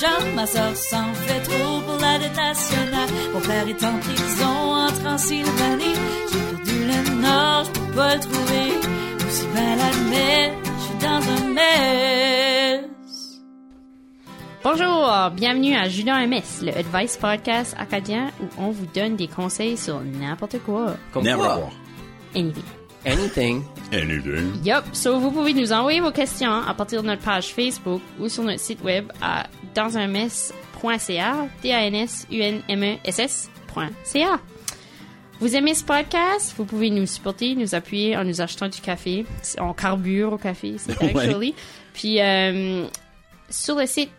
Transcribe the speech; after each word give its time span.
charme, 0.00 0.34
ma 0.34 0.46
soeur 0.46 0.76
s'en 0.76 1.12
fait 1.14 1.40
trop 1.40 1.80
pour 1.86 1.98
la 2.00 2.18
dette 2.18 2.36
nationale. 2.36 3.08
Mon 3.32 3.40
père 3.40 3.68
est 3.68 3.84
en 3.84 3.98
prison 3.98 4.56
en 4.84 4.88
Transylvanie. 4.88 5.94
J'ai 6.32 6.56
perdu 6.56 6.86
le 6.86 7.22
nord, 7.22 7.64
je 7.64 7.80
peux 7.80 7.92
pas 7.94 8.14
le 8.14 8.20
trouver. 8.20 8.68
Aussi 9.26 9.46
bien 9.54 9.76
l'admettre, 9.76 10.70
je 10.78 10.82
suis 10.84 10.98
dans 11.00 11.44
un 11.44 11.54
mess. 11.54 12.84
Bonjour, 14.62 15.30
bienvenue 15.34 15.74
à 15.76 15.88
Judas 15.88 16.26
MS, 16.26 16.62
le 16.62 16.76
Advice 16.76 17.16
Podcast 17.16 17.74
acadien 17.78 18.30
où 18.42 18.46
on 18.62 18.70
vous 18.70 18.86
donne 18.94 19.16
des 19.16 19.28
conseils 19.28 19.76
sur 19.76 20.00
n'importe 20.00 20.58
quoi. 20.60 20.94
Comme 21.12 21.24
Never. 21.24 21.36
quoi? 21.38 21.70
Anything. 22.34 22.62
Anything. 23.06 23.62
Anything. 23.92 24.52
Yup, 24.64 24.84
so 24.92 25.18
vous 25.18 25.30
pouvez 25.30 25.54
nous 25.54 25.72
envoyer 25.72 26.00
vos 26.00 26.10
questions 26.10 26.52
à 26.52 26.74
partir 26.74 27.02
de 27.02 27.06
notre 27.08 27.22
page 27.22 27.54
Facebook 27.54 28.02
ou 28.18 28.28
sur 28.28 28.42
notre 28.42 28.60
site 28.60 28.82
web 28.82 29.10
à 29.22 29.46
dansunmess.ca, 29.74 31.48
d 31.62 31.72
a 31.72 31.84
n 31.86 31.94
s 31.94 32.26
u 32.30 32.40
n 32.40 32.62
m 32.68 32.82
e 32.82 32.98
s 33.04 33.18
s.ca. 33.18 34.40
Vous 35.40 35.54
aimez 35.54 35.74
ce 35.74 35.84
podcast? 35.84 36.52
Vous 36.56 36.64
pouvez 36.64 36.90
nous 36.90 37.06
supporter, 37.06 37.54
nous 37.54 37.74
appuyer 37.76 38.16
en 38.16 38.24
nous 38.24 38.40
achetant 38.40 38.68
du 38.68 38.80
café. 38.80 39.24
On 39.60 39.72
carbure 39.72 40.32
au 40.32 40.38
café, 40.38 40.74
c'est 40.78 41.00
Ouais. 41.00 41.16
actually. 41.16 41.54
Puis 41.94 42.20
euh, 42.20 42.84
sur 43.48 43.76
le 43.76 43.86
site 43.86 44.10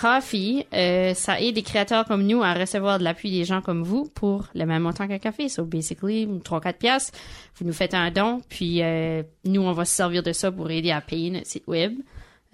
Coffee, 0.00 0.66
euh, 0.72 1.12
ça 1.12 1.40
aide 1.40 1.54
des 1.54 1.62
créateurs 1.62 2.06
comme 2.06 2.22
nous 2.26 2.42
à 2.42 2.54
recevoir 2.54 2.98
de 2.98 3.04
l'appui 3.04 3.30
des 3.30 3.44
gens 3.44 3.60
comme 3.60 3.82
vous 3.82 4.08
pour 4.14 4.46
le 4.54 4.64
même 4.64 4.82
montant 4.82 5.06
qu'un 5.06 5.18
café. 5.18 5.50
So 5.50 5.64
basically, 5.64 6.26
3-4 6.26 6.72
piastres, 6.74 7.18
vous 7.56 7.66
nous 7.66 7.74
faites 7.74 7.92
un 7.92 8.10
don, 8.10 8.40
puis 8.48 8.82
euh, 8.82 9.22
nous, 9.44 9.60
on 9.60 9.72
va 9.72 9.84
se 9.84 9.94
servir 9.94 10.22
de 10.22 10.32
ça 10.32 10.50
pour 10.50 10.70
aider 10.70 10.90
à 10.90 11.02
payer 11.02 11.30
notre 11.30 11.46
site 11.46 11.66
web. 11.66 11.98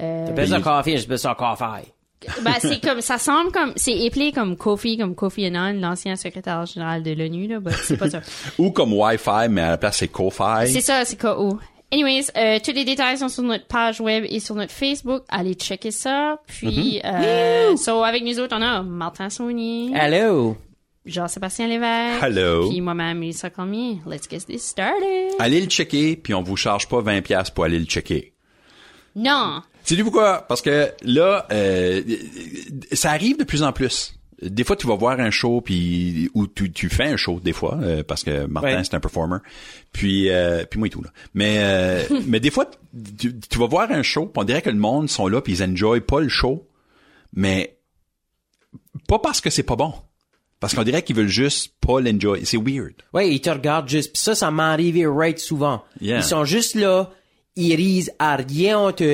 Euh, 0.02 0.26
T'appelles 0.26 0.48
ça 0.48 0.60
coffee, 0.60 0.98
j'appelle 0.98 1.18
ça 1.18 1.36
coffee. 1.38 1.92
ben, 2.42 2.52
c'est 2.58 2.80
comme, 2.80 3.00
ça 3.00 3.18
semble 3.18 3.52
comme, 3.52 3.72
c'est 3.76 4.06
appelé 4.06 4.32
comme 4.32 4.56
Kofi, 4.56 4.98
comme 4.98 5.14
Kofi 5.14 5.46
Annan, 5.46 5.80
l'ancien 5.80 6.16
secrétaire 6.16 6.66
général 6.66 7.04
de 7.04 7.12
l'ONU, 7.12 7.46
là, 7.46 7.60
ben, 7.60 7.72
c'est 7.80 7.96
pas 7.96 8.10
ça. 8.10 8.22
Ou 8.58 8.72
comme 8.72 8.92
Wi-Fi, 8.92 9.48
mais 9.50 9.60
à 9.60 9.70
la 9.70 9.78
place, 9.78 9.98
c'est 9.98 10.08
Ko-Fi. 10.08 10.68
C'est 10.68 10.80
ça, 10.80 11.04
c'est 11.04 11.16
KO. 11.16 11.60
Anyways, 11.92 12.26
euh, 12.36 12.58
tous 12.64 12.72
les 12.72 12.84
détails 12.84 13.18
sont 13.18 13.28
sur 13.28 13.44
notre 13.44 13.66
page 13.66 14.00
web 14.00 14.24
et 14.28 14.40
sur 14.40 14.54
notre 14.56 14.72
Facebook. 14.72 15.22
Allez 15.28 15.54
checker 15.54 15.92
ça. 15.92 16.40
Puis, 16.46 17.00
euh, 17.04 17.76
so, 17.76 18.02
avec 18.02 18.24
nous 18.24 18.40
autres, 18.40 18.56
on 18.56 18.62
a 18.62 18.82
Martin 18.82 19.30
Saunier, 19.30 19.92
Hello. 19.94 20.56
Jean-Sébastien 21.04 21.68
Lévesque. 21.68 22.22
Hello. 22.22 22.68
Puis 22.68 22.80
moi-même, 22.80 23.20
Lisa 23.22 23.50
Cormier. 23.50 24.00
Let's 24.04 24.28
get 24.28 24.40
this 24.40 24.64
started. 24.64 25.34
Allez 25.38 25.60
le 25.60 25.68
checker, 25.68 26.16
puis 26.16 26.34
on 26.34 26.42
vous 26.42 26.56
charge 26.56 26.88
pas 26.88 27.00
20$ 27.00 27.22
piastres 27.22 27.54
pour 27.54 27.64
aller 27.64 27.78
le 27.78 27.84
checker. 27.84 28.32
Non. 29.14 29.62
C'est 29.84 29.94
du 29.94 30.02
pourquoi? 30.02 30.44
Parce 30.48 30.60
que 30.62 30.90
là, 31.04 31.46
euh, 31.52 32.02
ça 32.92 33.12
arrive 33.12 33.38
de 33.38 33.44
plus 33.44 33.62
en 33.62 33.72
plus. 33.72 34.15
Des 34.42 34.64
fois, 34.64 34.76
tu 34.76 34.86
vas 34.86 34.96
voir 34.96 35.18
un 35.18 35.30
show, 35.30 35.62
puis 35.62 36.30
ou 36.34 36.46
tu, 36.46 36.70
tu 36.70 36.88
fais 36.90 37.04
un 37.06 37.16
show 37.16 37.40
des 37.40 37.54
fois, 37.54 37.78
euh, 37.82 38.02
parce 38.02 38.22
que 38.22 38.44
Martin 38.46 38.76
Ouais. 38.76 38.84
c'est 38.84 38.94
un 38.94 39.00
performer. 39.00 39.38
Puis, 39.92 40.28
euh, 40.28 40.64
puis 40.68 40.78
moi 40.78 40.88
et 40.88 40.90
tout 40.90 41.02
là. 41.02 41.10
Mais, 41.32 41.56
euh, 41.60 42.02
mais 42.26 42.38
des 42.38 42.50
fois, 42.50 42.70
tu, 43.18 43.34
tu 43.38 43.58
vas 43.58 43.66
voir 43.66 43.90
un 43.90 44.02
show, 44.02 44.26
puis 44.26 44.40
on 44.40 44.44
dirait 44.44 44.60
que 44.62 44.68
le 44.70 44.76
monde 44.76 45.08
sont 45.08 45.26
là, 45.28 45.40
puis 45.40 45.54
ils 45.54 45.62
enjoy 45.62 46.00
pas 46.02 46.20
le 46.20 46.28
show, 46.28 46.68
mais 47.34 47.78
pas 49.08 49.18
parce 49.18 49.40
que 49.40 49.48
c'est 49.48 49.62
pas 49.62 49.76
bon, 49.76 49.94
parce 50.60 50.74
qu'on 50.74 50.82
dirait 50.82 51.02
qu'ils 51.02 51.16
veulent 51.16 51.28
juste 51.28 51.72
pas 51.80 52.00
l'enjoy. 52.00 52.44
C'est 52.44 52.58
weird. 52.58 52.92
Ouais, 53.14 53.30
ils 53.30 53.40
te 53.40 53.48
regardent 53.50 53.88
juste. 53.88 54.12
Pis 54.14 54.20
ça, 54.20 54.34
ça 54.34 54.50
m'est 54.50 54.62
arrivé 54.62 55.06
right 55.06 55.38
souvent. 55.38 55.82
Yeah. 56.00 56.18
Ils 56.18 56.24
sont 56.24 56.44
juste 56.44 56.74
là, 56.74 57.10
ils 57.56 57.74
risent 57.74 58.12
à 58.18 58.36
rien 58.36 58.78
en 58.78 58.92
tout. 58.92 59.04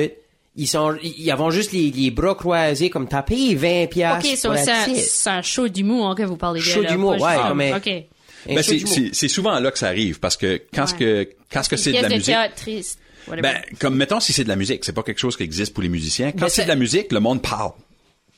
Ils 0.55 0.67
sont, 0.67 0.95
ils 1.01 1.31
avont 1.31 1.49
juste 1.49 1.71
les, 1.71 1.89
les 1.89 2.11
bras 2.11 2.35
croisés 2.35 2.89
comme 2.91 3.07
t'as 3.07 3.23
payé 3.23 3.55
20 3.55 3.87
piastres. 3.87 4.29
Ok, 4.29 4.37
so 4.37 4.53
c'est 4.55 4.71
un, 4.71 4.85
tite. 4.85 4.97
c'est 4.97 5.29
un 5.29 5.41
show 5.41 5.67
d'humour 5.67 6.09
hein, 6.09 6.15
que 6.15 6.23
vous 6.23 6.37
parlez 6.37 6.59
de. 6.59 6.65
Show 6.65 6.83
d'humour, 6.83 7.19
ouais, 7.19 7.35
comme 7.47 7.61
un- 7.61 7.77
Ok. 7.77 7.87
Un 7.87 8.55
Ben, 8.55 8.61
c'est, 8.63 8.75
d'humour. 8.75 8.93
c'est, 8.93 9.09
c'est 9.13 9.27
souvent 9.29 9.59
là 9.59 9.71
que 9.71 9.79
ça 9.79 9.87
arrive, 9.87 10.19
parce 10.19 10.37
que 10.37 10.61
quand 10.73 10.85
ce 10.85 10.93
que 10.93 11.27
quand 11.51 11.63
ce 11.63 11.69
que 11.69 11.77
c'est 11.77 11.91
de 11.91 11.97
la 12.01 12.09
de 12.09 12.13
musique, 12.15 12.25
théâtre 12.25 12.55
triste. 12.55 12.99
ben 13.27 13.55
comme 13.79 13.95
mettons 13.95 14.19
si 14.19 14.31
c'est 14.33 14.43
de 14.43 14.49
la 14.49 14.55
musique, 14.55 14.83
c'est 14.85 14.91
pas 14.93 15.01
quelque 15.03 15.19
chose 15.19 15.35
qui 15.37 15.43
existe 15.43 15.73
pour 15.73 15.81
les 15.81 15.89
musiciens. 15.89 16.31
Quand 16.33 16.49
c'est 16.49 16.63
de 16.63 16.67
la 16.67 16.75
musique, 16.75 17.11
le 17.13 17.19
monde 17.19 17.41
parle. 17.41 17.71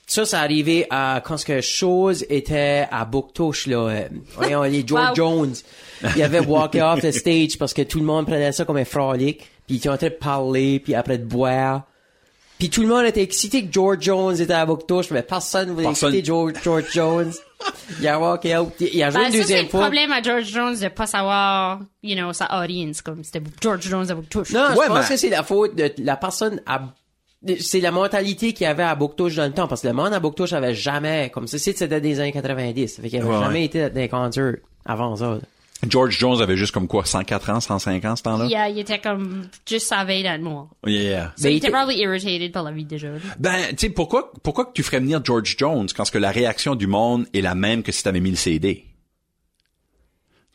Ça, 0.08 0.24
ça 0.24 0.40
arrivé 0.42 0.86
à 0.92 1.22
quand 1.26 1.36
ce 1.36 1.46
que 1.46 1.60
chose 1.62 2.24
était 2.30 2.86
à 2.92 3.04
Bouctouche, 3.06 3.66
là. 3.66 3.78
euh, 3.90 4.08
voyons, 4.36 4.62
les 4.62 4.86
George 4.88 5.10
Wow. 5.10 5.16
Jones. 5.16 5.54
Il 6.16 6.22
avait 6.22 6.40
walké 6.40 6.82
off 6.84 7.02
the 7.02 7.12
stage 7.12 7.58
parce 7.58 7.74
que 7.74 7.82
tout 7.82 7.98
le 8.00 8.06
monde 8.06 8.28
prenait 8.28 8.52
ça 8.52 8.64
comme 8.66 8.78
un 8.78 8.86
frolic. 8.86 9.40
Puis 9.40 9.48
ils 9.70 9.78
étaient 9.78 9.90
en 9.90 9.98
train 9.98 10.10
de 10.10 10.14
parler, 10.14 10.80
puis 10.80 10.94
après 10.94 11.18
de 11.18 11.26
boire. 11.26 11.88
Puis 12.58 12.70
tout 12.70 12.82
le 12.82 12.88
monde 12.88 13.06
était 13.06 13.22
excité 13.22 13.66
que 13.66 13.72
George 13.74 13.98
Jones 14.02 14.40
était 14.40 14.54
à 14.54 14.66
Bouctouche, 14.66 15.12
mais 15.12 15.22
personne 15.24 15.72
voulait 15.72 15.88
Personne. 15.88 16.10
exciter 16.10 16.26
George, 16.26 16.54
George 16.64 16.86
Jones. 16.94 17.32
Il 18.00 18.08
a 18.08 18.20
walké 18.20 18.56
out. 18.58 18.72
Il 18.80 19.04
a 19.04 19.10
joué 19.12 19.20
Ben, 19.20 19.26
une 19.28 19.32
c'est 19.34 19.38
deuxième 19.40 19.64
le 19.66 19.70
fois. 19.70 19.82
problème 19.82 20.12
à 20.12 20.22
George 20.22 20.46
Jones 20.46 20.78
de 20.80 20.88
pas 20.88 21.06
savoir, 21.08 21.80
you 22.02 22.16
know, 22.16 22.32
sa 22.34 22.62
audience, 22.64 23.02
comme 23.02 23.24
c'était 23.24 23.42
George 23.62 23.82
Jones 23.82 24.10
avec 24.10 24.30
touche. 24.30 24.52
Non, 24.52 24.62
Ouais, 24.70 24.84
je 24.84 24.88
pense 24.88 25.10
mais- 25.10 25.16
que 25.16 25.18
c'est 25.20 25.30
la 25.30 25.44
faute 25.44 25.76
de 25.76 25.92
la 26.00 26.16
personne 26.16 26.62
à 26.66 26.82
c'est 27.60 27.80
la 27.80 27.92
mentalité 27.92 28.54
qu'il 28.54 28.64
y 28.64 28.68
avait 28.68 28.82
à 28.84 28.96
Bouctouche 28.96 29.36
dans 29.36 29.46
le 29.46 29.52
temps, 29.52 29.68
parce 29.68 29.82
que 29.82 29.88
le 29.88 29.94
monde 29.94 30.14
à 30.14 30.20
Bouctouche 30.20 30.54
avait 30.54 30.74
jamais, 30.74 31.30
comme 31.32 31.46
ça, 31.48 31.60
c'était 31.60 32.02
des 32.02 32.20
années 32.20 32.32
90, 32.32 33.00
fait 33.02 33.10
qu'il 33.10 33.22
avait 33.22 33.30
Ouais. 33.30 33.40
jamais 33.40 33.66
été 33.66 33.88
dans 33.90 34.08
concert 34.08 34.56
avant 34.84 35.16
ça. 35.16 35.38
George 35.90 36.18
Jones 36.18 36.42
avait 36.42 36.58
juste 36.58 36.72
comme 36.74 36.88
quoi 36.88 37.06
104 37.06 37.50
ans, 37.50 37.60
105 37.60 38.04
ans 38.06 38.16
ce 38.16 38.24
temps-là? 38.24 38.46
Il, 38.50 38.56
a- 38.56 38.70
il 38.70 38.80
était 38.80 39.00
comme 39.00 39.48
juste 39.68 39.88
sa 39.88 40.04
veille 40.04 40.24
dans 40.24 40.38
le 40.38 40.44
mort. 40.44 40.70
Yeah. 40.86 41.34
So, 41.38 41.48
il 41.50 41.58
était 41.58 41.70
probably 41.70 41.98
irritated 42.00 42.52
par 42.52 42.64
la 42.64 42.72
vie 42.72 42.86
de 42.86 42.98
George. 42.98 43.22
Ben, 43.40 43.70
tu 43.70 43.76
sais 43.88 43.90
pourquoi 43.90 44.32
pourquoi 44.44 44.66
que 44.66 44.74
tu 44.74 44.84
ferais 44.84 45.00
venir 45.00 45.22
George 45.24 45.56
Jones 45.58 45.88
quand 45.96 46.06
ce 46.06 46.12
que 46.12 46.18
la 46.18 46.32
réaction 46.32 46.76
du 46.76 46.88
monde 46.88 47.26
est 47.34 47.42
la 47.42 47.56
même 47.56 47.84
que 47.84 47.92
si 47.92 48.04
t'avais 48.04 48.20
mis 48.20 48.32
le 48.32 48.36
CD. 48.38 48.86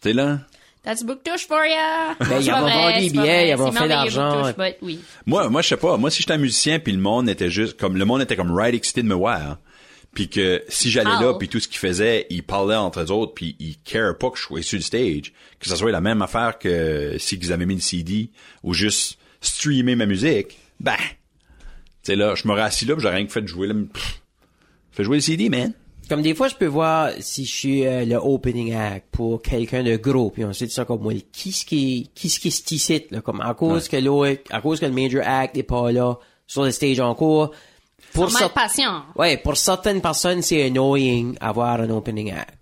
Tu 0.02 0.08
sais 0.08 0.12
là? 0.14 0.38
That's 0.82 1.04
book 1.04 1.22
touche 1.22 1.47
for 1.47 1.62
ya! 1.66 2.16
Ben, 2.20 2.41
ils 2.41 2.47
pas 2.50 2.58
ont 2.58 2.62
vrai, 2.62 2.72
vendu 2.92 3.00
des 3.06 3.10
billets, 3.10 3.50
ils 3.50 3.54
ont 3.60 3.70
C'est 3.70 4.54
fait 4.56 4.56
but 4.56 4.76
oui. 4.80 5.00
Moi, 5.26 5.50
moi, 5.50 5.60
je 5.60 5.68
sais 5.68 5.76
pas. 5.76 5.98
Moi, 5.98 6.10
si 6.10 6.22
j'étais 6.22 6.32
un 6.32 6.38
musicien, 6.38 6.78
puis 6.78 6.92
le 6.92 6.98
monde 6.98 7.28
était 7.28 7.50
juste 7.50 7.78
comme 7.78 7.98
le 7.98 8.04
monde 8.06 8.22
était 8.22 8.34
comme 8.34 8.50
right 8.50 8.74
excité 8.74 9.02
de 9.02 9.06
me 9.06 9.14
voir, 9.14 9.58
puis 10.15 10.28
que 10.28 10.62
si 10.69 10.91
j'allais 10.91 11.10
Parle. 11.10 11.25
là, 11.26 11.34
puis 11.34 11.48
tout 11.48 11.60
ce 11.60 11.69
qu'ils 11.69 11.78
faisaient, 11.78 12.26
ils 12.31 12.43
parlaient 12.43 12.76
entre 12.76 13.00
eux 13.00 13.10
autres, 13.10 13.32
puis 13.34 13.56
ils 13.60 13.76
care 13.78 14.16
pas 14.19 14.31
que 14.31 14.38
je 14.38 14.43
sois 14.43 14.62
sur 14.62 14.78
le 14.78 14.82
stage, 14.82 15.32
que 15.59 15.69
ça 15.69 15.76
soit 15.76 15.93
la 15.93 16.00
même 16.00 16.21
affaire 16.22 16.59
que 16.59 17.16
si 17.19 17.37
ils 17.37 17.53
avaient 17.53 17.66
mis 17.66 17.76
le 17.76 17.81
CD 17.81 18.31
ou 18.62 18.75
juste 18.75 19.19
streamer 19.41 19.94
ma 19.94 20.06
musique. 20.06 20.59
Ben, 20.81 20.97
tu 20.97 22.12
sais 22.12 22.16
là, 22.16 22.34
je 22.34 22.47
m'aurais 22.48 22.62
assis 22.62 22.84
là, 22.87 22.94
puis 22.94 23.03
j'aurais 23.03 23.16
rien 23.16 23.26
que 23.26 23.32
fait 23.32 23.43
de 23.43 23.47
jouer 23.47 23.69
là. 23.69 23.75
Pff, 23.93 24.21
fais 24.91 25.04
jouer 25.04 25.19
le 25.19 25.22
CD, 25.22 25.48
man. 25.48 25.72
Comme 26.09 26.22
des 26.22 26.34
fois, 26.34 26.48
je 26.48 26.56
peux 26.56 26.66
voir 26.66 27.12
si 27.21 27.44
je 27.44 27.54
suis 27.54 27.87
euh, 27.87 28.04
le 28.04 28.16
opening 28.16 28.75
act 28.75 29.06
pour 29.12 29.41
quelqu'un 29.42 29.84
de 29.84 29.94
gros, 29.94 30.31
puis 30.31 30.44
on 30.44 30.53
se 30.53 30.65
dit 30.65 30.72
ça 30.72 30.84
comme 30.84 31.03
moi, 31.03 31.12
qui 31.31 31.53
ce 31.53 31.65
qui, 31.65 32.10
qui 32.16 32.28
ce 32.28 32.41
qui 32.41 32.48
est 32.48 32.71
ici, 32.72 33.06
là, 33.12 33.21
comme 33.21 33.41
à 33.41 33.54
cause 33.54 33.87
que 33.87 33.97
l'autre, 33.97 34.42
à 34.50 34.60
cause 34.60 34.81
que 34.81 34.87
le 34.87 34.92
major 34.92 35.22
act 35.25 35.56
est 35.56 35.62
pas 35.62 35.92
là, 35.92 36.19
sur 36.48 36.65
le 36.65 36.72
stage 36.72 36.98
en 36.98 37.15
cours. 37.15 37.53
Pour 38.12 38.28
cer- 38.28 38.53
patient. 38.53 39.03
Ouais, 39.16 39.37
pour 39.37 39.56
certaines 39.56 40.00
personnes, 40.00 40.43
c'est 40.43 40.62
annoying 40.65 41.37
avoir 41.41 41.81
un 41.81 41.91
opening 41.91 42.32
act. 42.32 42.54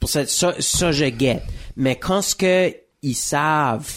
Pour 0.00 0.10
ça, 0.10 0.26
ça, 0.26 0.54
ça, 0.58 0.90
je 0.92 1.04
get. 1.16 1.42
Mais 1.76 1.96
quand 1.96 2.22
ce 2.22 2.34
que 2.34 2.74
ils 3.02 3.14
savent 3.14 3.90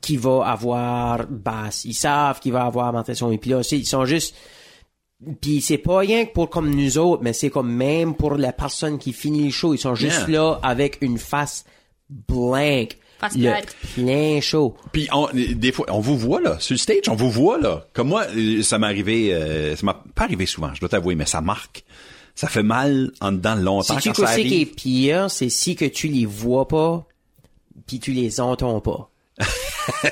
qu'il 0.00 0.18
va 0.20 0.46
avoir 0.46 1.26
basse, 1.28 1.84
ils 1.84 1.94
savent 1.94 2.38
qu'il 2.40 2.52
va 2.52 2.64
avoir 2.64 2.92
mentation, 2.92 3.32
et 3.32 3.38
puis 3.38 3.50
là 3.50 3.58
aussi, 3.58 3.78
ils 3.78 3.86
sont 3.86 4.04
juste, 4.04 4.34
puis 5.40 5.60
c'est 5.60 5.78
pas 5.78 5.98
rien 5.98 6.26
que 6.26 6.32
pour 6.32 6.50
comme 6.50 6.70
nous 6.74 6.98
autres, 6.98 7.22
mais 7.22 7.32
c'est 7.32 7.50
comme 7.50 7.72
même 7.72 8.14
pour 8.14 8.34
la 8.36 8.52
personne 8.52 8.98
qui 8.98 9.12
finit 9.12 9.44
le 9.44 9.50
show, 9.50 9.72
ils 9.74 9.78
sont 9.78 9.94
juste 9.94 10.28
Yeah. 10.28 10.40
là 10.40 10.58
avec 10.62 10.98
une 11.00 11.18
face 11.18 11.64
blank. 12.10 12.98
Le 13.34 13.42
plate. 13.50 13.76
plein 13.94 14.40
show. 14.40 14.76
Puis 14.92 15.08
on, 15.12 15.28
des 15.32 15.72
fois, 15.72 15.86
on 15.88 16.00
vous 16.00 16.16
voit 16.18 16.40
là, 16.40 16.58
sur 16.60 16.74
le 16.74 16.78
stage, 16.78 17.08
on 17.08 17.14
vous 17.14 17.30
voit 17.30 17.58
là. 17.58 17.86
Comme 17.92 18.08
moi, 18.08 18.26
euh, 18.36 18.62
ça 18.62 18.78
m'est 18.78 18.86
arrivé, 18.86 19.34
euh, 19.34 19.76
ça 19.76 19.84
m'a 19.86 20.02
pas 20.14 20.24
arrivé 20.24 20.46
souvent, 20.46 20.72
je 20.74 20.80
dois 20.80 20.88
t'avouer, 20.88 21.14
mais 21.14 21.26
ça 21.26 21.40
marque. 21.40 21.84
Ça 22.34 22.48
fait 22.48 22.64
mal 22.64 23.12
en 23.20 23.30
dedans 23.32 23.54
longtemps 23.54 23.94
Si 23.98 24.02
tu 24.02 24.08
quand 24.12 24.26
ça 24.26 24.34
sais 24.34 24.42
qui 24.42 24.54
est 24.54 24.62
arrive. 24.62 24.74
pire, 24.74 25.30
c'est 25.30 25.48
si 25.48 25.76
que 25.76 25.84
tu 25.84 26.08
les 26.08 26.26
vois 26.26 26.66
pas, 26.66 27.06
puis 27.86 28.00
tu 28.00 28.10
les 28.12 28.40
entends 28.40 28.80
pas. 28.80 29.10
Ça, 29.40 29.48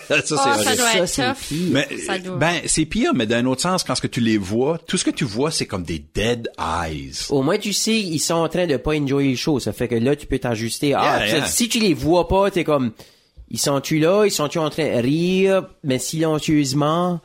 Oh, 0.01 0.05
c'est 0.09 0.25
ça 0.25 0.77
doit 0.77 0.77
Ça, 0.77 0.97
être 0.99 1.07
c'est 1.07 1.27
tough. 1.27 1.37
pire. 1.49 1.69
Mais, 1.73 1.89
Ça 2.07 2.19
doit. 2.19 2.37
ben, 2.37 2.61
c'est 2.67 2.85
pire, 2.87 3.15
mais 3.15 3.27
d'un 3.27 3.47
autre 3.47 3.63
sens, 3.63 3.85
quand 3.85 3.95
ce 3.95 4.03
que 4.03 4.07
tu 4.09 4.21
les 4.21 4.37
vois, 4.39 4.79
tout 4.79 4.97
ce 4.97 5.05
que 5.05 5.11
tu 5.11 5.25
vois, 5.25 5.51
c'est 5.51 5.67
comme 5.67 5.85
des 5.85 6.01
dead 6.15 6.49
eyes. 6.59 7.13
Au 7.31 7.43
moins, 7.43 7.59
tu 7.59 7.73
sais, 7.73 7.99
ils 7.99 8.19
sont 8.19 8.35
en 8.35 8.49
train 8.49 8.67
de 8.67 8.77
pas 8.77 8.95
enjoyer 8.97 9.31
le 9.31 9.37
show. 9.37 9.61
Ça 9.61 9.73
fait 9.73 9.89
que 9.89 9.95
là, 9.95 10.17
tu 10.17 10.27
peux 10.27 10.39
t'ajuster. 10.39 10.95
Ah, 10.95 11.27
Yeah, 11.27 11.47
si 11.47 11.69
tu 11.69 11.79
les 11.79 11.95
vois 11.95 12.27
pas, 12.29 12.51
t'es 12.51 12.65
comme, 12.65 12.93
ils 13.51 13.59
sont-tu 13.61 13.99
là? 13.99 14.25
Ils 14.25 14.31
sont-tu 14.33 14.59
en 14.59 14.71
train 14.71 14.97
de 14.97 15.01
rire, 15.03 15.67
mais 15.85 15.99
silencieusement? 15.99 17.21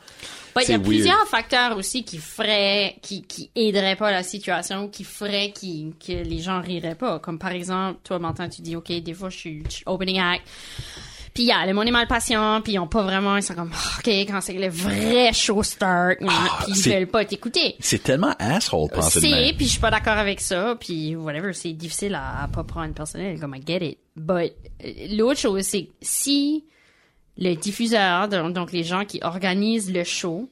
Bah, 0.55 0.63
il 0.63 0.69
y 0.69 0.73
a 0.73 0.77
weird. 0.77 0.87
plusieurs 0.87 1.27
facteurs 1.27 1.77
aussi 1.77 2.03
qui 2.03 2.17
feraient, 2.17 2.95
qui, 3.03 3.21
qui 3.23 3.51
aideraient 3.55 3.95
pas 3.95 4.11
la 4.11 4.23
situation, 4.23 4.87
qui 4.87 5.03
feraient 5.03 5.51
qui, 5.51 5.93
que 6.03 6.13
les 6.13 6.39
gens 6.39 6.61
riraient 6.61 6.95
pas. 6.95 7.19
Comme 7.19 7.37
par 7.37 7.51
exemple, 7.51 7.99
toi, 8.03 8.17
Martin, 8.17 8.49
tu 8.49 8.61
dis, 8.63 8.75
OK, 8.75 8.91
des 8.91 9.13
fois, 9.13 9.29
je 9.29 9.37
suis 9.37 9.63
je 9.69 9.73
suis 9.75 9.83
opening 9.85 10.19
act. 10.19 10.43
Puis 11.37 11.45
yeah, 11.45 11.67
le 11.67 11.73
monde 11.75 11.87
est 11.87 11.91
mal 11.91 12.07
patient, 12.07 12.61
puis 12.63 12.73
ils 12.73 12.79
ont 12.79 12.87
pas 12.87 13.03
vraiment, 13.03 13.37
ils 13.37 13.43
sont 13.43 13.53
comme, 13.53 13.69
Ah, 13.71 13.99
ok, 13.99 14.07
quand 14.07 14.41
c'est 14.41 14.53
le 14.53 14.69
vrai 14.69 15.31
show 15.33 15.61
start, 15.61 16.17
puis 16.17 16.27
ils 16.69 16.91
veulent 16.91 17.05
pas 17.05 17.25
t'écouter. 17.25 17.75
C'est 17.79 18.01
tellement 18.01 18.33
asshole 18.39 18.89
penser 18.89 19.19
C'est, 19.19 19.53
puis 19.55 19.67
je 19.67 19.71
suis 19.73 19.79
pas 19.79 19.91
d'accord 19.91 20.17
avec 20.17 20.39
ça, 20.41 20.75
puis 20.79 21.15
whatever, 21.15 21.53
c'est 21.53 21.73
difficile 21.73 22.15
à, 22.15 22.41
à 22.41 22.47
pas 22.47 22.63
prendre 22.63 22.91
personnel, 22.95 23.39
comme 23.39 23.53
I 23.53 23.61
get 23.63 23.87
it. 23.87 23.99
But 24.15 24.51
euh, 24.83 25.15
l'autre 25.15 25.39
chose, 25.39 25.61
c'est 25.61 25.89
si 26.01 26.65
le 27.37 27.53
diffuseur, 27.53 28.29
donc 28.29 28.71
les 28.71 28.83
gens 28.83 29.05
qui 29.05 29.19
organisent 29.21 29.93
le 29.93 30.03
show, 30.03 30.49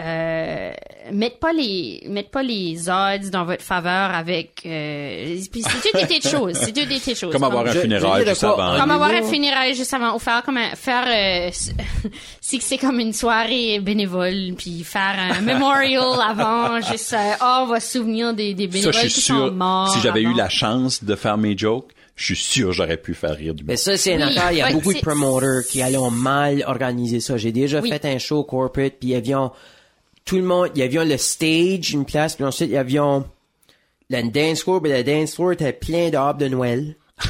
euh, 0.00 0.72
mettent 1.12 1.38
pas 1.38 1.52
les 1.52 2.02
mettent 2.08 2.32
pas 2.32 2.42
les 2.42 2.88
odds 2.88 3.30
dans 3.30 3.44
votre 3.44 3.62
faveur 3.62 4.12
avec 4.12 4.62
euh, 4.66 5.36
puis 5.52 5.62
c'est 5.62 5.88
tout 5.88 5.96
des 5.96 6.04
petites 6.06 6.28
choses 6.28 6.54
c'est 6.54 6.72
tout 6.72 6.80
des 6.84 6.86
petites 6.96 7.16
choses 7.16 7.32
Comme 7.32 7.44
avoir 7.44 7.64
un 7.64 7.70
funérail 7.70 8.26
juste 8.26 8.42
avant. 8.42 8.76
comme 8.80 8.90
avoir 8.90 9.10
un 9.10 9.22
funérail 9.22 9.74
juste 9.76 9.94
avant 9.94 10.16
ou 10.16 10.18
faire 10.18 10.42
comme 10.42 10.56
un, 10.56 10.74
faire 10.74 11.04
euh, 11.06 11.50
si 12.40 12.60
c'est 12.60 12.78
comme 12.78 12.98
une 12.98 13.12
soirée 13.12 13.78
bénévole 13.78 14.54
puis 14.58 14.82
faire 14.82 15.14
un 15.16 15.40
memorial 15.42 16.20
avant 16.28 16.80
juste 16.80 17.12
euh, 17.12 17.32
oh 17.40 17.58
on 17.62 17.66
va 17.66 17.78
se 17.78 17.92
souvenir 17.98 18.34
des, 18.34 18.52
des 18.54 18.64
Ça, 18.64 18.70
bénévoles 18.72 18.94
je 18.94 19.00
qui 19.02 19.10
suis 19.10 19.20
sont 19.22 19.44
sûr, 19.46 19.52
morts 19.52 19.94
si 19.94 20.00
j'avais 20.00 20.22
eu 20.22 20.34
la 20.34 20.48
chance 20.48 21.04
de 21.04 21.14
faire 21.14 21.38
mes 21.38 21.56
jokes, 21.56 21.92
je 22.16 22.24
suis 22.34 22.36
sûr 22.36 22.72
j'aurais 22.72 22.96
pu 22.96 23.14
faire 23.14 23.36
rire 23.36 23.54
du 23.54 23.62
Mais 23.62 23.74
monde. 23.74 23.78
ça, 23.78 23.96
c'est 23.96 24.14
une 24.14 24.22
Oui, 24.24 24.36
affaire. 24.36 24.50
Il 24.52 24.58
y 24.58 24.62
a 24.62 24.66
ouais, 24.66 24.72
beaucoup 24.72 24.92
de 24.92 24.98
promoters 24.98 25.62
qui 25.68 25.82
allaient 25.82 25.98
mal 26.12 26.64
organiser 26.66 27.20
ça. 27.20 27.36
J'ai 27.36 27.52
déjà 27.52 27.80
Oui. 27.80 27.90
fait 27.90 28.04
un 28.06 28.18
show 28.18 28.42
corporate, 28.44 28.94
puis 29.00 29.10
il 29.10 29.12
y 29.12 29.14
avait 29.16 29.34
tout 30.24 30.36
le 30.36 30.42
monde, 30.42 30.70
il 30.74 30.80
y 30.80 30.82
avait 30.82 31.04
le 31.04 31.16
stage, 31.18 31.92
une 31.92 32.04
place, 32.04 32.36
puis 32.36 32.44
ensuite 32.44 32.70
il 32.70 32.74
y 32.74 32.76
avait 32.76 32.98
la 34.10 34.22
dance 34.22 34.62
floor, 34.62 34.80
mais 34.82 34.88
la 34.90 35.02
dance 35.02 35.34
floor 35.34 35.52
était 35.52 35.72
plein 35.72 36.10
d'arbres 36.10 36.40
de 36.40 36.48
Noël. 36.48 36.96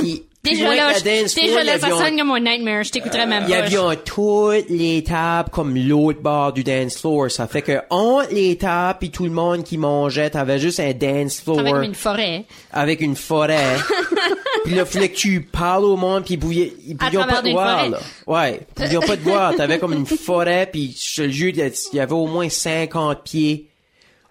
Puis, 0.00 0.22
déjà 0.42 0.74
là, 0.74 1.00
déjà 1.00 1.64
là 1.64 1.78
ça 1.78 1.88
sonne 1.88 2.18
comme 2.18 2.32
un 2.32 2.40
nightmare 2.40 2.82
je 2.82 2.90
t'écouterais 2.90 3.26
même 3.26 3.44
il 3.44 3.48
y 3.48 3.52
pas 3.52 3.60
avait 3.60 3.96
toutes 4.04 4.68
les 4.68 5.02
tables 5.02 5.48
comme 5.48 5.74
l'autre 5.74 6.20
bord 6.20 6.52
du 6.52 6.62
dance 6.62 6.98
floor. 6.98 7.30
Ça 7.30 7.46
fait 7.46 7.62
que 7.62 7.80
entre 7.88 8.34
les 8.34 8.58
tables 8.58 8.98
et 9.00 9.08
tout 9.08 9.24
le 9.24 9.30
monde 9.30 9.64
qui 9.64 9.78
mangeait, 9.78 10.28
t'avais 10.28 10.58
juste 10.58 10.80
un 10.80 10.92
dance 10.92 11.40
floor 11.40 11.60
avec 11.60 11.74
une 11.84 11.94
forêt 11.94 12.44
avec 12.70 13.00
une 13.00 13.16
forêt. 13.16 13.78
puis 14.64 14.74
là, 14.74 14.84
fallait 14.84 15.10
que 15.10 15.16
tu 15.16 15.42
parles 15.42 15.84
au 15.84 15.96
monde, 15.96 16.24
puis 16.24 16.34
ils 16.34 16.38
pouvaient, 16.40 16.72
ils 16.86 16.96
pouvaient 16.96 17.18
pas 17.18 17.42
te 17.42 17.50
voir, 17.50 17.78
forêt. 17.78 17.90
là. 17.90 17.98
Ouais, 18.26 18.60
ils 18.78 18.84
pouvaient 18.88 19.06
pas 19.06 19.16
te 19.16 19.22
voir. 19.22 19.54
T'avais 19.54 19.78
comme 19.78 19.92
une 19.92 20.06
forêt, 20.06 20.68
puis 20.70 20.96
je 20.98 21.16
te 21.16 21.22
le 21.22 21.30
jure, 21.30 21.52
il 21.54 21.96
y 21.96 22.00
avait 22.00 22.12
au 22.12 22.26
moins 22.26 22.48
50 22.48 23.22
pieds 23.22 23.68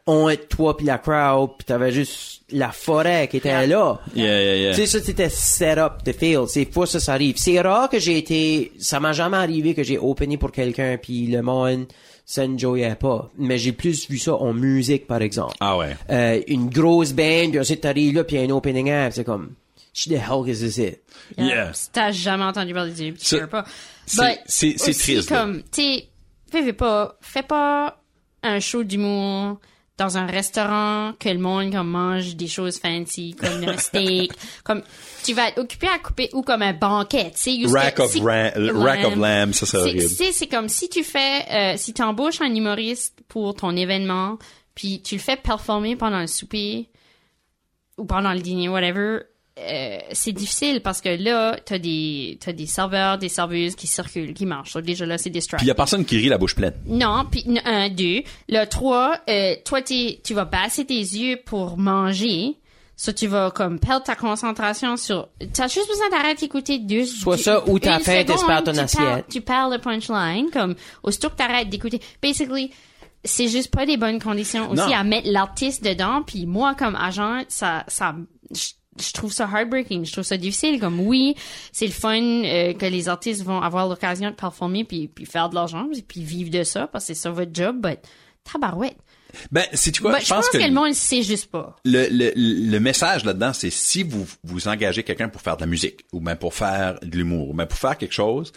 entre 0.06 0.48
toi 0.50 0.76
puis 0.76 0.86
la 0.86 0.98
crowd, 0.98 1.52
puis 1.58 1.66
t'avais 1.66 1.92
juste 1.92 2.42
la 2.52 2.72
forêt 2.72 3.28
qui 3.30 3.38
était 3.38 3.66
là. 3.68 4.00
Yeah, 4.16 4.44
yeah, 4.44 4.56
yeah. 4.58 4.74
Tu 4.74 4.82
sais, 4.82 4.86
ça, 4.86 5.00
c'était 5.04 5.30
set 5.30 5.78
up 5.78 6.04
the 6.04 6.12
field. 6.12 6.48
C'est 6.50 6.72
fois 6.72 6.86
ça, 6.86 7.00
ça 7.00 7.14
arrive. 7.14 7.38
C'est 7.38 7.60
rare 7.62 7.90
que 7.90 8.00
j'ai 8.00 8.18
été, 8.18 8.74
ça 8.80 9.00
m'a 9.00 9.14
jamais 9.14 9.38
arrivé 9.38 9.74
que 9.74 9.84
j'ai 9.84 9.98
opené 9.98 10.38
pour 10.38 10.52
quelqu'un 10.52 10.98
puis 11.02 11.28
le 11.28 11.42
monde 11.42 11.86
s'enjoyait 12.26 12.96
pas. 12.96 13.30
Mais 13.38 13.58
j'ai 13.58 13.72
plus 13.72 14.10
vu 14.10 14.18
ça 14.18 14.36
en 14.36 14.54
musique, 14.54 15.08
par 15.08 15.22
exemple. 15.22 15.56
Ah 15.60 15.78
ouais. 15.78 15.96
Euh, 16.10 16.42
une 16.48 16.70
grosse 16.70 17.14
band, 17.14 17.50
puis 17.50 17.60
ensuite 17.60 17.82
t'arrives 17.82 18.16
là, 18.16 18.24
puis 18.24 18.38
un 18.38 18.50
opening 18.50 18.92
act, 18.92 19.16
c'est 19.16 19.24
comme, 19.24 19.52
shit 19.94 20.12
the 20.12 20.18
hell 20.20 20.44
is 20.48 20.60
this 20.62 20.78
it? 20.78 21.04
Yeah. 21.38 21.72
Si 21.74 21.90
t'as 21.92 22.12
jamais 22.12 22.44
entendu 22.44 22.74
parler 22.74 22.92
du 22.94 23.14
tu 23.14 23.26
sais 23.26 23.48
pas. 23.48 23.64
c'est- 24.06 24.94
triste, 24.94 25.30
comme, 25.30 25.64
tu 25.72 25.82
sais, 25.82 26.10
fais, 26.52 26.74
pas, 26.74 27.18
fais 27.22 27.44
pas 27.44 28.02
un 28.42 28.60
show 28.60 28.84
d'humour 28.84 29.60
dans 29.98 30.18
un 30.18 30.26
restaurant 30.26 31.14
que 31.20 31.30
le 31.30 31.38
monde 31.38 31.72
comme 31.72 31.88
mange 31.90 32.36
des 32.36 32.48
choses 32.48 32.80
fancy 32.80 33.36
comme 33.40 33.64
un 33.64 33.78
steak 33.78 34.32
comme 34.64 34.82
tu 35.24 35.34
vas 35.36 35.50
être 35.50 35.60
occupé 35.60 35.88
à 35.88 36.00
couper 36.00 36.30
ou 36.34 36.42
comme 36.42 36.64
un 36.64 36.74
banquet 36.74 37.32
tu 37.36 37.64
sais 37.66 37.72
Rack 37.72 38.00
of 38.00 38.12
si- 38.12 38.20
ram- 38.20 38.52
rack 38.82 39.06
of 39.06 39.16
lamb, 39.16 39.54
ça, 39.54 39.68
c'est 39.68 39.78
horrible. 39.78 40.02
c'est 40.10 40.32
c'est 40.32 40.48
comme 40.48 40.68
si 40.68 40.90
tu 40.90 41.04
fais 41.04 41.46
euh, 41.52 41.78
si 41.78 41.94
tu 41.94 42.02
embauches 42.02 42.42
un 42.42 42.54
humoriste 42.54 43.20
pour 43.28 43.54
ton 43.56 43.76
événement 43.78 44.40
puis 44.74 45.00
tu 45.04 45.16
le 45.16 45.22
fais 45.22 45.38
performer 45.38 45.96
pendant 45.96 46.20
le 46.22 46.28
souper 46.28 46.90
ou 47.98 48.06
pendant 48.06 48.34
le 48.34 48.40
dîner, 48.40 48.70
whatever, 48.70 49.20
euh, 49.60 49.98
c'est 50.12 50.32
difficile 50.32 50.82
parce 50.82 51.00
que 51.02 51.10
là, 51.10 51.58
t'as 51.64 51.78
des, 51.78 52.38
t'as 52.42 52.54
des 52.54 52.66
serveurs, 52.66 53.18
des 53.18 53.30
serveuses 53.30 53.76
qui 53.76 53.86
circulent, 53.88 54.34
qui 54.34 54.46
marchent. 54.46 54.74
Donc 54.74 54.84
déjà 54.84 55.06
là, 55.06 55.18
c'est 55.18 55.30
Puis 55.30 55.42
il 55.62 55.68
y 55.68 55.72
a 55.72 55.76
personne 55.76 56.06
qui 56.06 56.18
rit 56.18 56.30
la 56.30 56.38
bouche 56.38 56.56
pleine. 56.56 56.74
Non, 56.88 57.26
puis 57.30 57.46
un, 57.66 57.90
deux. 57.90 58.24
Le 58.50 58.66
trois, 58.66 59.18
euh, 59.30 59.56
toi, 59.64 59.82
t'es- 59.82 60.20
tu 60.24 60.34
vas 60.34 60.46
passer 60.48 60.86
tes 60.86 60.96
yeux 61.00 61.40
pour 61.46 61.78
manger. 61.78 62.58
Ça, 62.96 63.12
tu 63.12 63.26
vas 63.28 63.50
comme 63.52 63.80
perdre 63.80 64.04
ta 64.06 64.16
concentration 64.16 64.98
sur... 64.98 65.28
T'as 65.54 65.68
juste 65.68 65.88
besoin 65.90 66.10
d'arrêter 66.12 66.46
d'écouter 66.46 66.78
deux... 66.80 67.06
Soit 67.06 67.38
du- 67.38 67.44
ça 67.44 67.68
ou 67.68 67.80
ta 67.80 68.00
faim, 68.00 68.24
t'espères 68.24 68.64
ton 68.64 68.72
tu 68.74 68.80
assiette. 68.80 69.26
Tu 69.30 69.42
perds 69.42 69.70
le 69.70 69.80
punchline, 69.80 70.50
comme 70.52 70.76
aussitôt 71.02 71.30
que 71.30 71.36
t'arrêtes 71.36 71.70
d'écouter. 71.70 72.00
Basically, 72.22 72.72
c'est 73.26 73.48
juste 73.48 73.72
pas 73.72 73.86
des 73.88 73.98
bonnes 73.98 74.20
conditions 74.22 74.70
aussi 74.70 74.82
Non. 74.88 74.94
à 74.96 75.04
mettre 75.04 75.28
l'artiste 75.30 75.84
dedans. 75.84 76.22
Puis 76.26 76.46
moi, 76.46 76.76
comme 76.76 76.96
agent, 76.96 77.42
ça... 77.50 77.84
ça 77.88 78.16
je- 78.52 78.74
je 79.00 79.12
trouve 79.14 79.32
ça 79.32 79.50
heartbreaking, 79.52 80.06
je 80.06 80.12
trouve 80.12 80.24
ça 80.24 80.38
difficile. 80.38 80.80
Comme 80.80 81.00
oui, 81.00 81.36
c'est 81.72 81.86
le 81.86 81.92
fun 81.92 82.22
euh, 82.22 82.74
que 82.74 82.86
les 82.86 83.10
artistes 83.10 83.44
vont 83.44 83.62
avoir 83.62 83.88
l'occasion 83.88 84.30
de 84.30 84.36
performer 84.36 84.84
puis, 84.84 85.08
puis 85.08 85.26
faire 85.26 85.50
de 85.50 85.56
l'argent 85.56 85.88
puis 86.08 86.24
vivre 86.24 86.50
de 86.50 86.64
ça 86.64 86.88
parce 86.88 87.06
que 87.06 87.14
c'est 87.14 87.20
ça 87.20 87.32
votre 87.32 87.52
job. 87.54 87.78
But 87.82 88.00
tabarouette. 88.44 88.98
Ben, 89.52 89.64
c'est 89.74 89.92
tu 89.92 90.02
quoi? 90.02 90.14
But 90.14 90.26
je 90.26 90.30
pense 90.30 90.50
que, 90.50 90.58
le 90.58 90.72
monde 90.72 90.94
sait 90.94 91.24
juste 91.24 91.50
pas. 91.50 91.76
le, 91.86 92.08
le, 92.12 92.32
le 92.36 92.80
message 92.80 93.26
là-dedans, 93.26 93.54
c'est 93.54 93.72
si 93.72 94.04
vous 94.04 94.28
vous 94.44 94.68
engagez 94.68 95.04
quelqu'un 95.04 95.30
pour 95.30 95.42
faire 95.42 95.56
de 95.56 95.62
la 95.62 95.68
musique, 95.68 96.06
ou 96.12 96.20
même 96.20 96.38
pour 96.38 96.54
faire 96.54 97.00
de 97.02 97.18
l'humour, 97.18 97.50
ou 97.50 97.54
même 97.54 97.68
pour 97.68 97.80
faire 97.80 97.98
quelque 97.98 98.14
chose, 98.14 98.52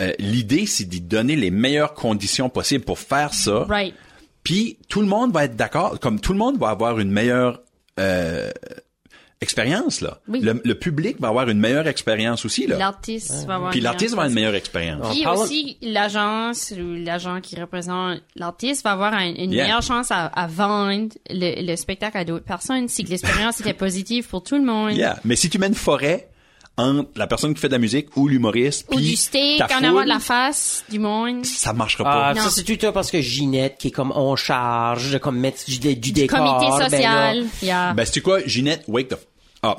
euh, 0.00 0.12
l'idée, 0.18 0.66
c'est 0.66 0.84
d'y 0.84 1.00
donner 1.00 1.34
les 1.34 1.50
meilleures 1.50 1.94
conditions 1.94 2.48
possibles 2.48 2.84
pour 2.84 2.98
faire 2.98 3.34
ça. 3.34 3.64
Right. 3.64 3.94
Puis 4.42 4.78
tout 4.88 5.00
le 5.00 5.06
monde 5.06 5.32
va 5.32 5.44
être 5.44 5.56
d'accord, 5.56 5.98
comme 5.98 6.20
tout 6.20 6.32
le 6.32 6.38
monde 6.38 6.58
va 6.58 6.68
avoir 6.68 6.98
une 6.98 7.10
meilleure 7.10 7.62
euh, 7.98 8.50
expérience 9.40 10.00
là. 10.00 10.18
Oui. 10.28 10.40
Le, 10.40 10.60
le 10.64 10.74
public 10.74 11.16
va 11.20 11.28
avoir 11.28 11.48
une 11.48 11.60
meilleure 11.60 11.86
expérience 11.86 12.44
aussi 12.44 12.66
là. 12.66 12.76
L'artiste 12.76 13.46
va 13.46 13.54
avoir 13.54 13.70
Puis 13.70 13.78
une 13.78 13.84
l'artiste 13.84 14.10
va 14.10 14.22
avoir 14.22 14.26
une 14.28 14.34
meilleure 14.34 14.54
expérience. 14.54 15.08
Puis 15.14 15.26
aussi, 15.26 15.76
l'agence 15.80 16.72
ou 16.76 16.94
l'agent 17.04 17.40
qui 17.40 17.58
représente 17.60 18.20
l'artiste 18.36 18.82
va 18.84 18.92
avoir 18.92 19.14
un- 19.14 19.34
une 19.34 19.52
Yeah. 19.52 19.64
meilleure 19.64 19.82
chance 19.82 20.10
à, 20.10 20.26
à 20.26 20.46
vendre 20.46 21.08
le, 21.30 21.64
le 21.66 21.76
spectacle 21.76 22.16
à 22.18 22.24
d'autres 22.24 22.44
personnes 22.44 22.88
si 22.88 23.02
l'expérience 23.04 23.60
était 23.60 23.74
positive 23.74 24.26
pour 24.28 24.42
tout 24.42 24.56
le 24.56 24.64
monde. 24.64 24.92
Yeah. 24.92 25.18
Mais 25.24 25.36
si 25.36 25.48
tu 25.48 25.58
mets 25.58 25.68
une 25.68 25.74
forêt 25.74 26.28
entre 26.76 27.10
la 27.16 27.26
personne 27.26 27.54
qui 27.54 27.60
fait 27.60 27.66
de 27.68 27.72
la 27.72 27.80
musique 27.80 28.16
ou 28.16 28.28
l'humoriste, 28.28 28.86
Ou 28.92 28.94
puis 28.96 29.04
du 29.04 29.16
steak 29.16 29.62
en 29.62 29.82
avant 29.82 30.02
de 30.04 30.08
la 30.08 30.20
face 30.20 30.84
du 30.88 31.00
monde. 31.00 31.44
ça 31.44 31.72
marchera 31.72 32.04
Ah, 32.06 32.34
pas. 32.34 32.40
ça 32.40 32.50
c'est 32.50 32.62
tout 32.62 32.76
ça 32.80 32.92
parce 32.92 33.10
que 33.10 33.20
Ginette 33.20 33.78
qui 33.78 33.88
est 33.88 33.90
comme 33.90 34.12
en 34.12 34.36
charge 34.36 35.10
de 35.12 35.18
comme 35.18 35.38
mettre 35.40 35.64
du, 35.66 35.78
du 35.96 36.12
décor. 36.12 36.38
Comité 36.38 36.70
ben 36.78 36.88
social. 36.88 37.44
yeah. 37.62 37.94
Ben 37.94 38.04
c'est 38.04 38.20
quoi, 38.20 38.38
Ginette, 38.46 38.84
wake 38.86 39.08
the 39.08 39.16
up. 39.64 39.78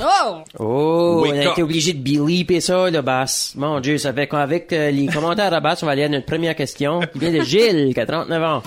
Oh! 0.00 0.42
Oh, 0.60 1.20
Wake 1.22 1.32
on 1.32 1.36
a 1.38 1.44
up. 1.46 1.52
été 1.52 1.62
obligé 1.62 1.92
de 1.92 1.98
bleeper 2.02 2.60
ça, 2.62 2.88
le 2.88 3.02
basse. 3.02 3.52
Mon 3.56 3.80
Dieu, 3.80 3.98
ça 3.98 4.12
fait 4.12 4.28
qu'avec 4.28 4.72
euh, 4.72 4.90
les 4.90 5.06
commentaires 5.12 5.52
à 5.52 5.60
basse, 5.60 5.82
on 5.82 5.86
va 5.86 5.92
aller 5.92 6.04
à 6.04 6.08
notre 6.08 6.26
première 6.26 6.54
question. 6.54 7.00
qui 7.12 7.18
vient 7.18 7.32
de 7.32 7.42
Gilles, 7.42 7.92
qui 7.92 8.00
a 8.00 8.06
39 8.06 8.42
ans. 8.42 8.62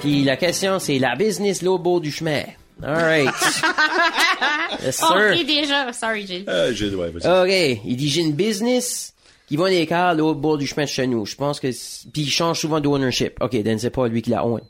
Puis 0.00 0.24
la 0.24 0.36
question, 0.36 0.78
c'est 0.78 0.98
la 0.98 1.14
business 1.16 1.62
l'autre 1.62 2.00
du 2.00 2.10
chemin. 2.10 2.42
Alright. 2.82 3.28
yes, 4.82 4.96
sir. 4.96 5.06
ok, 5.10 5.46
déjà. 5.46 5.92
Sorry, 5.92 6.26
Jill. 6.26 6.44
Euh, 6.48 6.72
j'ai- 6.72 6.94
ouais, 6.94 7.10
vas-y. 7.10 7.74
OK. 7.76 7.80
Il 7.84 7.96
dit, 7.96 8.08
j'ai 8.08 8.22
une 8.22 8.32
business 8.32 9.12
qui 9.46 9.56
va 9.56 9.68
l'écart 9.68 10.14
l'autre 10.14 10.40
bord 10.40 10.56
du 10.56 10.66
chemin 10.66 10.84
de 10.84 10.88
chez 10.88 11.06
nous. 11.06 11.26
Je 11.26 11.36
pense 11.36 11.60
que... 11.60 11.66
Puis 12.12 12.22
il 12.22 12.30
change 12.30 12.60
souvent 12.60 12.80
d'ownership. 12.80 13.36
OK, 13.42 13.62
donc 13.62 13.80
c'est 13.80 13.90
pas 13.90 14.08
lui 14.08 14.22
qui 14.22 14.30
la 14.30 14.46
own. 14.46 14.60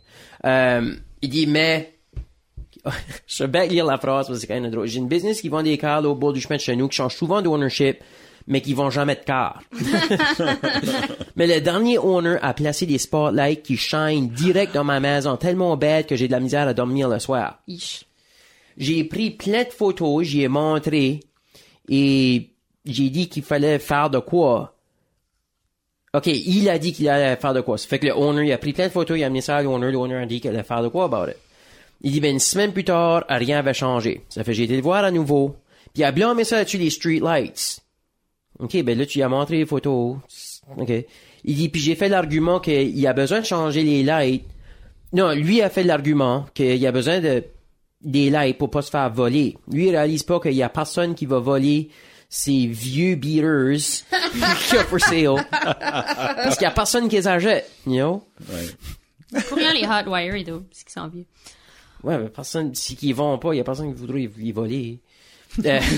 Euh, 0.45 0.95
il 1.23 1.29
dit, 1.29 1.47
mais... 1.47 1.95
Je 3.27 3.45
vais 3.45 3.49
bien 3.49 3.67
lire 3.67 3.85
la 3.85 3.99
phrase 3.99 4.27
parce 4.27 4.39
que 4.39 4.41
c'est 4.41 4.47
quand 4.47 4.61
même 4.61 4.71
drôle. 4.71 4.87
J'ai 4.87 4.99
une 4.99 5.09
business 5.09 5.41
qui 5.41 5.49
vend 5.49 5.63
des 5.63 5.79
cars 5.79 6.05
au 6.05 6.15
bord 6.15 6.33
du 6.33 6.41
chemin 6.41 6.57
de 6.57 6.61
chez 6.61 6.77
nous, 6.77 6.89
qui 6.89 6.97
change 6.97 7.15
souvent 7.15 7.43
d'ownership, 7.43 7.99
mais 8.47 8.61
qui 8.61 8.75
vont 8.75 8.91
jamais 8.91 9.15
de 9.15 9.21
car. 9.21 9.63
mais 11.37 11.47
le 11.47 11.61
dernier 11.61 11.99
owner 11.99 12.37
a 12.43 12.55
placé 12.55 12.87
des 12.87 12.99
spotlights 12.99 13.63
qui 13.63 13.77
shine 13.77 14.29
direct 14.29 14.75
dans 14.75 14.85
ma 14.85 15.01
maison, 15.01 15.37
tellement 15.37 15.77
bête 15.77 16.09
que 16.09 16.17
j'ai 16.17 16.27
de 16.27 16.33
la 16.33 16.41
misère 16.41 16.67
à 16.67 16.75
dormir 16.75 17.09
le 17.09 17.19
soir. 17.19 17.61
J'ai 18.77 19.05
pris 19.05 19.31
plein 19.31 19.65
de 19.65 19.71
photos, 19.71 20.25
j'y 20.25 20.43
ai 20.43 20.49
montré 20.49 21.21
et 21.89 22.51
j'ai 22.87 23.11
dit 23.11 23.29
qu'il 23.29 23.43
fallait 23.43 23.79
faire 23.79 24.11
de 24.11 24.19
quoi. 24.19 24.75
OK, 26.13 26.27
il 26.27 26.69
a 26.69 26.79
dit 26.79 26.93
qu'il 26.93 27.09
allait 27.09 27.37
faire 27.37 27.55
de 27.55 27.61
quoi. 27.61 27.79
Ça 27.79 27.87
fait 27.87 28.01
que 28.01 28.07
le 28.07 28.17
owner, 28.17 28.47
il 28.47 28.53
a 28.53 28.59
pris 28.59 28.73
plein 28.73 28.87
de 28.87 28.93
photos, 28.93 29.17
il 29.17 29.23
a 29.23 29.27
amené 29.27 29.43
ça 29.43 29.59
à 29.59 29.63
l'owner, 29.63 29.93
l'owner 29.93 30.17
a 30.17 30.27
dit 30.27 30.41
qu'il 30.41 30.51
allait 30.51 30.65
faire 30.65 30.83
de 30.83 30.89
quoi 30.89 31.05
about 31.05 31.31
it. 31.31 31.37
Il 32.03 32.13
dit, 32.13 32.21
ben, 32.21 32.33
une 32.33 32.39
semaine 32.39 32.73
plus 32.73 32.85
tard, 32.85 33.25
rien 33.29 33.59
avait 33.59 33.75
changé. 33.75 34.23
Ça 34.29 34.43
fait 34.43 34.53
que 34.53 34.57
j'ai 34.57 34.65
été 34.65 34.77
le 34.77 34.83
voir 34.83 35.05
à 35.05 35.11
nouveau, 35.11 35.57
puis 35.93 36.03
il 36.03 36.05
a 36.05 36.13
blâmé 36.13 36.45
ça 36.45 36.57
là-dessus 36.57 36.79
les 36.79 36.91
street 36.91 37.21
lights. 37.21 37.81
OK, 38.59 38.83
ben 38.83 38.99
là, 38.99 39.07
tu 39.07 39.19
lui 39.19 39.23
as 39.23 39.29
montré 39.29 39.59
les 39.59 39.67
photos. 39.67 40.17
OK. 40.77 40.93
Il 41.45 41.55
dit, 41.57 41.69
puis 41.69 41.81
j'ai 41.81 41.95
fait 41.95 42.09
l'argument 42.09 42.61
qu'il 42.61 43.07
a 43.07 43.13
besoin 43.13 43.41
de 43.41 43.47
changer 43.47 43.83
les 43.83 44.03
lights. 44.03 44.45
Non, 45.13 45.33
lui 45.33 45.63
a 45.63 45.71
fait 45.71 45.83
l'argument 45.83 46.47
qu'il 46.55 46.77
y 46.77 46.87
a 46.87 46.93
besoin 46.93 47.21
de 47.21 47.45
des 48.03 48.31
lights 48.31 48.57
pour 48.57 48.71
pas 48.71 48.83
se 48.83 48.91
faire 48.91 49.11
voler. 49.11 49.59
Lui, 49.71 49.89
il 49.89 49.91
réalise 49.91 50.23
pas 50.23 50.41
qu'il 50.41 50.55
y 50.55 50.63
a 50.63 50.69
personne 50.69 51.15
qui 51.15 51.27
va 51.27 51.39
voler 51.39 51.91
ces 52.29 52.67
vieux 52.67 53.17
beaters 53.17 54.05
qu'il 54.33 54.41
y 54.41 54.79
a 54.79 54.85
for 54.85 55.01
sale. 55.01 55.47
Parce 55.51 56.57
qu'il 56.57 56.65
y 56.65 56.69
a 56.69 56.71
personne 56.71 57.09
qui 57.09 57.17
les 57.17 57.29
achète, 57.29 57.71
you 57.87 57.97
know? 57.97 58.25
Pour 59.49 59.59
rien, 59.59 59.73
les 59.75 59.85
hot 59.85 60.11
wire 60.11 60.35
et 60.35 60.45
tout, 60.45 60.63
parce 60.71 60.83
qu'ils 60.83 60.93
sont 60.93 61.09
vieux. 61.09 61.27
Ouais, 62.03 62.19
mais 62.19 62.29
personne, 62.29 62.75
si 62.75 62.97
qu'ils 62.97 63.15
vont 63.15 63.39
pas, 63.39 63.55
il 63.55 63.59
y 63.59 63.61
a 63.61 63.65
personne 63.65 63.93
qui 63.93 64.01
voudrait 64.01 64.23
y 64.23 64.53
voler. 64.53 65.01
Euh, 65.65 65.81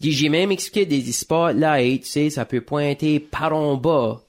J'ai 0.00 0.28
même 0.28 0.52
expliqué 0.52 0.86
des 0.86 1.12
spotlights, 1.12 2.04
tu 2.04 2.08
sais, 2.08 2.30
ça 2.30 2.44
peut 2.44 2.60
pointer 2.60 3.18
par 3.18 3.52
en 3.54 3.76
bas, 3.76 4.22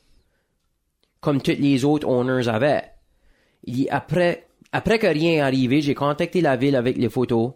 comme 1.20 1.42
toutes 1.42 1.60
les 1.60 1.86
autres 1.86 2.08
owners 2.08 2.48
avaient. 2.48 2.84
Il 3.66 3.74
dit, 3.74 3.90
après, 3.90 4.48
après 4.72 4.98
que 4.98 5.08
rien 5.08 5.34
est 5.34 5.40
arrivé, 5.42 5.82
j'ai 5.82 5.94
contacté 5.94 6.42
la 6.42 6.56
ville 6.56 6.76
avec 6.76 6.98
les 6.98 7.10
photos 7.10 7.54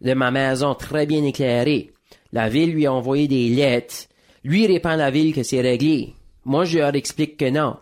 de 0.00 0.14
ma 0.14 0.30
maison 0.30 0.74
très 0.74 1.06
bien 1.06 1.22
éclairée. 1.24 1.92
La 2.32 2.48
ville 2.48 2.72
lui 2.72 2.86
a 2.86 2.92
envoyé 2.92 3.28
des 3.28 3.48
lettres. 3.48 4.06
Lui 4.42 4.66
répond 4.66 4.90
à 4.90 4.96
la 4.96 5.10
ville 5.10 5.34
que 5.34 5.42
c'est 5.42 5.60
réglé. 5.60 6.14
Moi, 6.44 6.64
je 6.64 6.78
leur 6.78 6.94
explique 6.94 7.36
que 7.36 7.50
non. 7.50 7.76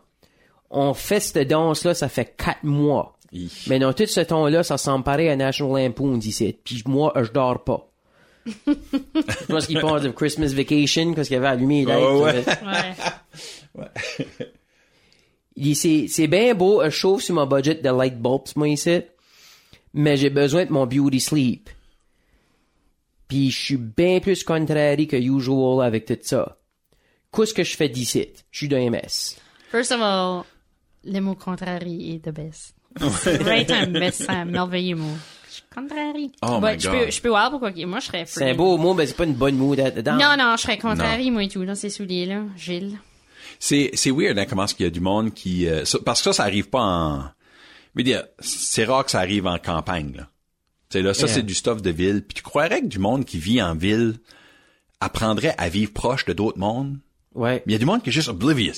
On 0.71 0.93
fait 0.95 1.21
cette 1.21 1.49
danse-là, 1.49 1.95
ça 1.95 2.09
fait 2.09 2.35
quatre 2.37 2.63
mois. 2.65 3.17
Hi. 3.33 3.51
Mais 3.69 3.79
dans 3.79 3.93
tout 3.93 4.07
ce 4.07 4.21
temps-là, 4.21 4.63
ça 4.63 4.79
semble 4.79 5.05
pareil 5.05 5.29
à 5.29 5.37
National 5.37 5.83
Lampoon 5.85 6.19
ici. 6.21 6.57
Puis 6.65 6.83
moi, 6.87 7.13
je 7.17 7.31
dors 7.31 7.63
pas. 7.65 7.85
je 8.47 9.45
pense 9.49 9.67
qu'il 9.67 9.81
pense 9.81 10.03
de 10.03 10.09
Christmas 10.11 10.49
Vacation 10.55 11.13
parce 11.15 11.29
qu'il 11.29 11.37
avait 11.37 11.49
allumé 11.49 11.85
les 11.85 11.95
Oh, 11.95 12.25
lights. 12.27 12.47
ouais. 12.47 13.83
Ouais. 13.83 13.87
Il 15.57 15.63
dit, 15.65 15.75
c'est, 15.75 16.07
c'est 16.09 16.29
bien 16.29 16.55
beau, 16.55 16.83
je 16.85 16.91
chauffe 16.91 17.23
sur 17.23 17.35
mon 17.35 17.45
budget 17.47 17.75
de 17.75 17.91
light 17.91 18.17
bulbs, 18.19 18.47
moi, 18.57 18.69
ici. 18.69 19.01
Mais 19.93 20.17
j'ai 20.17 20.31
besoin 20.31 20.65
de 20.67 20.73
mon 20.73 20.87
beauty 20.87 21.21
sleep. 21.21 21.69
Puis 23.27 23.51
je 23.51 23.59
suis 23.59 23.77
bien 23.77 24.21
plus 24.21 24.45
contrary 24.45 25.07
que 25.07 25.17
usual 25.17 25.85
avec 25.85 26.07
tout 26.07 26.17
ça. 26.23 26.59
Qu'est-ce 27.35 27.53
que 27.53 27.65
je 27.65 27.77
fais 27.77 27.89
d'ici? 27.89 28.29
Je 28.51 28.59
suis 28.59 28.69
d'un 28.69 28.89
MS. 28.89 29.37
First 29.71 29.93
of 29.93 30.01
all, 30.01 30.45
le 31.05 31.21
mot 31.21 31.35
contrary 31.35 32.14
est 32.14 32.25
the 32.31 32.35
best. 32.35 32.75
C'est 33.21 33.38
vrai, 33.43 33.67
un 33.71 33.87
best, 34.00 34.23
c'est 34.25 34.31
un 34.31 34.45
merveilleux 34.45 34.97
mot. 34.97 35.17
Je 35.49 35.55
suis 35.55 35.62
contrary. 35.75 36.33
Oh 36.43 36.59
But 36.61 36.75
my 36.75 36.81
je 36.81 36.88
God. 36.88 36.99
peux, 37.07 37.11
je 37.11 37.21
peux 37.23 37.28
voir 37.28 37.50
pourquoi. 37.50 37.71
Moi, 37.87 38.00
je 38.00 38.07
serais 38.07 38.25
C'est 38.26 38.50
un 38.50 38.55
beau 38.55 38.76
mot, 38.78 38.95
mais 38.95 39.07
c'est 39.07 39.17
pas 39.17 39.25
une 39.25 39.35
bonne 39.35 39.57
mood 39.57 39.78
dedans. 39.78 40.17
Non, 40.17 40.37
non, 40.38 40.57
je 40.57 40.62
serais 40.62 40.78
contrary, 40.78 41.31
moi 41.31 41.45
et 41.45 41.49
tout, 41.49 41.64
dans 41.64 41.75
ces 41.75 41.90
souliers-là. 41.90 42.43
Gilles. 42.57 42.99
C'est, 43.59 43.90
c'est 43.95 44.11
weird, 44.11 44.38
hein, 44.38 44.47
comment 44.49 44.64
est-ce 44.64 44.75
qu'il 44.75 44.85
y 44.85 44.87
a 44.87 44.90
du 44.90 45.00
monde 45.00 45.33
qui, 45.35 45.67
euh, 45.69 45.83
parce 46.05 46.21
que 46.21 46.25
ça, 46.25 46.33
ça 46.33 46.43
arrive 46.45 46.69
pas 46.69 46.81
en, 46.81 47.23
je 47.23 47.25
veux 47.97 48.02
dire, 48.05 48.25
c'est 48.38 48.85
rare 48.85 49.05
que 49.05 49.11
ça 49.11 49.19
arrive 49.21 49.47
en 49.47 49.59
campagne, 49.59 50.14
là. 50.17 50.28
Tu 50.90 50.99
sais, 50.99 51.02
là, 51.02 51.12
ça, 51.12 51.26
Yeah. 51.26 51.35
c'est 51.35 51.43
du 51.43 51.55
stuff 51.55 51.83
de 51.83 51.90
ville. 51.90 52.23
Puis 52.26 52.37
tu 52.37 52.43
croirais 52.43 52.81
que 52.81 52.87
du 52.87 52.99
monde 52.99 53.25
qui 53.25 53.38
vit 53.38 53.61
en 53.61 53.75
ville 53.75 54.14
apprendrait 55.00 55.55
à 55.59 55.69
vivre 55.69 55.93
proche 55.93 56.25
de 56.25 56.33
d'autres 56.33 56.59
mondes? 56.59 56.99
Ouais. 57.35 57.62
Mais 57.67 57.73
il 57.73 57.75
y 57.75 57.76
a 57.76 57.78
du 57.78 57.85
monde 57.85 58.02
qui 58.02 58.09
est 58.09 58.12
juste 58.12 58.28
oblivious. 58.28 58.73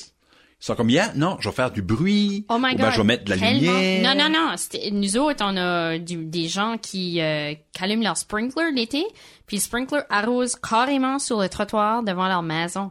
Ils 0.62 0.66
sont 0.66 0.74
comme, 0.74 0.90
yeah, 0.90 1.12
non, 1.16 1.36
je 1.40 1.48
vais 1.48 1.54
faire 1.54 1.70
du 1.70 1.80
bruit. 1.80 2.44
Oh 2.50 2.58
my 2.58 2.68
ou 2.74 2.76
god. 2.76 2.80
ben, 2.80 2.90
je 2.90 2.96
vais 2.98 3.04
mettre 3.04 3.24
de 3.24 3.30
la 3.30 3.36
tellement. 3.38 3.72
lumière. 3.72 4.14
Non, 4.14 4.22
non, 4.24 4.28
non. 4.30 4.54
Nous 4.92 5.16
autres, 5.16 5.42
on 5.46 5.56
a 5.56 5.96
du- 5.98 6.26
des 6.26 6.48
gens 6.48 6.76
qui, 6.76 7.20
euh, 7.22 7.54
qui 7.72 7.82
allument 7.82 8.02
leur 8.04 8.16
sprinkler 8.18 8.70
l'été, 8.72 9.04
puis 9.46 9.56
le 9.56 9.62
sprinkler 9.62 10.00
arrose 10.10 10.56
carrément 10.56 11.18
sur 11.18 11.40
le 11.40 11.48
trottoir 11.48 12.02
devant 12.02 12.28
leur 12.28 12.42
maison. 12.42 12.90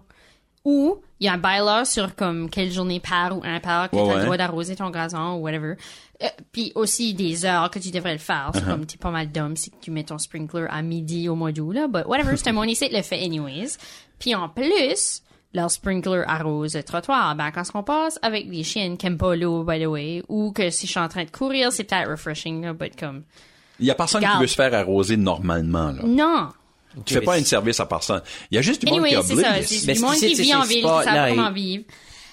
Ou 0.66 0.98
il 1.20 1.26
y 1.26 1.30
a 1.30 1.34
un 1.34 1.38
bylaw 1.38 1.86
sur 1.86 2.16
comme 2.16 2.50
quelle 2.50 2.72
journée 2.72 3.00
par 3.00 3.38
ou 3.38 3.42
impar 3.44 3.90
que 3.90 3.96
Ouais, 3.96 4.04
tu 4.06 4.12
as 4.12 4.18
le 4.18 4.24
droit 4.24 4.38
d'arroser 4.38 4.76
ton 4.76 4.90
gazon 4.90 5.36
ou 5.36 5.42
whatever. 5.42 5.76
Euh, 6.22 6.28
puis 6.52 6.72
aussi 6.76 7.14
des 7.14 7.46
heures 7.46 7.70
que 7.70 7.80
tu 7.80 7.92
devrais 7.92 8.12
le 8.14 8.20
faire. 8.20 8.52
C'est 8.54 8.66
comme 8.66 8.86
t'es 8.86 8.98
pas 8.98 9.10
mal 9.12 9.32
dumb 9.32 9.56
si 9.56 9.72
tu 9.80 9.90
mets 9.92 10.04
ton 10.04 10.18
sprinkler 10.18 10.66
à 10.70 10.82
midi 10.82 11.30
au 11.30 11.36
mois 11.36 11.52
d'août 11.54 11.72
là. 11.72 11.88
But 11.88 12.06
whatever, 12.08 12.36
c'est 12.36 12.52
mon 12.52 12.64
ici 12.64 12.90
le 12.92 13.02
fait 13.04 13.24
anyways. 13.24 13.78
Puis 14.20 14.36
en 14.36 14.50
plus, 14.50 15.22
leur 15.54 15.72
sprinkler 15.72 16.24
arrose 16.28 16.76
le 16.76 16.84
trottoir. 16.84 17.36
Ben, 17.36 17.52
quand 17.52 17.64
on 17.74 17.84
passe 17.84 18.20
avec 18.22 18.46
les 18.48 18.64
chiennes 18.64 18.98
qui 18.98 19.08
aiment 19.08 19.18
pas 19.18 19.36
l'eau, 19.36 19.64
by 19.64 19.82
the 19.82 19.88
way, 19.88 20.24
ou 20.30 20.52
que 20.52 20.70
si 20.70 20.86
je 20.86 20.92
suis 20.92 21.00
en 21.00 21.08
train 21.08 21.24
de 21.24 21.32
courir, 21.32 21.72
c'est 21.72 21.86
peut-être 21.86 22.10
refreshing, 22.10 22.64
là, 22.64 22.74
but 22.74 22.98
comme, 23.00 23.24
Il 23.80 23.86
y 23.88 23.92
a 23.92 23.96
personne 23.96 24.22
qui 24.22 24.40
veut 24.40 24.48
se 24.48 24.56
faire 24.56 24.74
arroser 24.74 25.18
normalement, 25.18 25.92
là. 25.92 26.04
non. 26.04 26.50
Tu 27.06 27.14
fais 27.14 27.22
pas 27.22 27.36
un 27.36 27.44
service 27.44 27.80
à 27.80 27.86
personne. 27.86 28.22
Il 28.50 28.56
y 28.56 28.58
a 28.58 28.62
juste 28.64 28.84
du 28.84 28.92
monde 28.92 29.06
Anyway, 29.06 29.10
qui 29.10 29.32
est 29.32 29.36
c'est 29.36 29.42
ça. 29.42 29.62
C'est 29.62 29.88
Mais 29.88 29.94
du 29.94 30.00
monde 30.00 30.14
qui 30.16 30.36
c'est 30.36 30.42
vit 30.42 30.56
en 30.56 30.64
ville, 30.64 30.82
qui 30.82 31.04
savent 31.04 31.30
comment 31.30 31.52
vivre. 31.52 31.84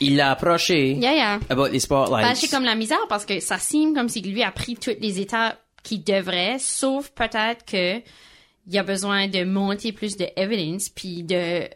Il 0.00 0.16
l'a 0.16 0.30
approché 0.30 0.92
Yeah, 0.94 1.14
yeah. 1.14 1.40
about 1.50 1.68
les 1.68 1.78
spotlights. 1.80 2.26
Ben, 2.26 2.34
j'ai 2.34 2.48
comme 2.48 2.64
la 2.64 2.74
misère 2.74 2.98
parce 3.08 3.26
que 3.26 3.38
ça 3.40 3.58
semble 3.58 3.94
comme 3.94 4.08
si 4.08 4.22
lui 4.22 4.42
a 4.42 4.50
pris 4.50 4.74
toutes 4.76 5.00
les 5.00 5.20
étapes 5.20 5.58
qu'il 5.82 6.02
devrait, 6.04 6.56
sauf 6.58 7.10
peut-être 7.10 7.64
que 7.66 7.98
il 7.98 8.74
y 8.74 8.78
a 8.78 8.82
besoin 8.82 9.28
de 9.28 9.44
monter 9.44 9.92
plus 9.92 10.16
de 10.16 10.26
evidence 10.36 10.88
puis 10.88 11.22
de 11.22 11.68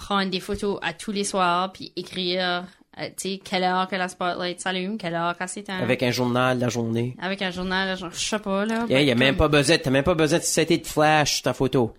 prendre 0.00 0.30
des 0.30 0.40
photos 0.40 0.78
à 0.82 0.92
tous 0.94 1.12
les 1.12 1.24
soirs 1.24 1.72
puis 1.72 1.92
écrire, 1.94 2.64
euh, 2.98 3.06
tu 3.16 3.32
sais, 3.34 3.40
quelle 3.44 3.64
heure 3.64 3.86
que 3.86 3.96
la 3.96 4.08
spotlight 4.08 4.58
s'allume, 4.60 4.96
quelle 4.98 5.14
heure 5.14 5.36
qu'elle 5.36 5.48
s'éteint. 5.48 5.78
Avec 5.78 6.02
un 6.02 6.10
journal 6.10 6.58
la 6.58 6.68
journée. 6.68 7.14
Avec 7.20 7.42
un 7.42 7.50
journal, 7.50 7.96
genre, 7.98 8.10
je 8.12 8.18
sais 8.18 8.38
pas, 8.38 8.64
là. 8.64 8.86
Yeah, 8.88 9.00
il 9.02 9.06
y 9.06 9.10
a 9.10 9.14
Comme 9.14 9.20
même 9.20 9.36
pas 9.36 9.48
besoin, 9.48 9.76
t'as 9.78 9.90
même 9.90 10.04
pas 10.04 10.14
besoin 10.14 10.38
de 10.38 10.44
setter 10.44 10.78
de 10.78 10.86
flash 10.86 11.42
ta 11.42 11.52
photo. 11.52 11.92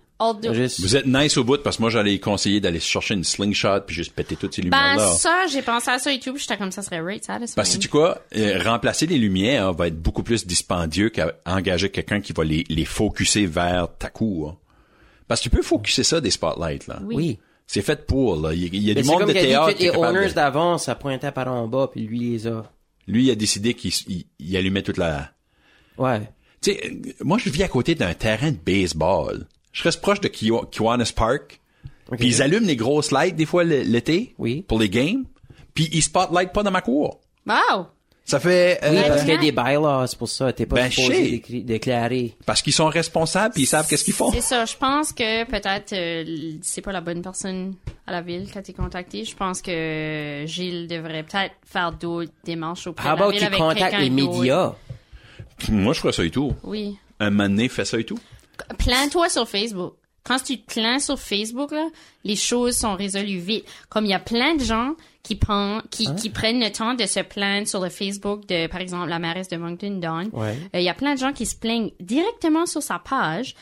juste- 0.52 0.80
Vous 0.80 0.94
êtes 0.96 1.06
nice 1.06 1.36
au 1.36 1.44
bout 1.44 1.62
parce 1.62 1.76
que 1.78 1.82
moi 1.82 1.90
j'allais 1.90 2.18
conseiller 2.20 2.60
d'aller 2.60 2.78
chercher 2.80 3.14
une 3.14 3.24
slingshot 3.24 3.80
puis 3.86 3.94
juste 3.96 4.12
péter 4.14 4.36
toutes 4.36 4.54
ces 4.54 4.62
Ben, 4.62 4.66
lumières-là. 4.92 5.12
ça, 5.14 5.46
j'ai 5.50 5.62
pensé 5.62 5.90
à 5.90 5.98
ça 5.98 6.12
et 6.12 6.20
tout, 6.20 6.32
puis 6.34 6.42
j'étais 6.42 6.56
comme 6.56 6.70
ça 6.72 6.82
serait 6.82 7.00
right, 7.00 7.24
ça, 7.24 7.38
Parce 7.56 7.74
que 7.74 7.78
tu 7.80 7.88
quoi, 7.88 8.18
euh, 8.36 8.60
remplacer 8.64 9.06
les 9.06 9.18
lumières 9.18 9.72
va 9.72 9.86
être 9.88 10.00
beaucoup 10.00 10.22
plus 10.22 10.46
dispendieux 10.46 11.10
qu'engager 11.10 11.88
quelqu'un 11.90 12.20
qui 12.20 12.32
va 12.32 12.44
les, 12.44 12.64
les 12.68 12.84
focuser 12.84 13.46
vers 13.46 13.88
ta 13.98 14.10
cour. 14.10 14.58
Parce 15.28 15.40
que 15.40 15.44
tu 15.44 15.50
peux 15.50 15.62
focuser 15.62 16.04
ça 16.04 16.20
des 16.20 16.30
spotlights, 16.30 16.86
là. 16.88 17.00
Oui. 17.02 17.38
C'est 17.74 17.80
fait 17.82 18.04
pour, 18.06 18.36
là. 18.36 18.52
Il 18.52 18.60
y 18.62 18.64
a, 18.64 18.68
il 18.72 18.82
y 18.82 18.90
a 18.90 18.94
Mais 18.94 19.00
du 19.02 19.08
monde 19.08 19.20
comme 19.20 19.28
de 19.28 19.32
théâtre 19.32 19.74
dit, 19.78 19.84
les 19.84 19.90
owners 19.90 20.28
de- 20.28 20.32
d'avant, 20.34 20.76
ça 20.76 20.94
pointait 20.94 21.32
par 21.32 21.48
en 21.48 21.66
bas, 21.68 21.88
puis 21.90 22.02
lui 22.02 22.20
les 22.32 22.46
a. 22.46 22.70
Lui, 23.08 23.24
il 23.24 23.30
a 23.30 23.34
décidé 23.34 23.72
qu'il 23.72 23.90
il, 24.08 24.26
il 24.38 24.56
allumait 24.58 24.82
toute 24.82 24.98
la... 24.98 25.30
Ouais. 25.96 26.20
Tu 26.60 26.72
sais, 26.72 26.80
euh, 26.86 27.12
moi, 27.24 27.38
je 27.38 27.48
vis 27.48 27.62
à 27.62 27.68
côté 27.68 27.94
d'un 27.94 28.12
terrain 28.12 28.50
de 28.52 28.58
baseball. 28.58 29.46
Je 29.72 29.82
reste 29.84 30.02
proche 30.02 30.20
de 30.20 30.28
Kiwa- 30.28 30.68
Kiwanis 30.70 31.12
Park. 31.16 31.60
Puis 32.18 32.28
ils 32.28 32.42
allument 32.42 32.66
les 32.66 32.76
grosses 32.76 33.10
lights 33.10 33.36
des 33.36 33.46
fois 33.46 33.64
l'été. 33.64 34.34
Oui. 34.36 34.62
Pour 34.68 34.78
les 34.78 34.90
games. 34.90 35.24
Puis 35.72 35.88
ils 35.92 36.02
spotlight 36.02 36.52
pas 36.52 36.62
dans 36.62 36.70
ma 36.70 36.82
cour. 36.82 37.20
Wow! 37.46 37.86
Ça 38.24 38.38
fait... 38.38 38.78
euh, 38.84 38.90
Oui, 38.92 39.02
parce 39.08 39.20
qu'il 39.22 39.30
y 39.30 39.36
a 39.36 39.38
des 39.38 39.52
bylaws 39.52 40.06
pour 40.16 40.28
ça. 40.28 40.52
T'es 40.52 40.64
pas 40.64 40.76
Ben, 40.76 40.90
supposé 40.90 41.42
déclarer. 41.64 42.36
parce 42.46 42.62
qu'ils 42.62 42.72
sont 42.72 42.86
responsables 42.86 43.52
puis 43.52 43.64
ils 43.64 43.66
savent 43.66 43.86
qu'est-ce 43.88 44.04
qu'ils 44.04 44.14
font. 44.14 44.30
C'est 44.32 44.40
ça. 44.40 44.64
Je 44.64 44.76
pense 44.76 45.12
que 45.12 45.44
peut-être 45.44 45.92
euh, 45.92 46.54
c'est 46.62 46.80
pas 46.82 46.92
la 46.92 47.00
bonne 47.00 47.20
personne 47.20 47.74
à 48.06 48.12
la 48.12 48.20
ville 48.22 48.50
qui 48.50 48.56
a 48.56 48.60
été 48.60 48.72
contactée. 48.72 49.24
Je 49.24 49.34
pense 49.34 49.60
que 49.60 50.44
Gilles 50.46 50.86
devrait 50.86 51.24
peut-être 51.24 51.54
faire 51.66 51.92
d'autres 51.92 52.32
démarches 52.44 52.86
auprès 52.86 53.08
How 53.10 53.14
de 53.14 53.18
la 53.20 53.24
about 53.26 53.32
ville 53.34 53.44
avec 53.44 53.58
contactes 53.58 53.98
les 53.98 54.10
médias? 54.10 54.72
Moi, 55.68 55.92
je 55.92 56.00
ferais 56.00 56.12
ça 56.12 56.24
et 56.24 56.30
tout. 56.30 56.54
Oui. 56.64 56.96
Un 57.20 57.30
moment 57.30 57.48
donné, 57.48 57.68
fais 57.68 57.84
ça 57.84 57.98
et 57.98 58.04
tout. 58.04 58.18
Plains-toi 58.78 59.28
sur 59.28 59.48
Facebook. 59.48 59.94
Quand 60.24 60.38
tu 60.42 60.60
te 60.60 60.72
plains 60.74 61.00
sur 61.00 61.18
Facebook, 61.18 61.72
là, 61.72 61.88
les 62.24 62.36
choses 62.36 62.76
sont 62.76 62.94
résolues 62.94 63.38
vite. 63.38 63.64
Comme 63.88 64.04
il 64.04 64.10
y 64.10 64.14
a 64.14 64.20
plein 64.20 64.54
de 64.54 64.62
gens 64.62 64.94
qui, 65.24 65.34
prennent, 65.34 65.82
qui, 65.90 66.06
Hein? 66.06 66.14
qui 66.14 66.30
prennent 66.30 66.60
le 66.60 66.70
temps 66.70 66.94
de 66.94 67.06
se 67.06 67.20
plaindre 67.20 67.66
sur 67.66 67.80
le 67.80 67.88
Facebook 67.88 68.46
de, 68.46 68.68
par 68.68 68.80
exemple, 68.80 69.08
la 69.08 69.18
mairesse 69.18 69.48
de 69.48 69.56
Moncton, 69.56 69.98
Dawn. 70.00 70.30
Ouais. 70.32 70.56
Euh, 70.74 70.78
Il 70.78 70.84
y 70.84 70.88
a 70.88 70.94
plein 70.94 71.14
de 71.14 71.18
gens 71.18 71.32
qui 71.32 71.44
se 71.44 71.56
plaignent 71.56 71.90
directement 71.98 72.66
sur 72.66 72.82
sa 72.82 73.00
page, 73.00 73.56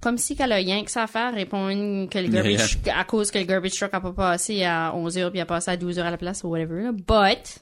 comme 0.00 0.16
si 0.18 0.36
qu'elle 0.36 0.52
a 0.52 0.56
rien 0.56 0.84
que 0.84 0.90
ça 0.92 1.04
à 1.04 1.06
faire, 1.08 1.34
répondre 1.34 2.08
que 2.08 2.18
le 2.18 2.28
garbage, 2.28 2.78
à 2.94 3.04
cause 3.04 3.30
que 3.32 3.38
le 3.38 3.44
garbage 3.44 3.72
truck 3.78 3.94
a 3.94 4.00
pas 4.00 4.12
passé 4.12 4.64
à 4.64 4.92
11 4.94 5.18
heures 5.18 5.30
puis 5.30 5.40
a 5.40 5.46
passé 5.46 5.70
à 5.72 5.76
12 5.76 5.98
heures 5.98 6.06
à 6.06 6.10
la 6.12 6.18
place 6.18 6.42
ou 6.44 6.48
whatever. 6.48 6.82
là. 6.82 6.92
But, 6.92 7.58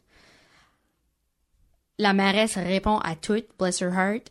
la 1.98 2.12
mairesse 2.14 2.56
répond 2.56 2.98
à 2.98 3.14
tout, 3.14 3.42
bless 3.58 3.80
her 3.82 3.90
heart. 3.92 4.30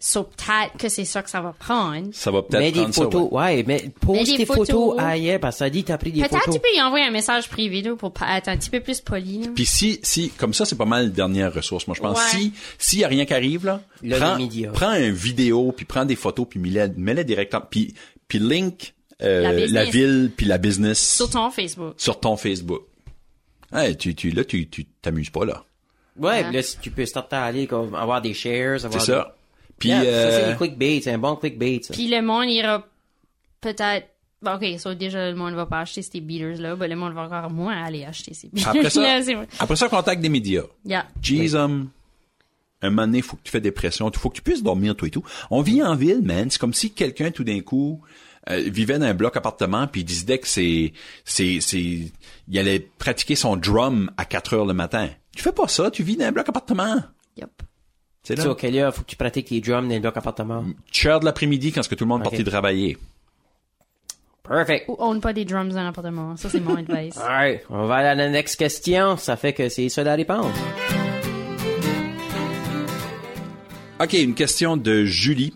So, 0.00 0.22
peut-être 0.22 0.78
que 0.78 0.88
c'est 0.88 1.04
ça 1.04 1.22
que 1.24 1.28
ça 1.30 1.40
va 1.40 1.52
prendre. 1.52 2.10
Ça 2.12 2.30
va 2.30 2.42
peut-être 2.42 2.60
Mets 2.60 2.70
des 2.70 2.80
prendre 2.82 2.94
ça, 2.94 3.02
photos. 3.02 3.28
ouais. 3.32 3.56
Ouais, 3.56 3.64
mais 3.66 3.90
pose 4.00 4.16
Mets 4.18 4.24
des 4.24 4.36
tes 4.36 4.46
photos, 4.46 4.68
photos. 4.68 4.94
ailleurs, 5.00 5.40
parce 5.40 5.56
que 5.56 5.58
ça 5.58 5.70
dit 5.70 5.82
t'as 5.82 5.98
pris 5.98 6.12
des 6.12 6.20
Peut-être 6.20 6.38
photos. 6.38 6.54
tu 6.54 6.60
peux 6.60 6.76
y 6.76 6.80
envoyer 6.80 7.04
un 7.06 7.10
message 7.10 7.48
privé 7.48 7.82
là, 7.82 7.96
pour 7.96 8.12
être 8.22 8.48
un 8.48 8.56
petit 8.56 8.70
peu 8.70 8.78
plus 8.78 9.00
poli. 9.00 9.42
là. 9.42 9.48
Puis 9.56 9.66
si, 9.66 9.98
si, 10.04 10.30
comme 10.30 10.54
ça, 10.54 10.64
c'est 10.64 10.76
pas 10.76 10.84
mal 10.84 11.04
la 11.06 11.10
dernière 11.10 11.52
ressource. 11.52 11.88
Moi, 11.88 11.96
je 11.96 12.00
pense, 12.00 12.16
Ouais. 12.16 12.38
si, 12.38 12.52
s'il 12.78 13.00
y 13.00 13.04
a 13.04 13.08
rien 13.08 13.24
qui 13.26 13.34
arrive, 13.34 13.66
là, 13.66 13.80
Là, 14.04 14.18
prends, 14.18 14.72
prends 14.72 14.94
une 14.94 15.10
vidéo, 15.10 15.72
puis 15.76 15.84
prends 15.84 16.04
des 16.04 16.14
photos, 16.14 16.46
puis 16.48 16.60
mets-les, 16.60 16.88
mets-les 16.96 17.24
directement, 17.24 17.64
puis, 17.68 17.92
puis 18.28 18.38
link, 18.38 18.94
euh, 19.20 19.66
La 19.70 19.84
ville, 19.84 20.30
puis 20.36 20.46
la 20.46 20.58
business 20.58 21.16
Sur 21.16 21.28
ton 21.28 21.50
Facebook. 21.50 21.94
sur 21.96 22.20
ton 22.20 22.36
Facebook. 22.36 22.82
Hey, 23.72 23.96
tu, 23.96 24.14
tu, 24.14 24.30
là, 24.30 24.44
tu, 24.44 24.68
tu 24.68 24.84
t'amuses 25.02 25.30
pas, 25.30 25.44
là. 25.44 25.64
Ouais, 26.16 26.44
Ouais. 26.44 26.52
là, 26.52 26.62
si 26.62 26.78
tu 26.78 26.92
peux 26.92 27.04
starter 27.04 27.34
à 27.36 27.42
aller, 27.44 27.66
comme, 27.66 27.96
avoir 27.96 28.22
des 28.22 28.32
shares, 28.34 28.84
avoir 28.84 29.00
C'est 29.02 29.12
ça. 29.12 29.34
Puis. 29.78 29.88
Yeah, 29.88 30.04
ça, 30.04 30.30
c'est 30.30 30.44
euh, 30.44 30.54
clickbait, 30.54 31.00
c'est 31.02 31.12
un 31.12 31.18
bon 31.18 31.36
clickbait, 31.36 31.80
ça. 31.82 31.94
Puis 31.94 32.08
le 32.08 32.20
monde 32.22 32.48
ira 32.48 32.86
peut-être. 33.60 34.08
bon, 34.42 34.54
ok, 34.54 34.78
so 34.78 34.94
déjà 34.94 35.30
le 35.30 35.36
monde 35.36 35.54
va 35.54 35.66
pas 35.66 35.80
acheter 35.80 36.02
ces 36.02 36.20
beaters 36.20 36.60
là, 36.60 36.76
ben 36.76 36.88
le 36.88 36.96
monde 36.96 37.14
va 37.14 37.22
encore 37.22 37.50
moins 37.50 37.82
aller 37.82 38.04
acheter 38.04 38.34
ces 38.34 38.48
beaters 38.48 38.70
après 38.70 38.90
ça, 38.90 39.20
là. 39.20 39.44
après 39.58 39.76
ça, 39.76 39.88
contacte 39.88 40.20
des 40.20 40.28
médias. 40.28 40.64
Yeah. 40.84 41.06
Jeez, 41.22 41.54
um, 41.54 41.90
un 42.82 42.90
moment 42.90 43.06
donné, 43.06 43.22
faut 43.22 43.36
que 43.36 43.42
tu 43.42 43.50
fais 43.50 43.60
des 43.60 43.72
pressions, 43.72 44.10
faut 44.12 44.30
que 44.30 44.36
tu 44.36 44.42
puisses 44.42 44.62
dormir, 44.62 44.94
toi 44.94 45.08
et 45.08 45.10
tout. 45.10 45.24
On 45.50 45.62
vit 45.62 45.82
en 45.82 45.94
ville, 45.94 46.22
man. 46.22 46.50
C'est 46.50 46.60
comme 46.60 46.74
si 46.74 46.92
quelqu'un, 46.92 47.30
tout 47.30 47.44
d'un 47.44 47.60
coup, 47.60 48.00
euh, 48.50 48.62
vivait 48.66 48.98
dans 48.98 49.06
un 49.06 49.14
bloc 49.14 49.36
appartement 49.36 49.86
puis 49.86 50.02
il 50.02 50.04
décidait 50.04 50.38
que 50.38 50.48
c'est, 50.48 50.92
c'est, 51.24 51.58
c'est, 51.60 52.12
il 52.48 52.58
allait 52.58 52.88
pratiquer 52.98 53.34
son 53.34 53.56
drum 53.56 54.10
à 54.16 54.24
4 54.24 54.54
heures 54.54 54.64
le 54.64 54.74
matin. 54.74 55.08
Tu 55.36 55.42
fais 55.42 55.52
pas 55.52 55.68
ça, 55.68 55.90
tu 55.90 56.02
vis 56.02 56.16
dans 56.16 56.26
un 56.26 56.32
bloc 56.32 56.48
appartement. 56.48 56.96
Yep. 57.36 57.50
C'est 58.22 58.34
Tu 58.34 58.38
là. 58.38 58.42
sais, 58.44 58.48
auquel 58.50 58.76
heure 58.78 58.94
faut 58.94 59.02
que 59.02 59.06
tu 59.06 59.16
pratiques 59.16 59.50
les 59.50 59.60
drums 59.60 59.88
dans 59.88 59.94
le 59.94 60.00
bloc 60.00 60.16
appartement. 60.16 60.64
Heure 61.04 61.20
de 61.20 61.24
l'après-midi 61.24 61.72
quand 61.72 61.82
ce 61.82 61.88
que 61.88 61.94
tout 61.94 62.04
le 62.04 62.08
monde 62.08 62.22
est 62.22 62.26
Ok. 62.26 62.32
parti 62.32 62.44
travailler. 62.44 62.98
Perfect. 64.46 64.88
Ou 64.88 64.96
own 64.98 65.20
pas 65.20 65.32
des 65.32 65.44
drums 65.44 65.74
dans 65.74 65.82
l'appartement. 65.84 66.36
Ça, 66.36 66.48
c'est 66.48 66.60
mon 66.60 66.76
advice. 66.78 67.16
Alright, 67.18 67.62
on 67.70 67.86
va 67.86 67.96
aller 67.96 68.08
à 68.08 68.14
la 68.14 68.28
next 68.30 68.56
question. 68.56 69.16
Ça 69.16 69.36
fait 69.36 69.52
que 69.52 69.68
c'est 69.68 69.88
ça 69.88 70.02
la 70.02 70.14
réponse. 70.14 70.54
OK, 74.00 74.12
une 74.14 74.34
question 74.34 74.76
de 74.76 75.04
Julie 75.04 75.54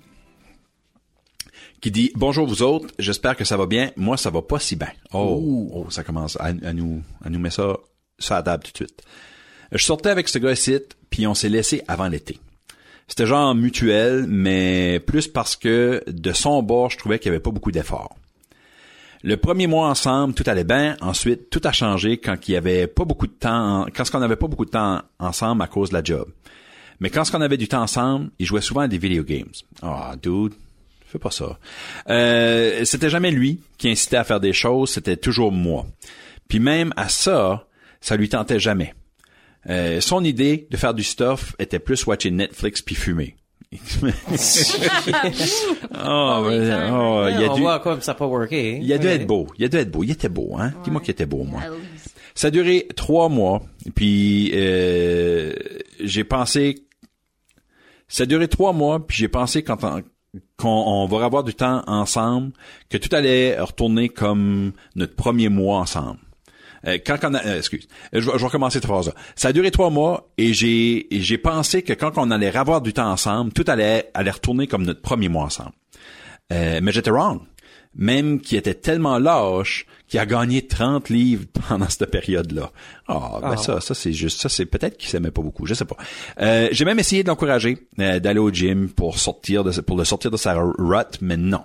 qui 1.81 1.90
dit 1.90 2.12
Bonjour 2.16 2.47
vous 2.47 2.62
autres, 2.62 2.92
j'espère 2.99 3.37
que 3.37 3.45
ça 3.45 3.57
va 3.57 3.66
bien. 3.66 3.92
Moi, 3.97 4.16
ça 4.16 4.31
va 4.31 4.42
pas 4.42 4.59
si 4.59 4.76
bien. 4.76 4.90
Oh, 5.12 5.71
oh 5.75 5.90
ça 5.90 6.02
commence 6.02 6.37
à, 6.40 6.47
à 6.47 6.73
nous 6.73 7.02
à 7.25 7.31
nous 7.31 7.38
mettre 7.38 7.54
ça 7.57 7.76
ça 8.19 8.37
à 8.38 8.42
table 8.42 8.64
tout 8.64 8.73
de 8.73 8.76
suite. 8.88 9.02
Je 9.73 9.83
sortais 9.83 10.11
avec 10.11 10.28
ce 10.28 10.38
gars-ci, 10.38 10.78
puis 11.09 11.26
on 11.26 11.35
s'est 11.35 11.49
laissé 11.49 11.83
avant 11.88 12.09
l'été. 12.09 12.38
C'était 13.09 13.26
genre 13.26 13.54
mutuel, 13.54 14.26
mais 14.28 15.00
plus 15.00 15.28
parce 15.28 15.56
que 15.56 16.02
de 16.06 16.32
son 16.32 16.62
bord, 16.62 16.90
je 16.90 16.99
trouvais 16.99 17.18
qu'il 17.18 17.26
y 17.26 17.35
avait 17.35 17.40
pas 17.40 17.50
beaucoup 17.50 17.73
d'efforts. 17.73 18.16
Le 19.25 19.37
premier 19.37 19.68
mois 19.68 19.88
ensemble, 19.88 20.35
tout 20.35 20.44
allait 20.47 20.64
bien. 20.64 20.97
Ensuite, 21.00 21.49
tout 21.49 21.61
a 21.64 21.73
changé 21.73 22.18
quand 22.18 22.49
il 22.49 22.52
y 22.52 22.56
avait 22.56 22.88
pas 22.88 23.04
beaucoup 23.04 23.28
de 23.28 23.32
temps, 23.32 23.87
quand 23.94 24.04
on 24.14 24.18
n'avait 24.18 24.37
pas 24.37 24.49
beaucoup 24.49 24.64
de 24.64 24.71
temps 24.71 25.02
ensemble 25.21 25.62
à 25.62 25.68
cause 25.68 25.90
de 25.90 25.94
la 25.94 26.02
job. 26.02 26.26
Mais 26.99 27.11
quand 27.11 27.23
on 27.35 27.40
avait 27.40 27.56
du 27.56 27.68
temps 27.68 27.82
ensemble, 27.82 28.30
il 28.38 28.47
jouait 28.47 28.61
souvent 28.61 28.82
à 28.82 28.88
des 28.88 28.99
video 28.99 29.23
games. 29.23 29.50
Ah, 29.80 30.14
dude, 30.21 30.54
fais 31.06 31.18
pas 31.18 31.30
ça. 31.30 31.59
Euh, 32.09 32.85
c'était 32.85 33.11
jamais 33.11 33.30
lui 33.30 33.61
qui 33.78 33.90
incitait 33.90 34.16
à 34.16 34.25
faire 34.25 34.40
des 34.40 34.52
choses, 34.52 34.90
c'était 34.90 35.16
toujours 35.16 35.52
moi. 35.52 35.87
Puis 36.49 36.59
même 36.59 36.92
à 36.97 37.09
ça, 37.09 37.66
ça 38.00 38.16
lui 38.16 38.28
tentait 38.28 38.59
jamais. 38.59 38.94
Euh, 39.69 40.00
son 40.00 40.25
idée 40.25 40.66
de 40.71 40.76
faire 40.76 40.95
du 40.95 41.02
stuff 41.04 41.54
était 41.59 41.78
plus 41.78 42.07
watcher 42.07 42.31
Netflix 42.31 42.83
puis 42.83 42.95
fumer. 42.95 43.37
oh, 43.73 43.76
ouais, 46.45 46.61
time. 46.61 46.92
oh, 46.92 47.26
il 47.31 47.40
y 47.40 47.45
a 47.45 47.50
on 47.50 47.54
dû, 47.54 47.61
voit 47.62 47.81
comme 47.81 48.02
ça 48.02 48.12
pas 48.14 48.26
worké. 48.26 48.78
il 48.83 48.92
a 48.92 48.99
dû 48.99 49.07
Ouais. 49.07 49.14
être 49.14 49.26
beau. 49.26 49.47
Il 49.59 49.64
a 49.64 49.69
dû 49.69 49.76
être 49.78 49.90
beau. 49.90 50.04
Il 50.04 50.11
était 50.11 50.28
beau, 50.28 50.57
hein? 50.59 50.73
Dis-moi 50.85 51.00
qu'il 51.00 51.12
était 51.12 51.26
beau, 51.26 51.45
moi. 51.45 51.61
Least. 51.92 52.14
Ça 52.35 52.49
a 52.49 52.50
duré 52.50 52.87
trois 52.97 53.28
mois, 53.28 53.62
puis 53.95 54.50
euh, 54.54 55.52
j'ai 56.00 56.25
pensé... 56.25 56.76
Ça 58.09 58.25
a 58.25 58.26
duré 58.26 58.49
trois 58.49 58.73
mois, 58.73 59.07
puis 59.07 59.16
j'ai 59.16 59.28
pensé 59.28 59.62
quand 59.62 59.83
on, 59.85 60.02
qu'on 60.59 60.69
on 60.69 61.07
va 61.07 61.25
avoir 61.25 61.45
du 61.45 61.54
temps 61.54 61.83
ensemble, 61.87 62.52
que 62.90 62.99
tout 62.99 63.14
allait 63.14 63.59
retourner 63.59 64.09
comme 64.11 64.73
notre 64.97 65.14
premier 65.14 65.49
mois 65.49 65.78
ensemble. 65.78 66.19
Euh, 66.86 66.98
quand 67.06 67.18
on 67.24 67.34
a, 67.34 67.44
euh, 67.46 67.58
excuse, 67.58 67.86
je, 68.12 68.18
vais- 68.18 68.32
je 68.32 68.38
vais 68.38 68.44
recommencer 68.44 68.74
cette 68.80 68.86
phrase-là. 68.86 69.14
Ça 69.36 69.48
a 69.48 69.52
duré 69.52 69.70
trois 69.70 69.90
mois 69.90 70.28
et 70.38 70.52
j'ai 70.52 71.06
j'ai 71.10 71.38
pensé 71.38 71.82
que 71.82 71.92
quand 71.92 72.12
on 72.16 72.30
allait 72.30 72.54
avoir 72.56 72.80
du 72.80 72.92
temps 72.92 73.10
ensemble, 73.10 73.52
tout 73.52 73.64
allait 73.68 74.10
allait 74.14 74.30
retourner 74.32 74.66
comme 74.66 74.84
notre 74.84 75.00
premier 75.02 75.28
mois 75.28 75.44
ensemble. 75.44 75.72
Euh, 76.52 76.80
mais 76.82 76.92
j'étais 76.92 77.10
wrong. 77.10 77.40
Même 77.94 78.40
qui 78.40 78.56
était 78.56 78.72
tellement 78.74 79.18
lâche 79.18 79.84
qu'il 80.08 80.18
a 80.18 80.24
gagné 80.24 80.66
30 80.66 81.10
livres 81.10 81.44
pendant 81.68 81.88
cette 81.90 82.10
période-là. 82.10 82.70
Ah, 83.06 83.38
ben 83.42 83.50
Ah. 83.52 83.56
ça, 83.58 83.80
ça 83.82 83.94
c'est 83.94 84.12
juste, 84.14 84.40
ça 84.40 84.48
c'est 84.48 84.64
peut-être 84.66 84.96
qu'il 84.96 85.10
s'aimait 85.10 85.30
pas 85.30 85.42
beaucoup, 85.42 85.66
je 85.66 85.74
sais 85.74 85.84
pas. 85.84 85.96
Euh, 86.40 86.68
j'ai 86.72 86.84
même 86.86 86.98
essayé 86.98 87.22
de 87.22 87.28
l'encourager 87.28 87.86
euh, 88.00 88.18
d'aller 88.18 88.38
au 88.40 88.50
gym 88.50 88.88
pour 88.88 89.18
sortir 89.18 89.62
de, 89.62 89.78
pour 89.82 89.98
le 89.98 90.04
sortir 90.04 90.30
de 90.30 90.36
sa 90.38 90.54
rut, 90.54 91.18
mais 91.20 91.36
non. 91.36 91.64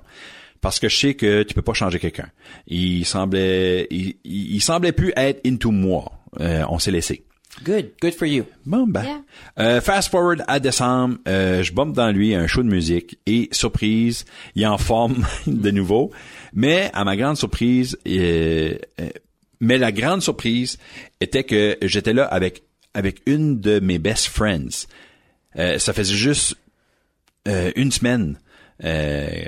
Parce 0.61 0.79
que 0.79 0.89
je 0.89 0.97
sais 0.97 1.13
que 1.13 1.43
tu 1.43 1.53
peux 1.53 1.61
pas 1.61 1.73
changer 1.73 1.99
quelqu'un. 1.99 2.29
Il 2.67 3.05
semblait, 3.05 3.87
il, 3.91 4.15
il, 4.23 4.55
il 4.55 4.61
semblait 4.61 4.91
plus 4.91 5.13
être 5.15 5.45
into 5.45 5.71
moi. 5.71 6.11
Euh, 6.39 6.63
on 6.69 6.79
s'est 6.79 6.91
laissé. 6.91 7.23
Good, 7.63 7.93
good 8.01 8.13
for 8.13 8.27
you. 8.27 8.45
Bon 8.65 8.85
ben. 8.85 9.03
Yeah. 9.03 9.21
Euh, 9.59 9.81
fast 9.81 10.09
forward 10.09 10.43
à 10.47 10.59
décembre, 10.59 11.17
euh, 11.27 11.63
je 11.63 11.73
bombe 11.73 11.93
dans 11.93 12.11
lui 12.11 12.35
un 12.35 12.45
show 12.45 12.61
de 12.61 12.67
musique 12.67 13.17
et 13.25 13.49
surprise, 13.51 14.25
il 14.55 14.61
est 14.61 14.67
en 14.67 14.77
forme 14.77 15.25
de 15.47 15.71
nouveau. 15.71 16.11
Mais 16.53 16.91
à 16.93 17.03
ma 17.03 17.15
grande 17.15 17.37
surprise, 17.37 17.97
euh, 18.07 18.77
euh, 19.01 19.09
mais 19.59 19.79
la 19.79 19.91
grande 19.91 20.21
surprise 20.21 20.77
était 21.19 21.43
que 21.43 21.77
j'étais 21.81 22.13
là 22.13 22.25
avec 22.25 22.63
avec 22.93 23.21
une 23.25 23.59
de 23.59 23.79
mes 23.79 23.97
best 23.99 24.27
friends. 24.27 24.87
Euh, 25.57 25.79
ça 25.79 25.93
faisait 25.93 26.15
juste 26.15 26.55
euh, 27.47 27.71
une 27.75 27.91
semaine. 27.91 28.39
Euh, 28.83 29.45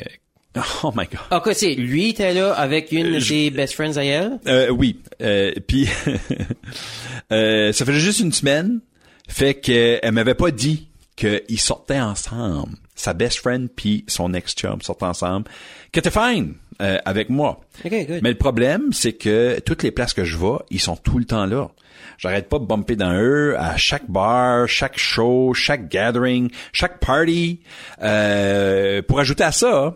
oh 0.83 0.91
my 0.95 1.05
god. 1.05 1.19
Ah, 1.31 1.39
quoi, 1.43 1.53
c'est 1.53 1.75
lui, 1.75 2.13
t'es 2.13 2.33
là 2.33 2.53
avec 2.53 2.91
une 2.91 3.11
de 3.11 3.15
Euh, 3.15 3.19
je- 3.19 3.25
ses 3.25 3.49
best 3.51 3.73
friends 3.73 3.97
à 3.97 4.03
elle? 4.03 4.39
Euh, 4.47 4.69
oui. 4.69 4.99
Euh, 5.21 5.51
puis 5.67 5.87
euh, 7.31 7.71
ça 7.71 7.85
faisait 7.85 7.99
juste 7.99 8.19
une 8.19 8.31
semaine, 8.33 8.79
fait 9.27 9.55
que 9.55 9.99
elle 10.01 10.11
m'avait 10.13 10.35
pas 10.35 10.51
dit 10.51 10.87
qu'ils 11.15 11.59
sortaient 11.59 11.99
ensemble. 11.99 12.73
Sa 12.95 13.13
best 13.13 13.37
friend 13.39 13.69
puis 13.73 14.03
son 14.07 14.33
ex-chum 14.33 14.81
sortaient 14.81 15.05
ensemble, 15.05 15.45
qui 15.91 15.99
était 15.99 16.11
fine 16.11 16.55
euh, 16.81 16.97
avec 17.05 17.29
moi. 17.29 17.61
Ok, 17.85 17.91
good. 18.07 18.19
Mais 18.21 18.29
le 18.29 18.37
problème, 18.37 18.91
c'est 18.91 19.13
que 19.13 19.59
toutes 19.65 19.83
les 19.83 19.91
places 19.91 20.13
que 20.13 20.23
je 20.25 20.37
vais, 20.37 20.57
ils 20.69 20.79
sont 20.81 20.95
tout 20.97 21.17
le 21.19 21.25
temps 21.25 21.45
là. 21.45 21.69
J'arrête 22.17 22.49
pas 22.49 22.59
de 22.59 22.65
bumper 22.65 22.97
dans 22.97 23.13
eux 23.13 23.55
à 23.57 23.77
chaque 23.77 24.09
bar, 24.09 24.67
chaque 24.67 24.97
show, 24.97 25.53
chaque 25.53 25.87
gathering, 25.89 26.49
chaque 26.73 26.99
party. 26.99 27.61
Euh, 28.01 29.01
pour 29.01 29.19
ajouter 29.21 29.43
à 29.43 29.53
ça, 29.53 29.95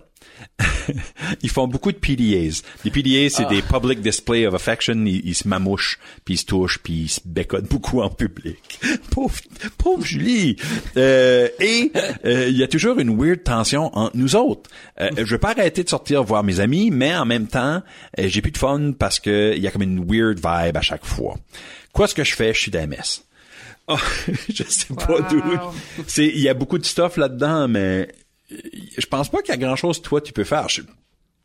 ils 1.41 1.49
font 1.49 1.67
beaucoup 1.67 1.91
de 1.91 1.97
PDAs. 1.97 2.61
Les 2.83 2.91
PDAs, 2.91 3.29
c'est 3.29 3.47
des 3.47 3.61
public 3.61 4.01
display 4.01 4.45
of 4.45 4.53
affection. 4.53 5.05
Ils, 5.05 5.25
ils 5.25 5.35
se 5.35 5.47
mamouchent, 5.47 5.99
puis 6.25 6.35
ils 6.35 6.37
se 6.37 6.45
touchent, 6.45 6.79
puis 6.79 6.93
ils 6.93 7.09
se 7.09 7.21
bécodent 7.25 7.67
beaucoup 7.67 8.01
en 8.01 8.09
public. 8.09 8.79
pauvre, 9.11 9.35
pauvre 9.77 10.03
Julie. 10.03 10.57
Euh, 10.97 11.47
et 11.59 11.91
euh, 12.25 12.47
il 12.49 12.57
y 12.57 12.63
a 12.63 12.67
toujours 12.67 12.99
une 12.99 13.17
weird 13.17 13.43
tension 13.43 13.95
entre 13.97 14.15
nous 14.15 14.35
autres. 14.35 14.69
Euh, 14.99 15.09
je 15.17 15.35
vais 15.35 15.39
pas 15.39 15.51
arrêter 15.51 15.83
de 15.83 15.89
sortir 15.89 16.23
voir 16.23 16.43
mes 16.43 16.59
amis, 16.59 16.91
mais 16.91 17.15
en 17.15 17.25
même 17.25 17.47
temps, 17.47 17.81
euh, 18.19 18.27
j'ai 18.27 18.41
plus 18.41 18.51
de 18.51 18.57
fun 18.57 18.93
parce 18.97 19.19
que 19.19 19.53
il 19.55 19.61
y 19.61 19.67
a 19.67 19.71
comme 19.71 19.83
une 19.83 20.05
weird 20.05 20.37
vibe 20.37 20.77
à 20.77 20.81
chaque 20.81 21.05
fois. 21.05 21.35
Quoi 21.91 22.07
ce 22.07 22.15
que 22.15 22.23
je 22.23 22.35
fais, 22.35 22.53
je 22.53 22.59
suis 22.59 22.71
d'AMS. 22.71 23.23
Oh, 23.87 23.97
je 24.49 24.63
sais 24.63 24.93
pas 24.93 25.21
d'où. 25.29 25.41
C'est, 26.07 26.27
il 26.27 26.39
y 26.39 26.49
a 26.49 26.53
beaucoup 26.53 26.77
de 26.77 26.85
stuff 26.85 27.17
là-dedans, 27.17 27.67
mais 27.67 28.07
je 28.97 29.05
pense 29.07 29.29
pas 29.29 29.41
qu'il 29.41 29.49
y 29.49 29.57
a 29.57 29.57
grand 29.57 29.75
chose 29.75 30.01
toi 30.01 30.21
tu 30.21 30.33
peux 30.33 30.43
faire. 30.43 30.69
Je 30.69 30.81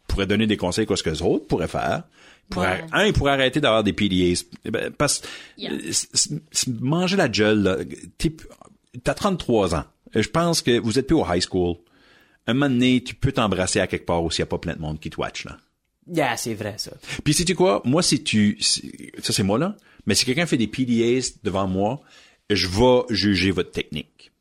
pourrais 0.06 0.26
donner 0.26 0.46
des 0.46 0.56
conseils 0.56 0.86
quoi 0.86 0.96
ce 0.96 1.02
que 1.02 1.10
les 1.10 1.22
autres 1.22 1.46
pourraient 1.46 1.68
faire. 1.68 2.02
Ils 2.50 2.54
pourraient- 2.54 2.82
Ouais. 2.82 2.86
Un, 2.92 3.04
ils 3.06 3.12
pourraient 3.12 3.32
arrêter 3.32 3.60
d'avoir 3.60 3.84
des 3.84 3.92
PDAs. 3.92 4.44
Eh 4.64 4.70
ben, 4.70 4.90
Parce 4.90 5.22
Yeah. 5.58 5.72
euh, 5.72 5.92
c- 5.92 6.08
c- 6.14 6.30
c- 6.50 6.70
manger 6.80 7.16
la 7.16 7.28
gueule, 7.28 7.62
là, 7.62 7.76
t'es- 8.16 8.34
t'as 9.04 9.14
33 9.14 9.74
ans. 9.74 9.84
Je 10.14 10.28
pense 10.28 10.62
que 10.62 10.78
vous 10.78 10.98
êtes 10.98 11.06
plus 11.06 11.16
au 11.16 11.26
high 11.30 11.42
school. 11.42 11.76
Un 12.46 12.54
moment 12.54 12.70
donné, 12.70 13.02
tu 13.04 13.14
peux 13.14 13.32
t'embrasser 13.32 13.80
à 13.80 13.86
quelque 13.86 14.06
part 14.06 14.24
où 14.24 14.30
il 14.30 14.36
n'y 14.38 14.42
a 14.42 14.46
pas 14.46 14.56
plein 14.58 14.74
de 14.74 14.80
monde 14.80 14.98
qui 14.98 15.10
te 15.10 15.20
watch, 15.20 15.44
là. 15.44 15.58
Yeah, 16.10 16.38
c'est 16.38 16.54
vrai, 16.54 16.74
ça. 16.78 16.92
Puis 17.22 17.34
sais-tu 17.34 17.54
quoi? 17.54 17.82
Moi, 17.84 18.02
si 18.02 18.24
tu... 18.24 18.56
si- 18.60 19.10
ça, 19.22 19.34
c'est 19.34 19.42
moi, 19.42 19.58
là. 19.58 19.76
Mais 20.06 20.14
si 20.14 20.24
quelqu'un 20.24 20.46
fait 20.46 20.56
des 20.56 20.66
PDAs 20.68 21.34
devant 21.44 21.66
moi, 21.68 22.00
je 22.48 22.66
vais 22.66 23.02
juger 23.14 23.50
votre 23.50 23.70
technique. 23.72 24.32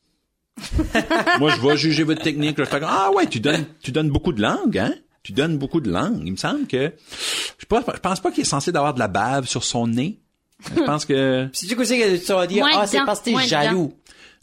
moi, 1.40 1.52
je 1.56 1.68
vais 1.68 1.78
juger 1.78 2.04
votre 2.04 2.22
technique. 2.22 2.58
Je 2.58 2.64
ah 2.84 3.12
ouais, 3.16 3.28
tu 3.28 3.40
donnes, 3.40 3.66
tu 3.82 3.92
donnes 3.92 4.10
beaucoup 4.10 4.34
de 4.34 4.42
langue, 4.42 4.78
hein? 4.78 4.94
Tu 5.24 5.34
donnes 5.34 5.58
beaucoup 5.58 5.82
de 5.82 5.92
langue. 5.92 6.22
Il 6.26 6.32
me 6.32 6.38
semble 6.38 6.68
que... 6.68 6.94
Je, 7.58 7.66
pense- 7.66 7.84
je 7.94 8.00
pense 8.00 8.20
pas 8.22 8.32
qu'il 8.32 8.42
est 8.42 8.46
censé 8.46 8.72
d'avoir 8.72 8.94
de 8.94 9.00
la 9.00 9.08
bave 9.08 9.46
sur 9.46 9.64
son 9.64 9.88
nez. 9.88 10.20
Je 10.76 10.82
pense 10.84 11.06
que... 11.06 11.48
Si 11.54 11.68
tu 11.68 11.86
sais 11.86 12.00
que 12.00 12.18
tu 12.26 12.32
vas 12.34 12.48
dire, 12.48 12.66
ah, 12.74 12.88
c'est 12.88 13.04
parce 13.06 13.20
que 13.22 13.32
t'es 13.32 13.48
jaloux. 13.48 13.94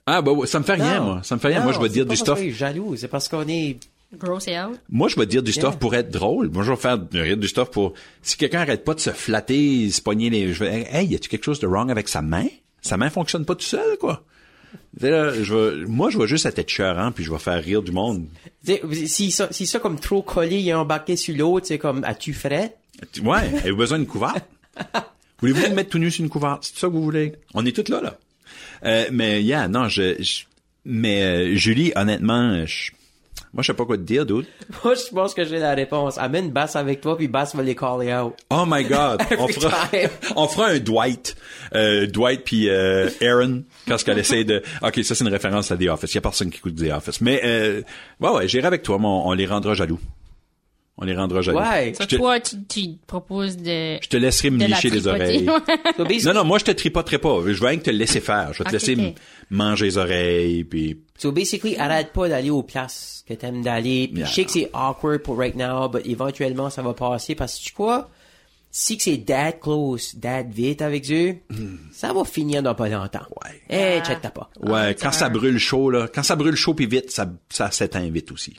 Ah, 0.07 0.21
bah, 0.21 0.33
ça 0.45 0.59
me 0.59 0.65
fait 0.65 0.75
rien, 0.75 0.99
Non. 0.99 1.05
moi. 1.05 1.21
Ça 1.23 1.35
me 1.37 1.41
fait 1.41 1.49
rien. 1.49 1.63
moi, 1.63 1.73
je 1.73 1.81
vais 1.81 1.89
dire 1.89 2.05
c'est 2.05 2.09
pas 2.09 2.15
du 2.15 2.21
parce 2.21 2.21
stuff. 2.21 2.39
qu'on 2.39 2.45
est 2.45 2.51
jaloux, 2.51 2.97
c'est 2.97 3.09
parce 3.09 3.29
qu'on 3.29 3.49
est... 3.49 3.79
Gross 4.19 4.47
out. 4.47 4.79
Moi, 4.91 5.09
je 5.09 5.17
vais 5.19 5.27
dire 5.27 5.43
du 5.43 5.51
stuff 5.53 5.71
Yeah. 5.71 5.79
pour 5.79 5.95
être 5.95 6.11
drôle. 6.11 6.49
Moi, 6.51 6.63
je 6.63 6.71
vais 6.71 6.77
faire 6.77 6.99
rire 7.13 7.37
du 7.37 7.49
stuff 7.49 7.71
pour... 7.71 7.95
Si 8.23 8.37
quelqu'un 8.37 8.61
arrête 8.61 8.85
pas 8.85 8.95
de 8.95 9.01
se 9.01 9.11
flatter, 9.11 9.89
se 9.91 10.03
pogner 10.03 10.29
les... 10.31 10.53
Je 10.53 10.63
vais... 10.63 10.87
Hey, 10.93 11.09
y 11.09 11.15
a-tu 11.17 11.29
quelque 11.31 11.45
chose 11.45 11.59
de 11.61 11.67
wrong 11.67 11.91
avec 11.91 12.09
sa 12.09 12.21
main? 12.23 12.47
Sa 12.83 12.97
main 12.99 13.09
fonctionne 13.11 13.45
pas 13.47 13.55
tout 13.55 13.65
seul, 13.65 13.97
quoi. 13.99 14.23
Là, 15.01 15.33
je 15.43 15.55
vais... 15.55 15.87
Moi, 15.87 16.11
je 16.11 16.19
vais 16.19 16.27
juste 16.27 16.47
être 16.47 16.59
écœurant, 16.61 17.11
puis 17.13 17.25
je 17.25 17.31
vais 17.33 17.39
faire 17.39 17.63
rire 17.63 17.83
du 17.83 17.91
monde. 17.93 18.27
Si 19.07 19.31
ça, 19.31 19.49
si 19.51 19.67
ça 19.67 19.79
comme 19.81 19.99
trop 19.99 20.23
collé, 20.23 20.59
il 20.61 20.69
est 20.69 20.75
embarqué 20.75 21.17
sur 21.17 21.37
l'autre, 21.37 21.67
c'est 21.67 21.79
comme, 21.79 22.05
as-tu 22.05 22.33
frais? 22.33 22.77
Ouais, 23.23 23.39
avez-vous 23.59 23.77
besoin 23.77 23.99
d'une 23.99 24.07
couverte? 24.07 24.45
Voulez-vous 25.41 25.69
me 25.71 25.75
mettre 25.75 25.91
tout 25.91 25.99
nu 25.99 26.11
sur 26.11 26.23
une 26.25 26.31
couverte? 26.31 26.65
C'est 26.65 26.79
ça 26.79 26.87
que 26.87 26.93
vous 26.93 27.03
voulez? 27.03 27.33
On 27.55 27.67
est 27.67 27.75
tous 27.75 27.91
là, 27.93 28.01
là. 28.01 28.19
Euh, 28.85 29.07
mais, 29.13 29.43
yeah, 29.43 29.67
non, 29.69 29.89
je... 29.89 30.15
je- 30.23 30.45
mais 30.87 31.23
euh, 31.23 31.57
Julie, 31.57 31.93
honnêtement, 31.97 32.65
je... 32.67 32.93
Moi, 33.55 33.63
je 33.63 33.69
sais 33.69 33.75
pas 33.75 33.85
quoi 33.85 33.97
te 33.97 34.03
dire, 34.03 34.27
dude. 34.27 34.47
Moi, 34.85 34.95
je 34.95 35.15
pense 35.15 35.33
que 35.33 35.45
j'ai 35.45 35.61
la 35.61 35.75
réponse. 35.75 36.19
Amène 36.19 36.51
Bass 36.51 36.75
avec 36.75 37.01
toi, 37.01 37.17
puis 37.17 37.29
Bass 37.29 37.55
va 37.55 37.63
les 37.63 37.77
caller 37.77 38.13
out. 38.13 38.35
Oh 38.51 38.65
my 38.67 38.83
God. 38.85 39.23
on 39.39 39.47
fera, 39.47 39.89
on 40.37 40.49
fera 40.49 40.67
un 40.71 40.79
Dwight. 40.81 41.37
Euh, 41.73 42.09
Dwight 42.09 42.43
puis 42.45 42.69
euh, 42.69 43.09
Aaron, 43.23 43.63
quand 43.87 44.03
qu'elle 44.03 44.19
essaie 44.19 44.43
de... 44.43 44.61
OK, 44.83 45.05
ça, 45.05 45.15
c'est 45.15 45.25
une 45.25 45.31
référence 45.31 45.71
à 45.71 45.77
The 45.77 45.87
Office. 45.87 46.13
Il 46.13 46.17
y 46.17 46.19
a 46.19 46.23
personne 46.23 46.51
qui 46.51 46.59
écoute 46.59 46.75
The 46.75 46.91
Office. 46.93 47.21
Mais, 47.21 47.41
euh, 47.45 47.83
ouais, 48.21 48.31
ouais, 48.31 48.49
j'irai 48.49 48.67
avec 48.67 48.83
toi, 48.83 48.99
mais 48.99 49.07
on, 49.07 49.29
on 49.29 49.33
les 49.33 49.47
rendra 49.47 49.75
jaloux. 49.75 50.01
On 50.97 51.05
les 51.05 51.15
rendra 51.17 51.43
jaloux. 51.43 51.59
Ouais. 51.59 51.93
Je 51.93 52.03
So, 52.03 52.07
te, 52.07 52.15
toi, 52.17 52.39
tu, 52.39 52.57
tu 52.69 52.81
proposes 53.07 53.57
de, 53.57 53.99
je 54.01 54.09
te 54.09 54.17
laisserai 54.17 54.51
me 54.51 54.65
licher 54.65 54.91
les 54.91 55.07
oreilles. 55.09 55.47
So, 55.97 56.05
basically, 56.05 56.25
Non, 56.27 56.35
non, 56.35 56.45
moi, 56.45 56.59
je 56.59 56.65
te 56.67 56.71
tripoterai 56.71 57.19
pas. 57.19 57.41
Je 57.47 57.61
vais 57.61 57.69
rien 57.69 57.79
que 57.79 57.85
te 57.85 57.91
laisser 57.91 58.21
faire. 58.21 58.53
Je 58.53 58.59
vais 58.63 58.71
te 58.71 58.77
Ok, 58.77 58.81
laisser 58.81 59.15
manger 59.51 59.87
les 59.87 59.99
oreilles, 59.99 60.65
puis... 60.65 61.01
so 61.19 61.33
basically, 61.33 61.77
arrête 61.77 62.13
pas 62.13 62.29
d'aller 62.29 62.51
aux 62.51 62.63
places 62.63 63.25
que 63.29 63.35
t'aimes 63.35 63.63
d'aller. 63.63 64.07
Puis 64.09 64.19
Yeah. 64.19 64.27
je 64.29 64.35
sais 64.35 64.45
que 64.45 64.51
c'est 64.53 64.71
awkward 64.73 65.21
pour 65.23 65.37
right 65.37 65.57
now, 65.57 65.89
but 65.89 66.03
éventuellement, 66.07 66.71
ça 66.71 66.83
va 66.83 66.95
passer 66.95 67.35
parce 67.35 67.59
que 67.59 67.65
tu 67.65 67.73
quoi? 67.73 68.09
Si 68.71 68.97
que 68.97 69.03
c'est 69.05 69.19
that 69.25 69.53
close, 69.61 70.15
that 70.21 70.45
vite 70.45 70.83
avec 70.83 71.11
eux, 71.11 71.37
ça 71.93 72.13
va 72.13 72.25
finir 72.25 72.63
dans 72.63 72.75
pas 72.75 72.89
longtemps. 72.89 73.27
Ouais. 73.45 73.61
Eh, 73.69 74.01
Ah. 74.01 74.05
check 74.05 74.21
pas. 74.33 74.51
Ouais, 74.63 74.73
Ah, 74.91 74.95
quand 74.95 75.13
ça 75.13 75.29
brûle 75.29 75.59
chaud, 75.59 75.91
là, 75.91 76.09
quand 76.13 76.23
ça 76.25 76.35
brûle 76.37 76.57
chaud 76.57 76.75
puis 76.75 76.87
vite, 76.87 77.11
ça, 77.11 77.27
ça 77.51 77.71
s'éteint 77.71 78.09
vite 78.09 78.31
aussi. 78.33 78.55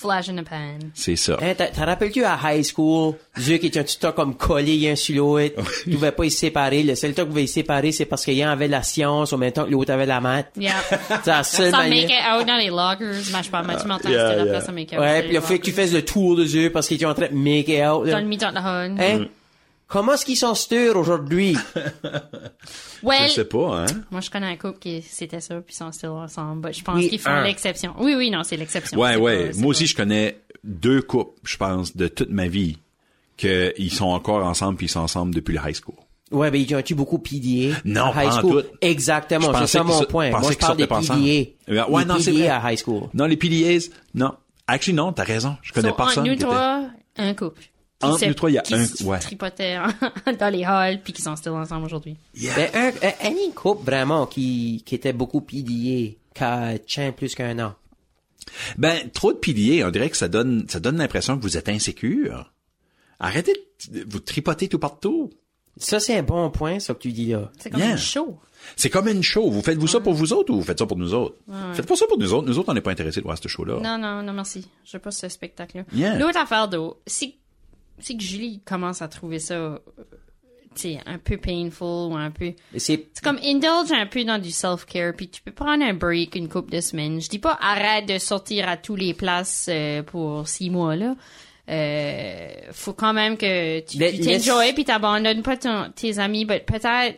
Flash 0.00 0.28
in 0.30 0.38
a 0.38 0.42
pan. 0.42 0.78
C'est 0.94 1.16
ça. 1.16 1.36
Hein, 1.42 1.52
t'as- 1.56 1.84
rappelles-tu 1.84 2.24
à 2.24 2.38
high 2.42 2.64
school, 2.64 3.14
Dieu 3.36 3.58
qui 3.58 3.66
était 3.66 3.80
un 3.80 3.84
temps 3.84 4.12
comme 4.12 4.34
collé 4.34 4.88
un 4.90 4.96
sur 4.96 5.14
l'autre, 5.16 5.54
tu 5.84 5.90
pouvais 5.90 6.12
pas 6.12 6.24
y 6.24 6.30
séparer. 6.30 6.82
Le 6.82 6.94
seul 6.94 7.12
temps 7.12 7.22
que 7.22 7.26
vous 7.26 7.32
pouvez 7.32 7.44
y 7.44 7.48
séparer, 7.48 7.92
c'est 7.92 8.06
parce 8.06 8.24
qu'il 8.24 8.34
y 8.34 8.44
en 8.46 8.48
avait 8.50 8.68
la 8.68 8.82
science, 8.82 9.32
en 9.32 9.38
même 9.38 9.52
temps 9.52 9.64
que 9.66 9.70
l'autre 9.70 9.92
avait 9.92 10.06
la 10.06 10.20
maths. 10.20 10.48
Yeah. 10.56 10.72
C'est 11.22 11.26
la 11.30 11.42
seule 11.44 11.70
Ça 11.70 11.76
manière. 11.78 12.08
make 12.08 12.10
it 12.10 12.40
out 12.40 12.46
dans 12.46 12.56
les 12.56 12.68
loggers. 12.70 13.20
Mais 13.32 13.38
je 13.40 13.44
sais 13.44 13.50
pas, 13.50 13.62
mais 13.62 13.76
tu 13.76 13.86
m'entends, 13.86 14.08
Yeah, 14.08 14.26
c'était 14.30 14.36
la 14.38 14.44
yeah. 14.44 14.52
place 14.52 14.68
à 14.68 14.72
make 14.72 14.92
it 14.92 14.94
out. 14.98 15.00
Ouais, 15.04 15.22
puis 15.24 15.32
le 15.34 15.40
fait 15.40 15.58
que 15.58 15.64
tu 15.64 15.72
fasses 15.72 15.92
le 15.92 16.04
tour 16.04 16.36
de 16.36 16.44
eux 16.66 16.70
parce 16.70 16.88
qu'ils 16.88 16.96
étaient 16.96 17.04
en 17.06 17.14
train 17.14 17.28
de 17.28 17.34
make 17.34 17.68
it 17.68 17.82
out. 17.84 18.06
là. 18.06 18.12
Dans 18.12 18.18
le 18.20 18.24
mi-temps 18.26 18.50
de 18.50 18.54
la 18.54 18.84
honne. 18.84 18.98
Hein? 19.00 19.26
Comment 19.90 20.14
est-ce 20.14 20.24
qu'ils 20.24 20.36
sont 20.36 20.54
sturs 20.54 20.96
aujourd'hui? 20.96 21.56
Je 21.74 23.06
Well, 23.06 23.28
sais 23.30 23.44
pas, 23.44 23.80
hein. 23.82 23.86
moi, 24.10 24.20
je 24.20 24.30
connais 24.30 24.46
un 24.46 24.56
couple 24.56 24.78
qui 24.78 25.02
c'était 25.02 25.40
ça, 25.40 25.54
puis 25.60 25.72
ils 25.74 25.76
sont 25.76 25.90
still 25.90 26.10
ensemble. 26.10 26.60
But 26.68 26.74
je 26.78 26.84
pense 26.84 26.96
Oui, 26.96 27.08
qu'ils 27.08 27.18
font 27.18 27.30
un. 27.30 27.42
l'exception. 27.44 27.94
Oui, 27.98 28.14
oui, 28.14 28.30
non, 28.30 28.42
c'est 28.44 28.56
l'exception. 28.58 28.98
Ouais, 28.98 29.16
ouais. 29.16 29.50
pas- 29.50 29.56
Moi 29.58 29.68
aussi, 29.70 29.84
pas- 29.84 29.88
je 29.88 29.96
connais 29.96 30.40
deux 30.64 31.00
couples, 31.02 31.32
je 31.44 31.56
pense, 31.56 31.96
de 31.96 32.08
toute 32.08 32.28
ma 32.30 32.46
vie, 32.46 32.76
que 33.38 33.72
ils 33.78 33.92
sont 33.92 34.04
encore 34.06 34.44
ensemble 34.44 34.76
puis 34.76 34.86
ils 34.86 34.90
sont 34.90 35.00
ensemble 35.00 35.34
depuis 35.34 35.54
le 35.54 35.60
high 35.66 35.74
school. 35.74 35.94
Ouais, 36.30 36.50
ben 36.50 36.60
ils 36.60 36.74
ont-tu 36.76 36.94
beaucoup 36.94 37.18
PDA? 37.18 37.76
Non, 37.86 38.12
à 38.12 38.22
high 38.24 38.28
pas 38.30 38.36
en 38.36 38.40
school? 38.40 38.62
tout. 38.64 38.68
Exactement, 38.82 39.52
Je 39.54 39.58
c'est 39.60 39.66
ça 39.66 39.78
qu'ils 39.80 39.88
mon 39.88 40.04
point. 40.04 40.30
Moi, 40.30 40.40
je 40.42 40.48
qu'ils 40.48 40.56
parle 40.58 40.76
des 40.76 40.86
PDA. 40.86 41.88
Ouais, 41.88 42.04
non, 42.04 42.18
c'est 42.20 42.48
à 42.48 42.70
high 42.72 42.78
school. 42.78 43.08
Non, 43.14 43.24
les 43.26 43.36
PDAs, 43.36 43.88
non. 44.14 44.32
Actually, 44.68 44.94
non, 44.94 45.12
t'as 45.12 45.24
raison. 45.24 45.56
Je 45.62 45.72
connais 45.72 45.88
So, 45.88 45.94
personne. 45.96 46.24
Nous 46.26 46.32
était- 46.34 46.44
trois, 46.44 46.84
un 47.16 47.34
couple. 47.34 47.62
Entre 48.02 48.18
se- 48.20 48.24
nous 48.26 48.34
trois, 48.34 48.50
il 48.50 48.54
y 48.54 48.58
a 48.58 48.62
qui 48.62 48.74
un- 48.74 48.84
se 48.86 49.04
ouais. 49.04 49.18
tripotait 49.18 49.76
en- 49.78 50.32
dans 50.38 50.48
les 50.52 50.64
halls, 50.64 51.00
puis 51.02 51.12
qui 51.12 51.22
sont 51.22 51.36
still 51.36 51.52
ensemble 51.52 51.84
aujourd'hui. 51.86 52.16
Yeah. 52.34 52.54
Ben, 52.56 52.70
un, 52.74 53.06
un, 53.08 53.12
any 53.30 53.52
couple 53.52 53.84
vraiment 53.84 54.26
qui, 54.26 54.82
qui 54.86 54.94
était 54.94 55.12
beaucoup 55.12 55.40
PDA, 55.40 56.14
qui 56.34 56.44
a 56.44 56.78
tient 56.78 57.12
plus 57.12 57.34
qu'un 57.34 57.58
an. 57.58 57.74
Ben, 58.78 59.10
trop 59.10 59.32
de 59.32 59.38
PDA, 59.38 59.86
on 59.86 59.90
dirait 59.90 60.10
que 60.10 60.16
ça 60.16 60.28
donne, 60.28 60.66
ça 60.68 60.80
donne 60.80 60.96
l'impression 60.96 61.36
que 61.36 61.42
vous 61.42 61.56
êtes 61.56 61.68
insécure. 61.68 62.52
Arrêtez 63.18 63.52
de 63.90 64.04
vous 64.08 64.20
tripoter 64.20 64.68
tout 64.68 64.78
partout. 64.78 65.30
Ça, 65.76 66.00
c'est 66.00 66.16
un 66.16 66.22
bon 66.22 66.50
point, 66.50 66.80
ça 66.80 66.94
que 66.94 66.98
tu 67.00 67.12
dis 67.12 67.26
là. 67.26 67.50
C'est 67.58 67.70
comme 67.70 67.80
Yeah. 67.80 67.92
une 67.92 67.98
show. 67.98 68.38
C'est 68.76 68.90
comme 68.90 69.08
une 69.08 69.22
show. 69.22 69.50
Vous 69.50 69.62
faites-vous 69.62 69.86
ça 69.86 70.00
pour 70.00 70.12
vous 70.14 70.32
autres 70.32 70.52
ou 70.52 70.56
vous 70.56 70.62
faites 70.64 70.78
ça 70.78 70.84
pour 70.86 70.96
nous 70.98 71.14
autres? 71.14 71.36
Faites 71.74 71.86
pas 71.86 71.96
ça 71.96 72.06
pour 72.06 72.18
nous 72.18 72.32
autres. 72.34 72.46
Nous 72.46 72.58
autres, 72.58 72.68
on 72.70 72.74
n'est 72.74 72.80
pas 72.82 72.90
intéressés 72.90 73.20
de 73.20 73.24
voir 73.24 73.38
ce 73.38 73.48
show-là. 73.48 73.78
Non, 73.80 73.96
non, 73.98 74.22
non, 74.22 74.32
merci. 74.32 74.66
Je 74.84 74.92
veux 74.92 74.98
pas 74.98 75.10
ce 75.10 75.28
spectacle-là. 75.28 75.84
Yeah. 75.94 76.18
L'autre 76.18 76.38
affaire, 76.38 76.68
d'eau, 76.68 77.00
si, 77.06 77.36
si 78.00 78.16
que 78.16 78.22
Julie 78.22 78.60
commence 78.64 79.02
à 79.02 79.08
trouver 79.08 79.38
ça, 79.38 79.54
euh, 79.54 79.78
sais, 80.74 80.98
un 81.06 81.18
peu 81.18 81.36
painful 81.36 82.12
ou 82.12 82.16
un 82.16 82.30
peu... 82.30 82.52
C'est, 82.76 83.08
C'est 83.12 83.22
comme 83.24 83.38
indulge 83.44 83.92
un 83.92 84.06
peu 84.06 84.24
dans 84.24 84.38
du 84.38 84.50
self-care, 84.50 85.12
puis 85.16 85.28
tu 85.28 85.42
peux 85.42 85.52
prendre 85.52 85.84
un 85.84 85.94
break 85.94 86.36
une 86.36 86.48
couple 86.48 86.70
de 86.72 86.80
semaines. 86.80 87.20
Je 87.20 87.28
dis 87.28 87.38
pas 87.38 87.58
arrête 87.60 88.06
de 88.06 88.18
sortir 88.18 88.68
à 88.68 88.76
tous 88.76 88.96
les 88.96 89.12
places 89.14 89.66
euh, 89.68 90.02
pour 90.02 90.46
six 90.48 90.70
mois, 90.70 90.96
là. 90.96 91.16
Euh, 91.68 92.48
faut 92.72 92.92
quand 92.94 93.12
même 93.12 93.36
que 93.36 93.80
tu 93.80 93.98
laisse- 93.98 94.20
t'enjoies 94.44 94.72
puis 94.72 94.84
t'abandonnes 94.84 95.42
pas 95.42 95.56
ton- 95.56 95.90
tes 95.94 96.18
amis, 96.18 96.44
mais 96.44 96.58
peut-être 96.60 97.16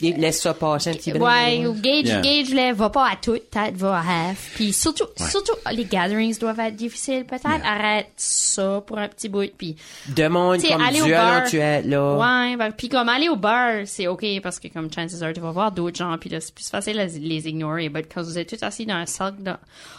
laisse 0.00 0.40
ça 0.40 0.54
passer 0.54 0.90
un 0.90 0.94
petit 0.94 1.12
peu. 1.12 1.18
Ouais, 1.18 1.66
ou 1.66 1.74
gauge, 1.74 2.04
Yeah. 2.04 2.20
gauge 2.20 2.50
les, 2.54 2.72
va 2.72 2.90
pas 2.90 3.10
à 3.10 3.16
tout, 3.16 3.32
peut-être 3.50 3.76
va 3.76 3.98
à 3.98 4.28
half. 4.30 4.52
Puis 4.54 4.72
surtout, 4.72 5.04
surtout, 5.16 5.54
les 5.72 5.84
gatherings 5.84 6.38
doivent 6.38 6.60
être 6.60 6.76
difficiles. 6.76 7.24
Peut-être 7.24 7.46
arrête 7.64 8.08
ça 8.16 8.82
pour 8.86 8.98
un 8.98 9.08
petit 9.08 9.28
bout. 9.28 9.50
Puis, 9.56 9.76
Demande 10.08 10.62
comme 10.62 10.80
aller 10.80 11.12
alors 11.12 11.48
tu 11.48 11.56
es 11.58 11.82
là. 11.82 12.16
ouais, 12.16 12.56
ben, 12.56 12.70
puis 12.72 12.88
comme 12.88 13.08
aller 13.08 13.28
au 13.28 13.36
bar, 13.36 13.82
c'est 13.86 14.06
ok 14.06 14.24
parce 14.42 14.58
que 14.58 14.68
comme 14.68 14.92
chances 14.92 15.20
are, 15.22 15.32
tu 15.32 15.40
vas 15.40 15.50
voir 15.50 15.72
d'autres 15.72 15.96
gens. 15.98 16.16
Puis 16.18 16.30
là, 16.30 16.40
c'est 16.40 16.54
plus 16.54 16.68
facile 16.68 16.96
de 16.96 17.02
les, 17.02 17.18
les 17.18 17.48
ignorer. 17.48 17.88
Mais 17.88 18.02
quand 18.02 18.22
vous 18.22 18.38
êtes 18.38 18.48
tous 18.48 18.62
assis 18.64 18.86
dans 18.86 18.94
un 18.94 19.06
sac, 19.06 19.34
dans, 19.42 19.56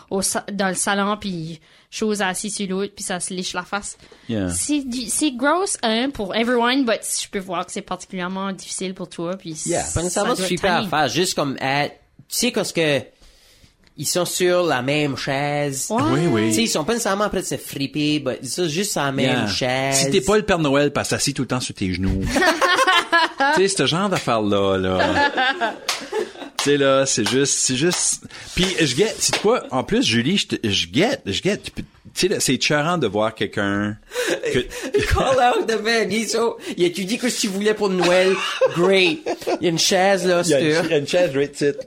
au, 0.10 0.22
dans 0.52 0.70
le 0.70 0.76
salon, 0.76 1.18
puis 1.20 1.60
chose 1.92 2.22
assis 2.22 2.52
sur 2.52 2.68
l'autre, 2.68 2.94
puis 2.96 3.04
ça 3.04 3.20
se 3.20 3.34
liche 3.34 3.54
la 3.54 3.64
face. 3.64 3.98
Yeah. 4.28 4.50
C'est 4.50 5.32
gross, 5.32 5.78
hein, 5.82 6.10
pour 6.14 6.36
everyone, 6.36 6.86
but 6.86 7.00
je 7.04 7.28
peux 7.30 7.40
voir 7.40 7.66
que 7.66 7.72
c'est 7.72 7.82
particulièrement 7.82 8.52
difficile 8.52 8.94
pour 8.94 9.10
toi. 9.10 9.36
Puis 9.38 9.60
Yeah, 9.66 9.84
pas 9.94 10.04
nécessairement 10.04 10.36
ça 10.36 10.42
doit 10.42 10.46
être 10.46 10.50
super 10.50 10.76
à 10.76 10.88
faire, 10.88 11.08
juste 11.10 11.34
comme 11.34 11.58
être, 11.60 11.96
tu 12.28 12.36
sais, 12.36 12.52
parce 12.52 12.72
que 12.72 13.02
ils 13.98 14.06
sont 14.08 14.24
sur 14.24 14.64
la 14.64 14.82
même 14.82 15.18
chaise. 15.18 15.88
Ouais. 15.90 16.02
Oui, 16.14 16.20
oui. 16.32 16.48
Tu 16.50 16.56
sais, 16.56 16.62
ils 16.64 16.68
sont 16.70 16.86
pas 16.86 16.94
nécessairement 16.94 17.26
en 17.26 17.30
train 17.30 17.42
de 17.42 17.46
se 17.46 17.58
friper, 17.58 18.20
but 18.20 18.38
ils 18.42 18.48
sont 18.48 18.68
juste 18.68 18.94
sur 18.94 19.02
la 19.02 19.12
même 19.12 19.26
Yeah. 19.26 19.48
chaise. 19.48 19.96
Si 20.06 20.10
t'es 20.12 20.22
pas 20.22 20.38
le 20.38 20.44
Père 20.44 20.60
Noël, 20.60 20.94
passe 20.94 21.12
assis 21.12 21.34
tout 21.34 21.42
le 21.42 21.48
temps 21.50 21.60
sur 21.60 21.74
tes 21.76 21.92
genoux. 21.94 22.22
tu 23.56 23.68
sais, 23.68 23.68
ce 23.68 23.86
genre 23.88 24.08
d'affaire-là, 24.08 24.78
là. 24.78 25.32
tu 25.88 26.16
sais, 26.72 26.78
là, 26.78 27.06
c'est 27.06 27.28
juste, 27.28 27.54
c'est 27.60 27.76
juste... 27.76 28.24
Puis, 28.56 28.66
je 28.80 28.96
guette, 28.96 29.16
c'est 29.20 29.38
quoi? 29.40 29.64
En 29.72 29.84
plus, 29.84 30.04
Julie, 30.06 30.38
je 30.38 30.48
te- 30.48 30.68
je 30.70 30.88
guette, 30.88 31.22
je 31.26 31.42
guette. 31.42 31.72
Tu 31.76 31.82
sais, 32.14 32.28
là, 32.28 32.40
c'est 32.40 32.56
écœurant 32.56 32.98
de 32.98 33.08
voir 33.08 33.36
quelqu'un 33.36 33.98
que... 34.54 34.60
Call 35.14 35.38
out 35.60 35.68
the 35.68 35.82
man. 35.82 36.12
Il, 36.12 36.28
so- 36.28 36.58
il 36.76 36.84
étudie 36.84 37.18
que 37.18 37.30
si 37.30 37.42
tu 37.42 37.48
voulais 37.48 37.74
pour 37.74 37.90
Noël, 37.90 38.34
great. 38.76 39.20
Il 39.62 39.64
y 39.64 39.68
a 39.68 39.70
une 39.70 39.80
chaise, 39.80 40.26
là, 40.26 40.42
Il 40.44 40.50
y 40.50 40.54
a 40.56 40.60
une, 40.60 40.74
sur. 40.74 40.86
il 40.86 40.92
y 40.92 40.94
a 40.94 40.98
une 40.98 41.08
chaise 41.08 41.36
right 41.36 41.52
titre. 41.52 41.80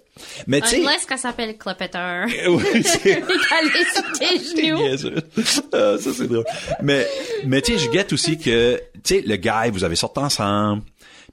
Mais 0.46 0.60
tu 0.60 0.68
sais... 0.68 0.76
Unless 0.80 1.06
qu'elle 1.06 1.18
s'appelle 1.18 1.56
clopetteur. 1.58 2.26
Oui, 2.48 2.82
c'est- 2.84 3.12
Aller 3.22 3.84
sur 3.94 4.12
tes 4.12 4.62
genoux. 4.62 4.82
Ah, 5.72 5.96
ça, 5.98 6.10
c'est 6.16 6.28
drôle. 6.28 6.44
Mais, 6.82 7.06
mais 7.46 7.60
tu 7.62 7.72
sais, 7.72 7.78
je 7.84 7.90
guette 7.90 8.12
aussi 8.12 8.38
que, 8.38 8.76
tu 9.02 9.16
sais, 9.16 9.20
le 9.26 9.36
gars, 9.36 9.64
vous 9.72 9.82
avez 9.84 9.96
sorti 9.96 10.20
ensemble, 10.20 10.82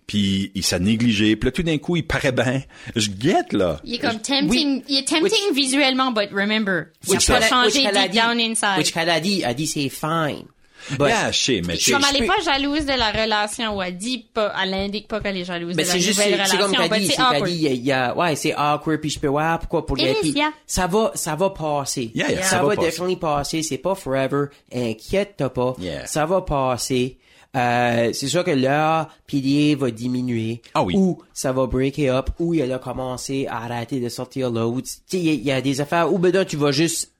puis 0.10 0.52
il 0.56 0.64
s'est 0.64 0.80
négligé, 0.80 1.36
puis 1.36 1.46
là, 1.48 1.52
tout 1.52 1.62
d'un 1.64 1.78
coup, 1.78 1.96
il 1.96 2.06
paraît 2.06 2.32
bien. 2.32 2.64
Je 2.96 3.10
guette, 3.10 3.54
là. 3.54 3.80
Il 3.84 3.94
est 3.94 3.98
comme 4.00 4.20
tempting, 4.20 4.84
il 4.90 4.98
est 4.98 5.08
tempting 5.08 5.24
Which- 5.52 5.54
visuellement, 5.56 6.12
but 6.12 6.30
remember, 6.32 6.86
Which 7.08 7.22
ça 7.22 7.36
peut 7.36 7.40
qu'elle 7.40 7.54
a- 7.54 7.64
which 7.64 7.74
changer 7.74 7.84
qu'elle 7.84 7.98
a 7.98 8.02
deep 8.04 8.12
dit- 8.12 8.18
down 8.18 8.40
inside. 8.40 8.78
Which 8.80 8.92
qu'elle 8.92 9.10
a 9.10 9.20
dit, 9.20 9.40
elle 9.44 9.50
a 9.52 9.54
dit 9.54 9.68
c'est 9.68 9.90
fine. 9.90 10.46
But, 10.92 11.10
Yeah, 11.10 11.32
je 11.32 11.38
sais, 11.38 11.62
mais 11.68 11.76
tu 11.76 11.84
sais, 11.84 11.92
Comme 11.92 12.02
je 12.04 12.08
elle 12.10 12.16
est 12.16 12.20
peux- 12.26 12.34
pas 12.34 12.42
jalouse 12.54 12.86
de 12.86 12.94
la 12.98 13.12
relation, 13.12 13.76
ou 13.78 13.82
elle 13.84 13.98
dit 13.98 14.26
pas, 14.34 14.52
elle 14.64 14.74
indique 14.74 15.08
pas 15.10 15.20
qu'elle 15.20 15.36
est 15.38 15.44
jalouse 15.44 15.76
Mais 15.76 15.84
de 15.84 15.88
la 15.88 15.94
c'est 15.94 16.00
juste, 16.00 16.18
nouvelle 16.18 16.32
c'est 16.32 16.38
c'est 16.38 16.56
relation, 16.58 16.78
comme 16.78 16.88
t'as 16.90 16.98
dit, 17.00 17.08
c'est 17.08 17.44
dit, 17.52 17.66
il 17.76 17.86
y 17.86 17.92
a- 17.92 18.16
ouais, 18.18 18.36
c'est 18.38 18.56
awkward, 18.56 19.00
puis 19.02 19.10
je 19.10 19.20
peux 19.20 19.28
voir 19.28 19.60
pourquoi 19.60 19.86
pour 19.86 19.98
les 19.98 20.12
is, 20.12 20.16
puis 20.22 20.30
yeah. 20.32 20.52
ça 20.66 20.88
va, 20.88 21.12
ça 21.16 21.36
va 21.36 21.50
passer. 21.50 22.12
Yeah, 22.16 22.32
yeah, 22.32 22.42
ça, 22.44 22.50
ça 22.52 22.58
va, 22.64 22.70
va 22.70 22.76
passer. 22.78 22.88
definitely 22.88 23.16
passer, 23.18 23.62
c'est 23.62 23.78
pas 23.78 23.94
forever, 23.94 24.46
inquiète-toi 24.74 25.54
pas, 25.54 25.76
Yeah. 25.80 26.06
ça 26.08 26.26
va 26.26 26.42
passer. 26.42 27.18
Euh, 27.56 28.12
c'est 28.14 28.28
sûr 28.28 28.44
que 28.44 28.52
leur 28.52 29.08
PDA 29.26 29.76
va 29.76 29.90
diminuer, 29.90 30.62
Ah 30.76 30.84
oui. 30.84 30.94
ou 30.96 31.18
ça 31.34 31.52
va 31.52 31.66
break 31.66 31.98
it 31.98 32.10
up, 32.10 32.30
ou 32.40 32.54
il 32.54 32.72
a 32.72 32.78
commencé 32.78 33.48
à 33.48 33.64
arrêter 33.64 34.00
de 34.00 34.08
sortir 34.08 34.52
là, 34.52 34.68
ou 34.68 34.82
tu 34.82 34.88
sais, 35.08 35.18
il 35.18 35.24
y, 35.26 35.30
a- 35.30 35.34
il 35.34 35.44
y 35.46 35.52
a 35.52 35.62
des 35.62 35.82
affaires, 35.82 36.14
ou 36.14 36.20
ben 36.20 36.32
là, 36.32 36.46
tu 36.46 36.58
vas 36.58 36.72
juste 36.72 37.12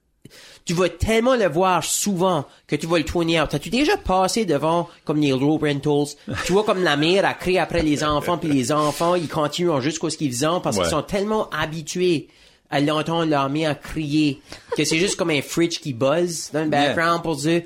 tu 0.66 0.74
vas 0.76 0.90
tellement 0.90 1.36
le 1.36 1.48
voir 1.48 1.84
souvent 1.84 2.46
que 2.68 2.76
tu 2.76 2.86
vas 2.86 3.00
le 3.00 3.06
tourner 3.06 3.42
out. 3.42 3.50
T'as-tu 3.50 3.72
déjà 3.72 3.98
passé 3.98 4.46
devant 4.46 4.88
comme 5.04 5.20
les 5.20 5.30
low 5.32 5.58
rentals? 5.58 6.16
tu 6.46 6.52
vois 6.54 6.64
comme 6.64 6.84
la 6.84 6.96
mère 6.98 7.26
a 7.26 7.34
crié 7.34 7.58
après 7.58 7.82
les 7.82 8.04
enfants 8.04 8.38
puis 8.38 8.50
les 8.50 8.72
enfants, 8.72 9.16
ils 9.16 9.30
continuent 9.30 9.80
jusqu'à 9.80 10.12
ce 10.12 10.18
qu'ils 10.18 10.36
font 10.36 10.60
parce 10.62 10.78
Ouais. 10.78 10.84
qu'ils 10.84 10.92
sont 10.92 11.02
tellement 11.02 11.50
habitués 11.50 12.28
à 12.70 12.80
l'entendre 12.82 13.26
leur 13.26 13.50
mère 13.50 13.80
crier 13.82 14.42
que 14.78 14.84
c'est 14.84 15.00
juste 15.00 15.16
comme 15.16 15.32
un 15.32 15.42
fridge 15.42 15.80
qui 15.80 15.94
buzz 15.94 16.52
dans 16.54 16.66
le 16.66 16.70
background 16.70 17.24
pour 17.24 17.36
dire 17.38 17.64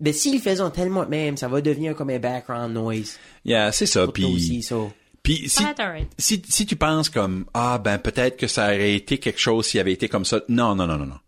mais 0.00 0.12
s'ils 0.12 0.40
faisaient 0.40 0.70
tellement 0.70 1.04
de 1.04 1.10
même, 1.10 1.36
ça 1.36 1.48
va 1.48 1.60
devenir 1.60 1.94
comme 1.94 2.10
un 2.10 2.18
background 2.18 2.74
noise. 2.74 3.18
Yeah, 3.44 3.72
c'est 3.72 3.86
ça. 3.86 4.06
Puis, 4.08 4.62
so. 4.62 4.90
puis 5.22 5.48
si, 5.48 5.62
Ah, 5.64 5.74
si, 6.18 6.42
si 6.48 6.66
tu 6.66 6.76
penses 6.76 7.08
comme, 7.10 7.44
ah, 7.54 7.78
ben, 7.82 7.98
peut-être 7.98 8.36
que 8.36 8.46
ça 8.46 8.66
aurait 8.66 8.94
été 8.94 9.18
quelque 9.18 9.40
chose 9.40 9.66
s'il 9.66 9.80
avait 9.80 9.92
été 9.92 10.08
comme 10.08 10.24
ça. 10.24 10.40
Non, 10.48 10.74
non, 10.74 10.86
non, 10.86 10.98
non, 10.98 11.06
non. 11.06 11.18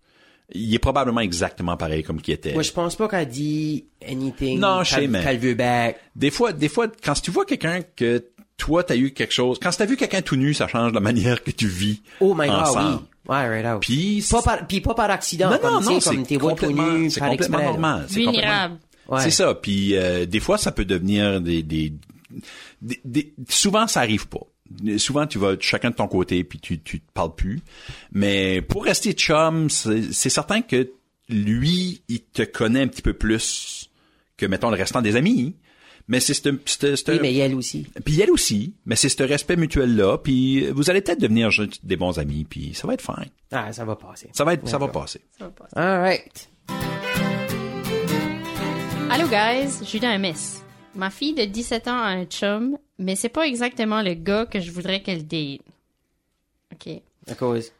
Il 0.53 0.75
est 0.75 0.81
probablement 0.81 1.21
exactement 1.21 1.77
pareil 1.77 2.03
comme 2.03 2.21
qu'il 2.21 2.35
était. 2.35 2.55
Moi, 2.55 2.63
je 2.65 2.73
pense 2.73 2.97
pas 2.97 3.07
qu'elle 3.07 3.29
dit 3.29 3.85
anything. 4.09 4.59
Non, 4.59 4.83
je 4.83 4.91
sais, 4.91 5.01
qu'elle- 5.03 5.11
mais- 5.11 5.37
veut 5.37 5.55
back. 5.55 6.01
Des 6.17 6.31
fois, 6.31 6.53
des 6.53 6.69
fois, 6.69 6.89
quand 7.05 7.15
tu 7.21 7.31
vois 7.31 7.45
quelqu'un 7.45 7.83
que 7.95 8.25
toi, 8.57 8.83
t'as 8.83 8.97
eu 8.97 9.13
quelque 9.13 9.33
chose, 9.33 9.59
quand 9.63 9.71
t'as 9.71 9.87
vu 9.87 9.97
quelqu'un 9.97 10.23
tout 10.23 10.35
nu, 10.37 10.53
ça 10.53 10.67
change 10.67 10.93
la 10.93 10.99
manière 11.01 11.45
que 11.45 11.53
tu 11.53 11.69
vis 11.69 12.03
Oh 12.21 12.35
my 12.37 12.49
god, 12.49 12.57
ensemble. 12.59 12.99
oui. 13.01 13.07
Ouais, 13.31 13.49
right 13.49 13.65
out. 13.67 13.81
Puis 13.81 14.23
pas 14.29 14.43
par, 14.43 14.67
puis 14.67 14.81
pas 14.81 14.93
par 14.95 15.11
accident. 15.11 15.51
non, 15.51 15.59
comme, 15.59 15.71
non, 15.75 15.81
non, 15.81 16.01
comme 16.01 16.01
c'est 16.01 16.23
t'es 16.25 16.37
complètement, 16.37 16.93
nu, 16.93 17.09
par 17.11 17.29
complètement 17.29 17.59
exprès, 17.59 17.65
normal. 17.65 18.07
C'est 18.09 18.21
Vulnérable. 18.21 18.79
Ouais. 19.09 19.21
C'est 19.23 19.31
ça. 19.31 19.55
Puis 19.55 19.97
euh, 19.97 20.27
des 20.27 20.41
fois, 20.41 20.59
ça 20.59 20.73
peut 20.73 20.85
devenir 20.85 21.41
des, 21.41 21.63
des, 21.63 21.93
des- 22.83 23.01
des- 23.05 23.33
souvent 23.49 23.87
ça 23.87 24.01
arrive 24.01 24.29
pas. 24.29 24.41
Souvent 24.99 25.27
tu 25.27 25.39
vas 25.39 25.55
chacun 25.59 25.91
de 25.91 25.97
ton 25.97 26.07
côté 26.07 26.45
puis 26.45 26.61
tu 26.61 26.81
tu 26.81 27.01
te 27.01 27.13
parles 27.13 27.35
plus. 27.35 27.61
Mais 28.13 28.63
pour 28.63 28.85
rester 28.85 29.13
chum, 29.15 29.69
c'est 29.71 30.13
c'est 30.13 30.29
certain 30.31 30.61
que 30.63 30.91
lui, 31.29 32.03
il 32.09 32.21
te 32.21 32.43
connaît 32.43 32.83
un 32.83 32.89
petit 32.89 33.03
peu 33.03 33.13
plus 33.13 33.91
que 34.37 34.47
mettons 34.47 34.71
le 34.71 34.77
restant 34.77 35.03
des 35.03 35.17
amis. 35.17 35.55
Mais 36.11 36.19
c'est 36.19 36.35
ce 36.35 36.43
ce- 36.67 36.97
ce- 36.97 37.13
Oui, 37.13 37.19
mais 37.23 37.35
elle 37.37 37.55
aussi. 37.55 37.87
puis 38.05 38.21
elle 38.21 38.33
aussi, 38.33 38.75
mais 38.85 38.97
c'est 38.97 39.09
ce 39.09 39.23
respect 39.23 39.55
mutuel 39.55 39.95
là, 39.95 40.19
puis 40.19 40.67
vous 40.71 40.91
allez 40.91 41.03
peut-être 41.03 41.21
devenir 41.21 41.51
des 41.85 41.95
bons 41.97 42.19
amis, 42.19 42.45
puis 42.51 42.75
ça 42.75 42.89
va 42.89 42.95
être 42.95 43.01
fine. 43.01 43.31
Ah, 43.53 43.73
ça 43.73 43.85
va 43.85 43.95
passer. 43.95 44.29
Ça 44.33 44.43
va 44.45 44.55
être 44.55 44.69
ça 44.69 44.77
va 44.79 44.89
passer. 44.89 45.21
Alright. 45.77 46.51
Allô 49.09 49.27
guys, 49.29 49.85
Judas 49.87 50.19
MS. 50.19 50.63
Ma 50.97 51.11
fille 51.11 51.35
de 51.35 51.45
17 51.45 51.87
ans 51.87 51.97
a 52.01 52.09
un 52.09 52.25
chum, 52.25 52.77
mais 52.99 53.15
c'est 53.15 53.29
pas 53.29 53.47
exactement 53.47 54.03
le 54.03 54.15
gars 54.15 54.47
que 54.47 54.59
je 54.59 54.73
voudrais 54.73 55.03
qu'elle 55.03 55.27
date. 55.29 55.61
Ok. 56.73 57.01
À 57.29 57.35
cause. 57.37 57.71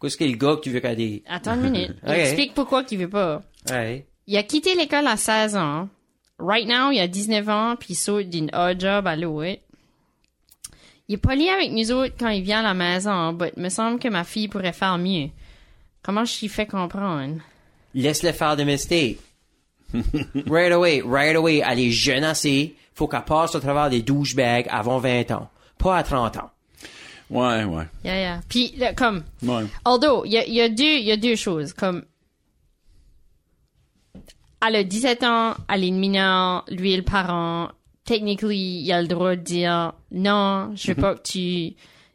Qu'est-ce 0.00 0.16
que 0.16 0.24
le 0.24 0.36
gars 0.36 0.56
que 0.56 0.62
tu 0.62 0.70
veux 0.70 0.80
qu'elle 0.80 0.96
dise? 0.96 1.20
Attends 1.26 1.56
une 1.56 1.70
minute. 1.70 1.94
Explique 2.06 2.54
pourquoi 2.54 2.84
qu'il 2.84 2.98
veut 3.00 3.10
pas. 3.10 3.42
Ouais. 3.68 4.06
Il 4.26 4.36
a 4.38 4.42
quitté 4.44 4.74
l'école 4.74 5.06
à 5.06 5.18
16 5.18 5.56
ans. 5.56 5.88
Right 6.40 6.66
now, 6.66 6.90
il 6.90 7.00
a 7.00 7.06
19 7.08 7.48
ans, 7.48 7.76
puis 7.78 7.90
il 7.90 7.96
saute 7.96 8.28
d'une 8.28 8.50
odd 8.54 8.80
job 8.80 9.06
à 9.06 9.16
l'eau. 9.16 9.42
Il 9.42 11.14
est 11.14 11.16
poli 11.16 11.48
avec 11.48 11.70
nous 11.72 11.90
autres 11.92 12.14
quand 12.18 12.28
il 12.28 12.42
vient 12.42 12.60
à 12.60 12.62
la 12.62 12.74
maison, 12.74 13.32
mais 13.32 13.52
il 13.56 13.62
me 13.62 13.68
semble 13.68 13.98
que 13.98 14.08
ma 14.08 14.24
fille 14.24 14.48
pourrait 14.48 14.72
faire 14.72 14.96
mieux. 14.98 15.28
Comment 16.02 16.24
je 16.24 16.40
lui 16.40 16.48
fais 16.48 16.66
comprendre? 16.66 17.36
Laisse-le 17.94 18.32
faire 18.32 18.56
des 18.56 18.64
mistakes. 18.64 19.18
right 20.48 20.72
away, 20.72 21.02
right 21.04 21.34
away. 21.36 21.62
Elle 21.66 21.80
est 21.80 21.90
jeune 21.90 22.24
assez. 22.24 22.76
Faut 22.94 23.08
qu'elle 23.08 23.24
passe 23.24 23.54
au 23.54 23.60
travers 23.60 23.90
des 23.90 24.02
douchebags 24.02 24.66
avant 24.70 24.98
20 24.98 25.30
ans. 25.32 25.50
Pas 25.78 25.96
à 25.98 26.02
30 26.02 26.36
ans. 26.36 26.50
Ouais, 27.28 27.64
ouais. 27.64 27.84
Yeah, 28.04 28.18
yeah. 28.18 28.40
Puis, 28.48 28.74
comme, 28.96 29.24
Ouais. 29.42 29.64
although, 29.84 30.24
il 30.24 30.32
y 30.32 30.38
a, 30.38 30.46
il 30.46 30.54
y 30.54 30.60
a 30.60 30.68
deux, 30.68 30.84
il 30.98 31.04
y 31.04 31.12
a 31.12 31.16
deux 31.16 31.36
choses. 31.36 31.72
Comme, 31.72 32.04
elle 34.66 34.76
a 34.76 34.84
17 34.84 35.22
ans, 35.24 35.54
elle 35.72 35.84
est 35.84 35.90
mineure, 35.90 36.64
lui 36.70 36.92
est 36.92 36.96
le 36.96 37.02
parent. 37.02 37.68
Technically, 38.04 38.82
il 38.82 38.92
a 38.92 39.02
le 39.02 39.08
droit 39.08 39.36
de 39.36 39.40
dire, 39.42 39.92
non, 40.10 40.72
je 40.74 40.88
veux 40.88 40.94
pas 40.96 41.14
que 41.14 41.22
tu 41.22 41.74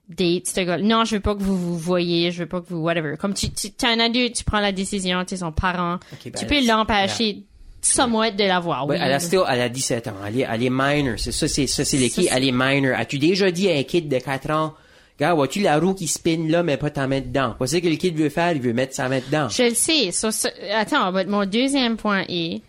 dates 0.09 0.47
ce 0.47 0.61
gars. 0.61 0.77
Non, 0.77 1.05
je 1.05 1.15
veux 1.15 1.21
pas 1.21 1.35
que 1.35 1.41
vous 1.41 1.57
vous 1.57 1.77
voyez, 1.77 2.31
je 2.31 2.39
veux 2.39 2.49
pas 2.49 2.59
que 2.61 2.67
vous, 2.69 2.77
whatever. 2.81 3.15
Comme 3.17 3.33
tu, 3.33 3.49
tu, 3.51 3.71
t'es 3.71 3.87
un 3.87 3.99
adulte, 3.99 4.35
tu 4.35 4.43
prends 4.43 4.59
la 4.59 4.71
décision, 4.71 5.23
tu 5.25 5.35
es 5.35 5.37
son 5.37 5.51
parent. 5.51 5.99
ben, 6.23 6.31
tu 6.37 6.45
peux 6.45 6.65
l'empêcher 6.67 7.43
somewhat 7.81 8.31
de 8.31 8.43
l'avoir. 8.43 8.87
Oui. 8.87 8.97
elle 8.99 9.13
a 9.13 9.19
still, 9.19 9.41
elle 9.47 9.61
a 9.61 9.69
17 9.69 10.07
ans. 10.07 10.13
Elle 10.27 10.39
est, 10.41 10.47
elle 10.51 10.63
est 10.63 10.69
minor. 10.71 11.15
C'est 11.17 11.31
ça, 11.31 11.47
c'est, 11.47 11.67
ça, 11.67 11.85
c'est 11.85 11.97
le 11.97 12.09
Ça, 12.09 12.15
key. 12.21 12.27
c'est- 12.27 12.35
Elle 12.35 12.45
est 12.45 12.51
minor. 12.51 12.97
As-tu 12.97 13.19
déjà 13.19 13.51
dit 13.51 13.69
à 13.71 13.75
un 13.75 13.83
kid 13.83 14.09
de 14.09 14.17
4 14.17 14.49
ans, 14.51 14.73
gars, 15.19 15.33
vois-tu 15.33 15.61
la 15.61 15.79
roue 15.79 15.93
qui 15.93 16.07
spinne 16.07 16.49
là, 16.49 16.63
mais 16.63 16.77
pas 16.77 16.89
ta 16.89 17.07
main 17.07 17.21
dedans? 17.21 17.55
Qu'est-ce 17.59 17.77
que 17.77 17.87
le 17.87 17.95
kid 17.95 18.15
veut 18.17 18.29
faire? 18.29 18.51
Il 18.53 18.61
veut 18.61 18.73
mettre 18.73 18.93
sa 18.93 19.07
main 19.09 19.19
dedans. 19.19 19.49
Je 19.49 19.63
le 19.63 19.73
sais. 19.75 20.11
So, 20.11 20.31
so- 20.31 20.49
attends, 20.73 21.11
but 21.11 21.27
mon 21.27 21.45
deuxième 21.45 21.97
point 21.97 22.23
est, 22.27 22.61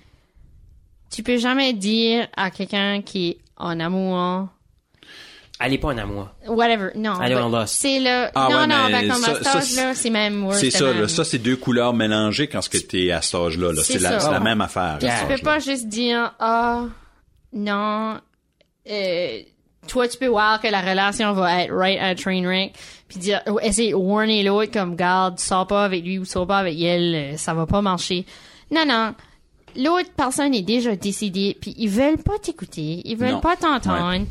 tu 1.11 1.22
peux 1.22 1.37
jamais 1.38 1.72
dire 1.72 2.28
à 2.37 2.50
quelqu'un 2.50 3.02
qui 3.02 3.28
est 3.30 3.38
en 3.56 3.78
amour, 3.80 4.48
Elle 5.59 5.72
est 5.72 5.78
pas 5.78 5.88
en 5.88 5.98
amour. 5.98 6.28
whatever, 6.48 6.90
non. 6.96 7.14
Elle 7.22 7.32
est 7.32 7.35
but 7.37 7.40
en 7.40 7.48
lost. 7.48 7.74
C'est 7.80 7.98
le, 8.00 8.28
Ah 8.35 8.48
non, 8.50 8.59
ouais, 8.59 8.66
non, 8.66 8.76
mais 8.90 8.92
ben, 8.92 9.09
comme 9.12 9.22
ça- 9.22 9.30
à 9.30 9.35
cet 9.35 9.44
ça, 9.44 9.59
âge-là, 9.59 9.94
c'est 9.94 10.11
même 10.11 10.44
worse 10.44 10.59
C'est 10.61 10.70
ça, 10.70 10.85
même. 10.87 11.00
là, 11.02 11.09
ça 11.09 11.24
c'est 11.24 11.38
deux 11.38 11.56
couleurs 11.56 11.94
mélangées 11.94 12.48
quand 12.48 12.61
ce 12.61 12.68
que 12.68 12.78
t'es 12.78 13.11
à 13.12 13.22
cet 13.22 13.35
âge-là. 13.37 13.72
Là. 13.72 13.82
C'est 13.82 13.98
la, 14.00 14.20
ça. 14.20 14.38
même 14.40 14.61
affaire. 14.61 14.98
Yeah. 15.00 15.20
Tu 15.22 15.35
peux 15.35 15.42
pas 15.42 15.59
juste 15.59 15.88
dire, 15.88 16.35
ah, 16.38 16.85
non, 17.54 18.20
euh, 18.90 19.38
toi, 19.87 20.09
tu 20.09 20.18
peux 20.18 20.27
voir 20.27 20.61
que 20.61 20.68
la 20.68 20.81
relation 20.81 21.33
va 21.33 21.62
être 21.62 21.72
right 21.75 21.99
à 22.01 22.14
train 22.14 22.42
wreck, 22.44 22.75
puis 23.09 23.18
dire, 23.18 23.42
essayer 23.62 23.90
de 23.90 23.94
warner 23.96 24.42
l'autre 24.42 24.72
comme, 24.72 24.96
garde, 24.96 25.38
sors 25.38 25.66
pas 25.66 25.85
avec 25.85 26.05
lui 26.05 26.18
ou 26.18 26.25
sors 26.25 26.46
pas 26.46 26.59
avec 26.59 26.79
elle, 26.81 27.14
euh, 27.14 27.37
ça 27.37 27.55
va 27.55 27.66
pas 27.66 27.81
marcher. 27.83 28.25
Non, 28.70 28.85
non. 28.87 29.14
L'autre 29.77 30.11
personne 30.16 30.55
est 30.55 30.62
déjà 30.62 30.96
décidée, 30.96 31.57
puis 31.61 31.75
ils 31.77 31.88
veulent 31.90 32.18
pas 32.22 32.38
t'écouter, 32.38 33.03
ils 33.05 33.16
veulent 33.16 33.33
Non. 33.33 33.40
pas 33.40 33.57
t'entendre. 33.57 34.27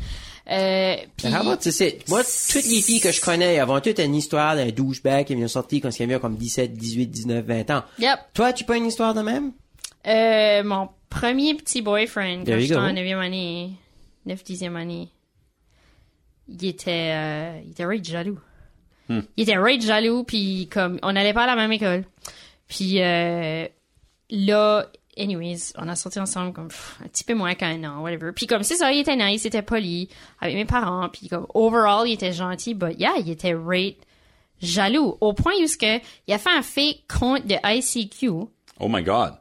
Euh, 0.48 0.96
tu 1.16 1.72
sais, 1.72 1.98
moi, 2.08 2.22
toutes 2.22 2.64
les 2.66 2.80
filles 2.80 3.00
que 3.00 3.10
je 3.10 3.20
connais, 3.20 3.60
ont 3.62 3.80
toutes 3.80 3.98
une 3.98 4.14
histoire 4.14 4.54
d'un 4.54 4.68
douchebag 4.68 5.26
qui 5.26 5.34
vient 5.34 5.48
sortir 5.48 5.80
quand 5.82 5.98
il 5.98 6.02
avait 6.04 6.20
comme 6.20 6.36
17, 6.36 6.72
18, 6.72 7.06
19, 7.06 7.44
20 7.44 7.70
ans. 7.70 7.82
Yep. 7.98 8.18
Toi, 8.34 8.52
tu 8.52 8.64
pas 8.64 8.76
une 8.76 8.86
histoire 8.86 9.12
de 9.14 9.22
même? 9.22 9.52
Euh, 10.06 10.62
mon 10.62 10.88
premier 11.10 11.54
petit 11.54 11.82
boyfriend, 11.82 12.44
quand 12.46 12.58
j'étais 12.58 12.76
en 12.76 12.92
9e 12.92 13.18
année, 13.18 13.70
9 14.26 14.44
10e 14.44 14.76
année, 14.76 15.08
il 16.48 16.64
était, 16.64 17.12
euh, 17.14 17.60
il 17.64 17.70
était 17.72 17.84
rage 17.84 18.04
jaloux. 18.04 18.38
Hmm. 19.08 19.20
Il 19.36 19.42
était 19.42 19.56
rage 19.56 19.82
jaloux, 19.82 20.24
puis 20.24 20.68
comme, 20.70 20.98
on 21.02 21.12
n'allait 21.12 21.32
pas 21.32 21.44
à 21.44 21.46
la 21.46 21.56
même 21.56 21.72
école. 21.72 22.04
Puis 22.68 23.02
euh, 23.02 23.66
là, 24.30 24.86
anyways, 25.16 25.72
on 25.76 25.88
a 25.88 25.96
sorti 25.96 26.18
ensemble 26.18 26.52
comme 26.52 26.68
pff, 26.68 26.98
un 27.04 27.08
petit 27.08 27.24
peu 27.24 27.34
moins 27.34 27.54
qu'un 27.54 27.84
an, 27.84 28.02
whatever. 28.02 28.32
Puis 28.32 28.46
comme 28.46 28.62
c'est 28.62 28.76
ça, 28.76 28.92
il 28.92 29.00
était 29.00 29.16
nice, 29.16 29.44
il 29.44 29.48
était 29.48 29.62
poli 29.62 30.08
avec 30.40 30.54
mes 30.54 30.64
parents, 30.64 31.08
puis 31.08 31.28
comme 31.28 31.46
overall, 31.54 32.08
il 32.08 32.12
était 32.12 32.32
gentil, 32.32 32.74
but 32.74 32.98
yeah, 32.98 33.14
il 33.18 33.30
était 33.30 33.54
rate 33.54 33.96
jaloux. 34.60 35.16
Au 35.20 35.32
point 35.32 35.52
où 35.54 35.66
il 35.66 36.32
a 36.32 36.38
fait 36.38 36.50
un 36.50 36.62
fake 36.62 37.04
compte 37.08 37.46
de 37.46 37.56
ICQ, 37.64 38.48
Oh 38.78 38.88
my 38.88 39.02
God. 39.02 39.34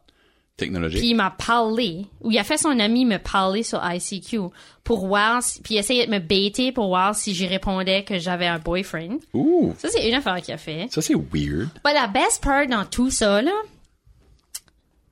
Technologie. 0.57 0.97
puis 0.99 1.07
il 1.09 1.15
m'a 1.15 1.31
parlé, 1.31 2.05
ou 2.21 2.31
il 2.31 2.37
a 2.37 2.43
fait 2.45 2.57
son 2.57 2.79
ami 2.79 3.03
me 3.05 3.17
parler 3.17 3.61
sur 3.61 3.81
ICQ 3.83 4.39
pour 4.85 5.05
voir, 5.05 5.43
si- 5.43 5.61
puis 5.61 5.75
il 5.75 5.77
essayait 5.79 6.05
de 6.07 6.11
me 6.11 6.19
baiter 6.19 6.71
pour 6.71 6.87
voir 6.87 7.13
si 7.13 7.33
j'y 7.33 7.45
répondais 7.45 8.03
que 8.05 8.19
j'avais 8.19 8.47
un 8.47 8.57
boyfriend. 8.59 9.17
Ouh, 9.33 9.73
Ça, 9.77 9.89
c'est 9.89 10.07
une 10.07 10.15
affaire 10.15 10.41
qu'il 10.41 10.53
a 10.53 10.57
fait. 10.57 10.87
ça 10.91 11.01
c'est 11.01 11.13
weird. 11.15 11.67
Mais 11.83 11.93
la 11.93 12.07
best 12.07 12.41
part 12.41 12.67
dans 12.67 12.85
tout 12.85 13.09
ça, 13.11 13.41
là, 13.41 13.51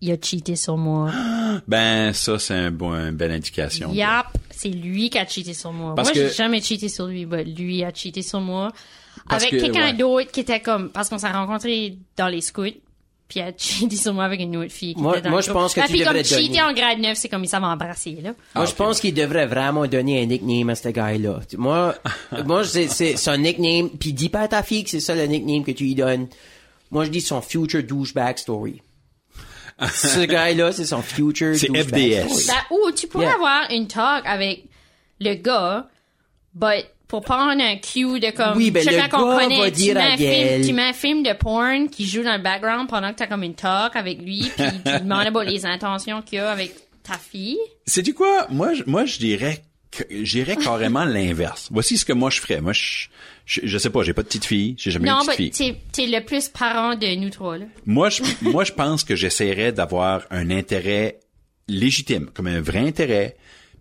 il 0.01 0.12
a 0.12 0.15
cheaté 0.21 0.56
sur 0.56 0.77
moi. 0.77 1.12
Ben, 1.67 2.13
ça 2.13 2.39
c'est 2.39 2.53
un 2.56 2.71
bon, 2.71 2.93
une 2.93 3.12
belle 3.12 3.32
indication. 3.32 3.91
Yap, 3.93 4.27
c'est 4.49 4.69
lui 4.69 5.10
qui 5.10 5.17
a 5.19 5.25
cheaté 5.27 5.53
sur 5.53 5.71
moi. 5.71 5.93
Parce 5.95 6.08
moi, 6.10 6.13
que- 6.15 6.27
j'ai 6.29 6.34
jamais 6.34 6.62
cheaté 6.62 6.89
sur 6.89 7.06
lui, 7.08 7.25
mais 7.25 7.43
lui 7.43 7.84
a 7.84 7.93
cheaté 7.93 8.21
sur 8.21 8.39
moi. 8.39 8.71
Parce 9.29 9.43
avec 9.43 9.56
que, 9.60 9.65
quelqu'un 9.65 9.88
ouais. 9.91 9.93
d'autre 9.93 10.32
qui 10.32 10.39
était 10.39 10.60
comme, 10.62 10.89
parce 10.89 11.10
qu'on 11.10 11.17
s'est 11.19 11.32
rencontrés 11.32 11.97
dans 12.17 12.27
les 12.27 12.41
scouts, 12.41 12.79
puis 13.27 13.39
a 13.39 13.51
cheaté 13.57 13.95
sur 13.95 14.13
moi 14.13 14.25
avec 14.25 14.39
une 14.41 14.55
autre 14.57 14.71
fille 14.71 14.93
qui 14.95 15.01
Moi- 15.01 15.13
était 15.13 15.23
dans 15.23 15.29
moi, 15.31 15.39
le 15.39 15.45
je 15.45 15.51
pense 15.51 15.73
que 15.73 15.79
Ah, 15.81 15.86
tu 15.86 15.91
puis 15.93 15.99
devrais 16.01 16.13
comme 16.15 16.23
cheater 16.25 16.47
donner. 16.47 16.62
en 16.62 16.73
grade 16.73 16.99
9, 16.99 17.17
c'est 17.17 17.29
comme 17.29 17.43
il 17.43 17.47
savait 17.47 17.65
embrasser, 17.65 18.12
là. 18.21 18.29
Moi, 18.29 18.36
Ah, 18.55 18.65
je 18.65 18.71
ok. 18.71 18.77
pense 18.77 18.99
qu'il 18.99 19.13
devrait 19.13 19.47
vraiment 19.47 19.88
donner 19.88 20.21
un 20.21 20.25
nickname 20.25 20.69
à 20.69 20.75
ce 20.75 20.89
gars-là. 20.89 21.39
Moi, 21.57 21.95
moi, 22.45 22.63
c'est, 22.65 22.88
c'est 22.88 23.17
son 23.17 23.38
nickname. 23.38 23.89
Puis 23.89 24.13
dis 24.13 24.29
pas 24.29 24.41
à 24.41 24.47
ta 24.47 24.62
fille 24.63 24.83
que 24.83 24.89
c'est 24.91 24.99
ça 24.99 25.15
le 25.15 25.25
nickname 25.25 25.63
que 25.63 25.71
tu 25.71 25.83
lui 25.86 25.95
donnes. 25.95 26.27
Moi, 26.91 27.05
je 27.05 27.09
dis 27.09 27.21
son 27.21 27.41
future 27.41 27.81
douchebag 27.83 28.38
story. 28.38 28.81
ce 29.93 30.23
gars-là, 30.25 30.71
c'est 30.71 30.86
son 30.86 31.01
future 31.01 31.55
C'est 31.55 31.67
douchebag 31.67 31.88
FDS. 32.25 32.29
story. 32.29 32.45
Ben, 32.47 32.75
ou 32.77 32.91
tu 32.91 33.07
pourrais 33.07 33.25
Yeah. 33.25 33.36
avoir 33.36 33.71
une 33.71 33.88
talk 33.88 34.23
avec 34.25 34.65
le 35.19 35.33
gars, 35.36 35.88
but 36.53 36.86
pour 37.13 37.21
prendre 37.23 37.52
un 37.62 37.76
cue 37.76 38.19
de 38.19 38.32
comme 38.32 38.58
Oui, 38.58 38.71
ben, 38.71 38.84
chacun 38.84 39.08
qu'on 39.08 39.38
connaît, 39.38 39.60
va 39.60 39.69
tu, 39.69 39.93
mets 39.93 39.99
à 39.99 40.13
un 40.13 40.17
film, 40.17 40.65
tu 40.65 40.73
mets 40.73 40.82
un 40.82 40.93
film 40.93 41.21
de 41.21 41.32
porn 41.34 41.88
qui 41.88 42.08
joue 42.08 42.23
dans 42.23 42.36
le 42.36 42.41
background 42.41 42.89
pendant 42.89 43.12
que 43.12 43.17
t'as 43.17 43.28
comme 43.28 43.43
une 43.43 43.54
talk 43.54 43.95
avec 43.95 44.19
lui, 44.19 44.49
puis 44.58 44.65
tu 44.84 44.99
demandes 45.04 45.28
about 45.28 45.43
les 45.43 45.63
intentions 45.63 46.23
qu'il 46.23 46.39
a 46.39 46.49
avec 46.52 46.73
ta 47.04 47.13
fille. 47.19 47.60
C'est 47.86 48.02
du 48.02 48.15
quoi? 48.15 48.47
Moi, 48.49 48.73
je- 48.73 48.82
moi, 48.88 49.06
je 49.06 49.19
dirais 49.19 49.62
que, 49.91 50.02
j'irais 50.23 50.56
carrément 50.56 51.06
l'inverse. 51.06 51.67
Voici 51.69 51.99
ce 51.99 52.06
que 52.06 52.13
moi 52.13 52.32
je 52.32 52.41
ferais. 52.41 52.62
Moi, 52.62 52.73
je, 52.73 53.06
je, 53.45 53.62
je 53.63 53.78
sais 53.78 53.91
pas, 53.91 54.02
j'ai 54.02 54.13
pas 54.13 54.23
de 54.23 54.28
petite 54.28 54.45
fille, 54.45 54.73
j'ai 54.80 54.89
jamais 54.89 55.08
eu 55.08 55.12
Non, 55.12 55.21
de 55.21 55.28
mais 55.28 55.36
petite 55.36 55.56
fille. 55.56 55.76
t'es, 55.91 56.08
t'es 56.08 56.19
le 56.19 56.26
plus 56.26 56.47
parent 56.49 56.95
de 56.95 57.13
nous 57.15 57.30
trois, 57.30 57.60
là. 57.60 57.65
Moi, 57.86 58.10
je, 58.10 58.23
moi, 58.41 58.63
je 58.63 58.71
pense 58.71 59.04
que 59.04 59.15
j'essaierais 59.15 59.71
d'avoir 59.71 60.23
un 60.32 60.49
intérêt 60.49 61.19
légitime, 61.67 62.32
comme 62.34 62.47
un 62.47 62.60
vrai 62.62 62.80
intérêt. 62.80 63.36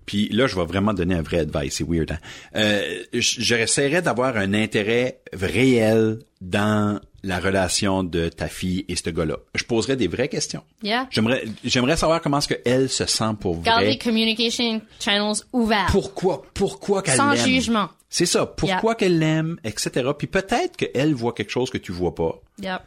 Puis 0.06 0.28
là, 0.30 0.46
je 0.46 0.56
vais 0.56 0.64
vraiment 0.64 0.92
donner 0.94 1.14
un 1.14 1.22
vrai 1.22 1.40
advice, 1.40 1.74
c'est 1.76 1.86
weird. 1.88 2.10
Hein? 2.12 2.18
Euh, 2.56 3.02
j- 3.12 3.36
j'essaierais 3.42 4.02
d'avoir 4.02 4.36
un 4.36 4.52
intérêt 4.54 5.20
réel 5.32 6.18
dans 6.40 7.00
la 7.24 7.38
relation 7.38 8.02
de 8.02 8.28
ta 8.28 8.48
fille 8.48 8.84
et 8.88 8.96
ce 8.96 9.08
gars-là. 9.10 9.36
Je 9.54 9.62
poserais 9.64 9.94
des 9.96 10.08
vraies 10.08 10.28
questions. 10.28 10.62
Yeah. 10.82 11.06
J'aimerais, 11.10 11.44
j'aimerais 11.64 11.96
savoir 11.96 12.20
comment 12.20 12.38
est-ce 12.38 12.48
qu'elle 12.48 12.88
se 12.88 13.06
sent 13.06 13.34
pour 13.40 13.60
Garde 13.62 13.82
les 13.82 13.86
vrai. 13.90 13.98
communication 13.98 14.80
channels 14.98 15.36
ouverts. 15.52 15.86
Pourquoi, 15.90 16.42
pourquoi 16.52 17.02
qu'elle 17.02 17.16
Sans 17.16 17.36
jugement. 17.36 17.88
C'est 18.10 18.26
ça. 18.26 18.44
Pourquoi 18.44 18.96
qu'elle 18.96 19.18
l'aime, 19.20 19.56
etc. 19.62 20.10
Puis 20.18 20.26
peut-être 20.26 20.76
qu'elle 20.76 21.14
voit 21.14 21.32
quelque 21.32 21.50
chose 21.50 21.70
que 21.70 21.78
tu 21.78 21.92
vois 21.92 22.14
pas. 22.14 22.40
Yep. 22.60 22.80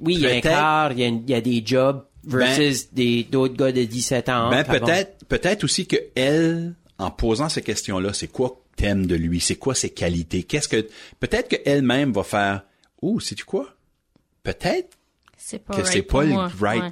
Oui, 0.00 0.14
il 0.14 0.20
y 0.20 0.26
a 0.26 0.30
un 0.34 0.40
quart, 0.40 0.92
il 0.92 0.98
y 1.28 1.34
a, 1.34 1.38
y 1.38 1.42
des 1.42 1.62
jobs 1.64 2.04
versus 2.26 2.92
des, 2.92 3.22
d'autres 3.30 3.54
gars 3.54 3.70
de 3.70 3.84
17 3.84 4.28
ans. 4.30 4.48
Ben 4.50 4.64
peut-être, 4.64 5.13
peut-être 5.28 5.64
aussi 5.64 5.86
que 5.86 5.96
elle, 6.14 6.74
en 6.98 7.10
posant 7.10 7.48
ces 7.48 7.62
questions-là, 7.62 8.12
c'est 8.12 8.28
quoi 8.28 8.60
t'aimes 8.76 9.06
de 9.06 9.14
lui, 9.14 9.40
c'est 9.40 9.56
quoi 9.56 9.74
ses 9.74 9.90
qualités, 9.90 10.42
qu'est-ce 10.42 10.68
que, 10.68 10.86
peut-être 11.20 11.48
qu'elle-même 11.48 12.12
va 12.12 12.22
faire, 12.24 12.62
oh, 13.02 13.20
sais-tu 13.20 13.44
quoi? 13.44 13.68
peut-être 14.42 14.90
C'est 15.38 15.58
pas 15.58 15.74
que 15.74 15.80
right 15.82 15.92
c'est 15.92 16.02
pas 16.02 16.22
le 16.24 16.28
moi. 16.30 16.50
right 16.60 16.82
Ouais. 16.82 16.90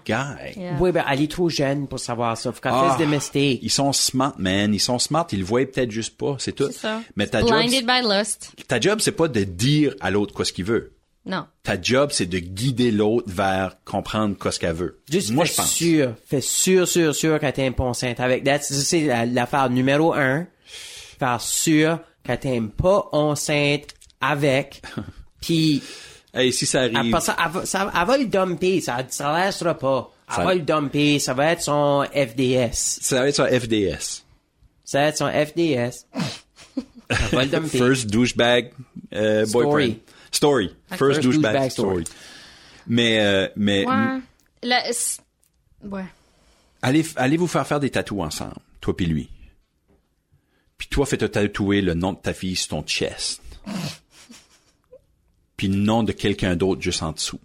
guy. 0.54 0.60
Yeah. 0.60 0.76
Oui, 0.80 0.92
ben, 0.92 1.04
elle 1.10 1.20
est 1.22 1.30
trop 1.30 1.48
jeune 1.48 1.86
pour 1.88 1.98
savoir 1.98 2.36
ça. 2.36 2.50
Faut 2.52 2.60
qu'elle 2.60 2.72
Ah, 2.74 2.88
fasse 2.90 2.98
des 2.98 3.06
mistakes. 3.06 3.58
Ils 3.62 3.70
sont 3.70 3.92
smart, 3.92 4.34
man. 4.38 4.72
Ils 4.74 4.80
sont 4.80 4.98
smart. 4.98 5.26
Ils 5.32 5.40
le 5.40 5.44
voient 5.44 5.64
peut-être 5.66 5.90
juste 5.90 6.16
pas. 6.16 6.36
C'est 6.38 6.52
tout. 6.52 6.66
C'est 6.66 6.72
ça. 6.80 7.02
Mais 7.16 7.26
ta 7.26 7.40
job, 7.40 7.50
Blinded 7.50 7.86
by 7.86 8.00
lust. 8.08 8.52
ta 8.68 8.78
job, 8.80 9.00
c'est 9.00 9.12
pas 9.12 9.28
de 9.28 9.44
dire 9.44 9.94
à 10.00 10.10
l'autre 10.10 10.32
quoi 10.34 10.44
ce 10.44 10.52
qu'il 10.52 10.64
veut. 10.64 10.92
Non. 11.24 11.46
Ta 11.62 11.80
job, 11.80 12.10
c'est 12.12 12.26
de 12.26 12.38
guider 12.40 12.90
l'autre 12.90 13.28
vers 13.30 13.76
comprendre 13.84 14.36
quoi 14.36 14.50
ce 14.50 14.58
qu'elle 14.58 14.74
veut. 14.74 14.98
Juste 15.10 15.30
Moi, 15.30 15.44
je 15.44 15.54
pense. 15.54 15.70
sûr, 15.72 16.14
fais 16.26 16.40
sûr, 16.40 16.88
sûr, 16.88 17.14
sûr 17.14 17.38
qu'elle 17.38 17.52
t'aime 17.52 17.74
pas 17.74 17.84
enceinte 17.84 18.18
avec 18.18 18.42
C'est 18.60 19.02
la- 19.06 19.24
l'affaire 19.26 19.70
numéro 19.70 20.12
un. 20.14 20.46
Faire 21.18 21.40
sûr 21.40 22.00
qu'elle 22.24 22.40
t'aime 22.40 22.70
pas 22.70 23.08
enceinte 23.12 23.84
avec. 24.20 24.82
Puis, 25.40 25.82
Hey, 26.34 26.50
si 26.52 26.64
ça 26.66 26.80
arrive, 26.80 26.96
après 26.96 27.20
ça, 27.20 27.36
elle 27.44 27.52
va, 27.52 27.66
ça, 27.66 27.92
elle 27.94 28.06
va 28.06 28.16
le 28.18 28.24
dumper. 28.24 28.80
Ça, 28.80 29.04
ça 29.08 29.32
restera 29.34 29.74
pas. 29.78 30.10
Elle 30.30 30.34
Ça- 30.36 30.44
va 30.44 30.54
le 30.54 30.60
dumper. 30.62 31.18
Ça 31.18 31.34
va 31.34 31.52
être 31.52 31.62
son 31.62 32.04
FDS. 32.12 32.72
ça 32.72 33.20
va 33.20 33.28
être 33.28 33.34
sur 33.34 33.46
FDS. 33.46 34.24
Ça 34.84 35.00
va 35.02 35.06
être 35.08 35.18
son 35.18 35.28
FDS. 35.28 36.06
Elle 37.08 37.16
va 37.32 37.44
le 37.44 37.50
dumper. 37.60 37.78
First 37.78 38.06
douchebag 38.08 38.72
euh, 39.14 39.44
Story. 39.46 40.00
Story. 40.32 40.68
First, 40.88 40.98
First 40.98 41.20
douchebag, 41.22 41.52
douchebag 41.52 41.70
story. 41.70 42.04
story. 42.04 42.16
Mais, 42.86 43.20
euh, 43.20 43.48
mais 43.56 43.86
Ouais. 43.86 44.20
La- 44.64 44.82
ouais. 45.84 46.04
allez, 46.82 47.04
allez 47.16 47.36
vous 47.36 47.46
faire 47.46 47.66
faire 47.66 47.80
des 47.80 47.90
tatous 47.90 48.20
ensemble, 48.20 48.54
toi 48.80 48.96
puis 48.96 49.06
lui. 49.06 49.28
Puis 50.78 50.88
toi, 50.88 51.06
fais 51.06 51.16
te 51.16 51.24
tatouer 51.26 51.80
le 51.80 51.94
nom 51.94 52.12
de 52.12 52.18
ta 52.18 52.32
fille 52.34 52.56
sur 52.56 52.68
ton 52.68 52.82
chest. 52.82 53.40
puis 55.56 55.68
le 55.68 55.76
nom 55.76 56.02
de 56.02 56.10
quelqu'un 56.12 56.56
d'autre 56.56 56.80
juste 56.82 57.02
en 57.04 57.12
dessous. 57.12 57.38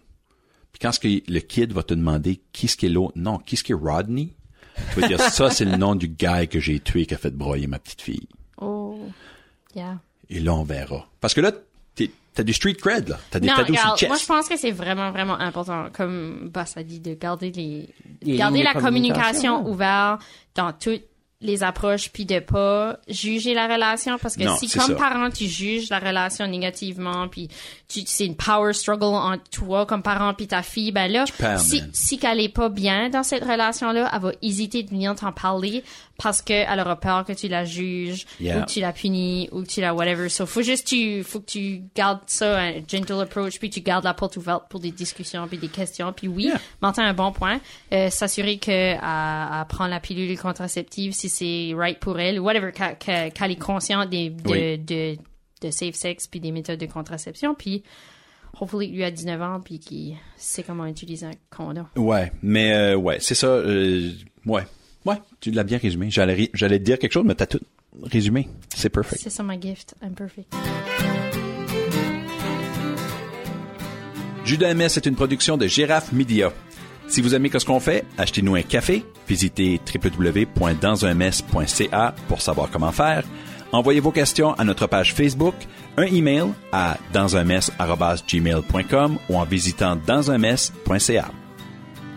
Puis 0.72 0.80
quand 0.82 0.92
ce 0.92 1.00
que 1.00 1.08
le 1.32 1.40
kid 1.40 1.72
va 1.72 1.84
te 1.84 1.94
demander 1.94 2.42
qui 2.52 2.68
ce 2.68 2.76
qui 2.78 2.88
est 2.88 2.90
l'autre, 2.90 3.14
non, 3.16 3.38
qui 3.38 3.58
ce 3.58 3.64
qui 3.64 3.74
est 3.74 3.76
Rodney, 3.76 4.34
tu 4.94 5.00
vas 5.02 5.08
dire 5.08 5.22
ça, 5.22 5.50
c'est 5.52 5.66
le 5.66 5.76
nom 5.78 5.94
du 5.96 6.08
gars 6.08 6.46
que 6.48 6.60
j'ai 6.60 6.80
tué 6.80 7.06
qui 7.06 7.14
a 7.14 7.18
fait 7.18 7.32
broyer 7.32 7.68
ma 7.68 7.78
petite 7.80 8.02
fille. 8.02 8.28
Oh. 8.60 9.00
Yeah. 9.76 10.00
Et 10.30 10.40
là, 10.40 10.56
on 10.56 10.64
verra. 10.64 11.08
Parce 11.22 11.34
que 11.36 11.42
là, 11.42 11.52
t'as 12.38 12.44
du 12.44 12.54
street 12.54 12.76
cred, 12.76 13.10
là. 13.10 13.18
T'as 13.32 13.40
des 13.40 13.48
tatous 13.48 13.66
sur 13.66 13.74
le 13.74 13.80
regarde, 13.80 13.98
chest. 13.98 14.10
moi 14.10 14.18
je 14.20 14.26
pense 14.28 14.48
que 14.48 14.58
c'est 14.58 14.72
vraiment 14.72 15.10
vraiment 15.12 15.40
important, 15.40 15.88
comme 15.92 16.50
Bass 16.54 16.78
a 16.78 16.84
dit, 16.84 17.00
de 17.00 17.16
garder 17.16 17.52
les, 17.52 17.90
Les 18.22 18.38
garder 18.38 18.62
la 18.62 18.76
communication, 18.76 19.68
ouverte 19.68 20.22
dans 20.54 20.72
toutes 20.72 21.04
les 21.40 21.62
approches, 21.64 22.10
puis 22.12 22.26
de 22.26 22.40
pas 22.40 22.98
juger 23.08 23.54
la 23.54 23.68
relation, 23.68 24.18
parce 24.18 24.36
que 24.36 24.44
Non, 24.44 24.58
si 24.58 24.70
comme 24.70 24.88
ça. 24.88 24.96
parent 24.96 25.30
tu 25.30 25.46
juges 25.46 25.90
la 25.90 26.00
relation 26.00 26.48
négativement, 26.48 27.28
puis 27.28 27.48
tu 27.88 28.02
c'est 28.08 28.26
une 28.26 28.36
power 28.36 28.74
struggle 28.74 29.04
entre 29.06 29.44
toi 29.52 29.86
comme 29.86 30.02
parent 30.02 30.34
puis 30.34 30.48
ta 30.48 30.64
fille, 30.64 30.92
ben 30.92 31.12
là, 31.12 31.26
perds, 31.38 31.60
si 31.60 31.82
man. 31.82 31.90
si 31.94 32.18
qu'elle 32.18 32.40
est 32.40 32.50
pas 32.50 32.70
bien 32.70 33.10
dans 33.10 33.22
cette 33.24 33.44
relation 33.44 33.92
là, 33.92 34.10
elle 34.14 34.20
va 34.22 34.32
hésiter 34.42 34.82
de 34.84 34.90
venir 34.90 35.14
t'en 35.16 35.32
parler 35.32 35.84
parce 36.18 36.42
que 36.42 36.54
elle 36.54 36.80
aura 36.80 36.96
peur 37.00 37.24
que 37.26 37.34
tu 37.34 37.48
la 37.48 37.64
juges 37.66 38.26
Yeah. 38.40 38.58
ou 38.60 38.66
que 38.66 38.72
tu 38.72 38.80
la 38.80 38.92
punis 38.92 39.48
ou 39.52 39.62
que 39.62 39.68
tu 39.68 39.82
la 39.82 39.94
whatever. 39.94 40.30
So 40.30 40.48
faut 40.48 40.64
juste 40.64 40.88
tu 40.88 41.24
faut 41.24 41.40
que 41.40 41.46
tu 41.46 41.84
gardes 41.96 42.22
ça 42.26 42.60
un 42.60 42.74
gentle 42.88 43.22
approach 43.22 43.60
puis 43.60 43.70
tu 43.70 43.82
gardes 43.82 44.04
la 44.06 44.16
porte 44.16 44.38
ouverte 44.38 44.64
pour 44.70 44.80
des 44.80 44.90
discussions 44.92 45.48
puis 45.48 45.60
des 45.60 45.68
questions 45.68 46.12
puis 46.14 46.28
oui, 46.28 46.46
Yeah. 46.48 46.60
Martin 46.82 47.04
un 47.04 47.14
bon 47.14 47.32
point. 47.32 47.60
Euh, 47.94 48.10
s'assurer 48.10 48.58
que 48.58 48.72
elle, 48.72 49.00
elle 49.00 49.68
prend 49.68 49.86
la 49.86 50.00
pilule 50.00 50.36
contraceptive 50.40 51.14
si 51.14 51.27
c'est 51.30 51.74
right 51.76 52.00
pour 52.00 52.20
elle, 52.20 52.40
whatever 52.40 52.72
qu'elle 52.72 53.52
est 53.52 53.60
consciente 53.60 54.10
des 54.10 54.30
de, 54.30 54.50
Oui. 54.50 54.78
de 54.80 55.18
de 55.62 55.72
safe 55.72 55.96
sex 55.96 56.28
puis 56.28 56.40
des 56.40 56.52
méthodes 56.52 56.80
de 56.80 56.86
contraception 56.86 57.56
puis 57.56 57.82
hopefully 58.62 58.90
lui 58.92 59.04
a 59.04 59.10
19 59.10 59.42
ans 59.42 59.60
puis 59.60 59.80
qu'il 59.80 60.16
sait 60.36 60.62
comment 60.64 60.86
utiliser 60.86 61.26
un 61.26 61.32
condom. 61.50 61.86
Ouais, 61.96 62.32
mais 62.44 62.74
euh, 62.74 62.96
ouais, 62.96 63.18
c'est 63.20 63.34
ça. 63.36 63.48
euh, 63.48 64.12
ouais, 64.46 64.64
ouais, 65.06 65.16
tu 65.40 65.50
l'as 65.52 65.64
bien 65.64 65.80
résumé. 65.80 66.10
J'allais, 66.12 66.48
te 66.48 66.76
dire 66.78 67.00
quelque 67.00 67.12
chose, 67.12 67.26
mais 67.26 67.34
t'as 67.36 67.48
tout 67.48 67.60
résumé. 68.04 68.48
C'est 68.76 68.90
perfect. 68.90 69.22
C'est 69.22 69.32
ça 69.32 69.42
ma 69.42 69.60
gift. 69.60 69.96
I'm 70.04 70.14
perfect. 70.14 70.54
Judas 74.46 74.74
MS 74.74 74.96
est 74.98 75.06
une 75.06 75.16
production 75.16 75.58
de 75.58 75.68
Girafe 75.68 76.12
Media. 76.14 76.54
Si 77.08 77.22
vous 77.22 77.34
aimez 77.34 77.50
ce 77.58 77.66
qu'on 77.66 77.80
fait, 77.80 78.06
achetez-nous 78.18 78.56
un 78.56 78.62
café, 78.62 79.06
visitez 79.28 79.80
www.dansunmess.ca 79.94 82.16
pour 82.28 82.42
savoir 82.42 82.70
comment 82.70 82.92
faire. 82.92 83.24
Envoyez 83.72 84.00
vos 84.00 84.12
questions 84.12 84.54
à 84.54 84.64
notre 84.64 84.88
page 84.88 85.14
Facebook, 85.14 85.54
un 85.98 86.04
email 86.04 86.54
à 86.72 86.98
dansunmess@gmail.com 87.14 89.18
ou 89.30 89.38
en 89.38 89.44
visitant 89.46 89.96
dansunmess.ca. 89.96 91.32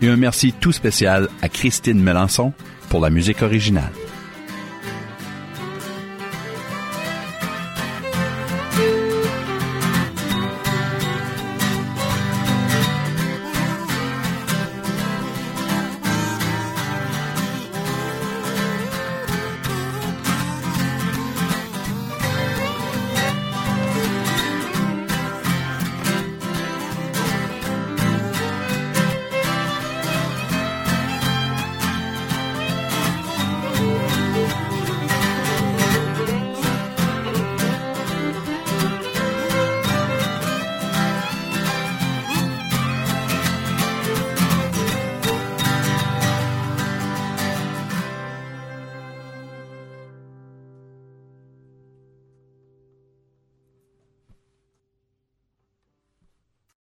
Et 0.01 0.07
un 0.07 0.17
merci 0.17 0.53
tout 0.53 0.71
spécial 0.71 1.27
à 1.41 1.49
Christine 1.49 2.01
Melançon 2.01 2.53
pour 2.89 3.01
la 3.01 3.09
musique 3.09 3.41
originale. 3.41 3.91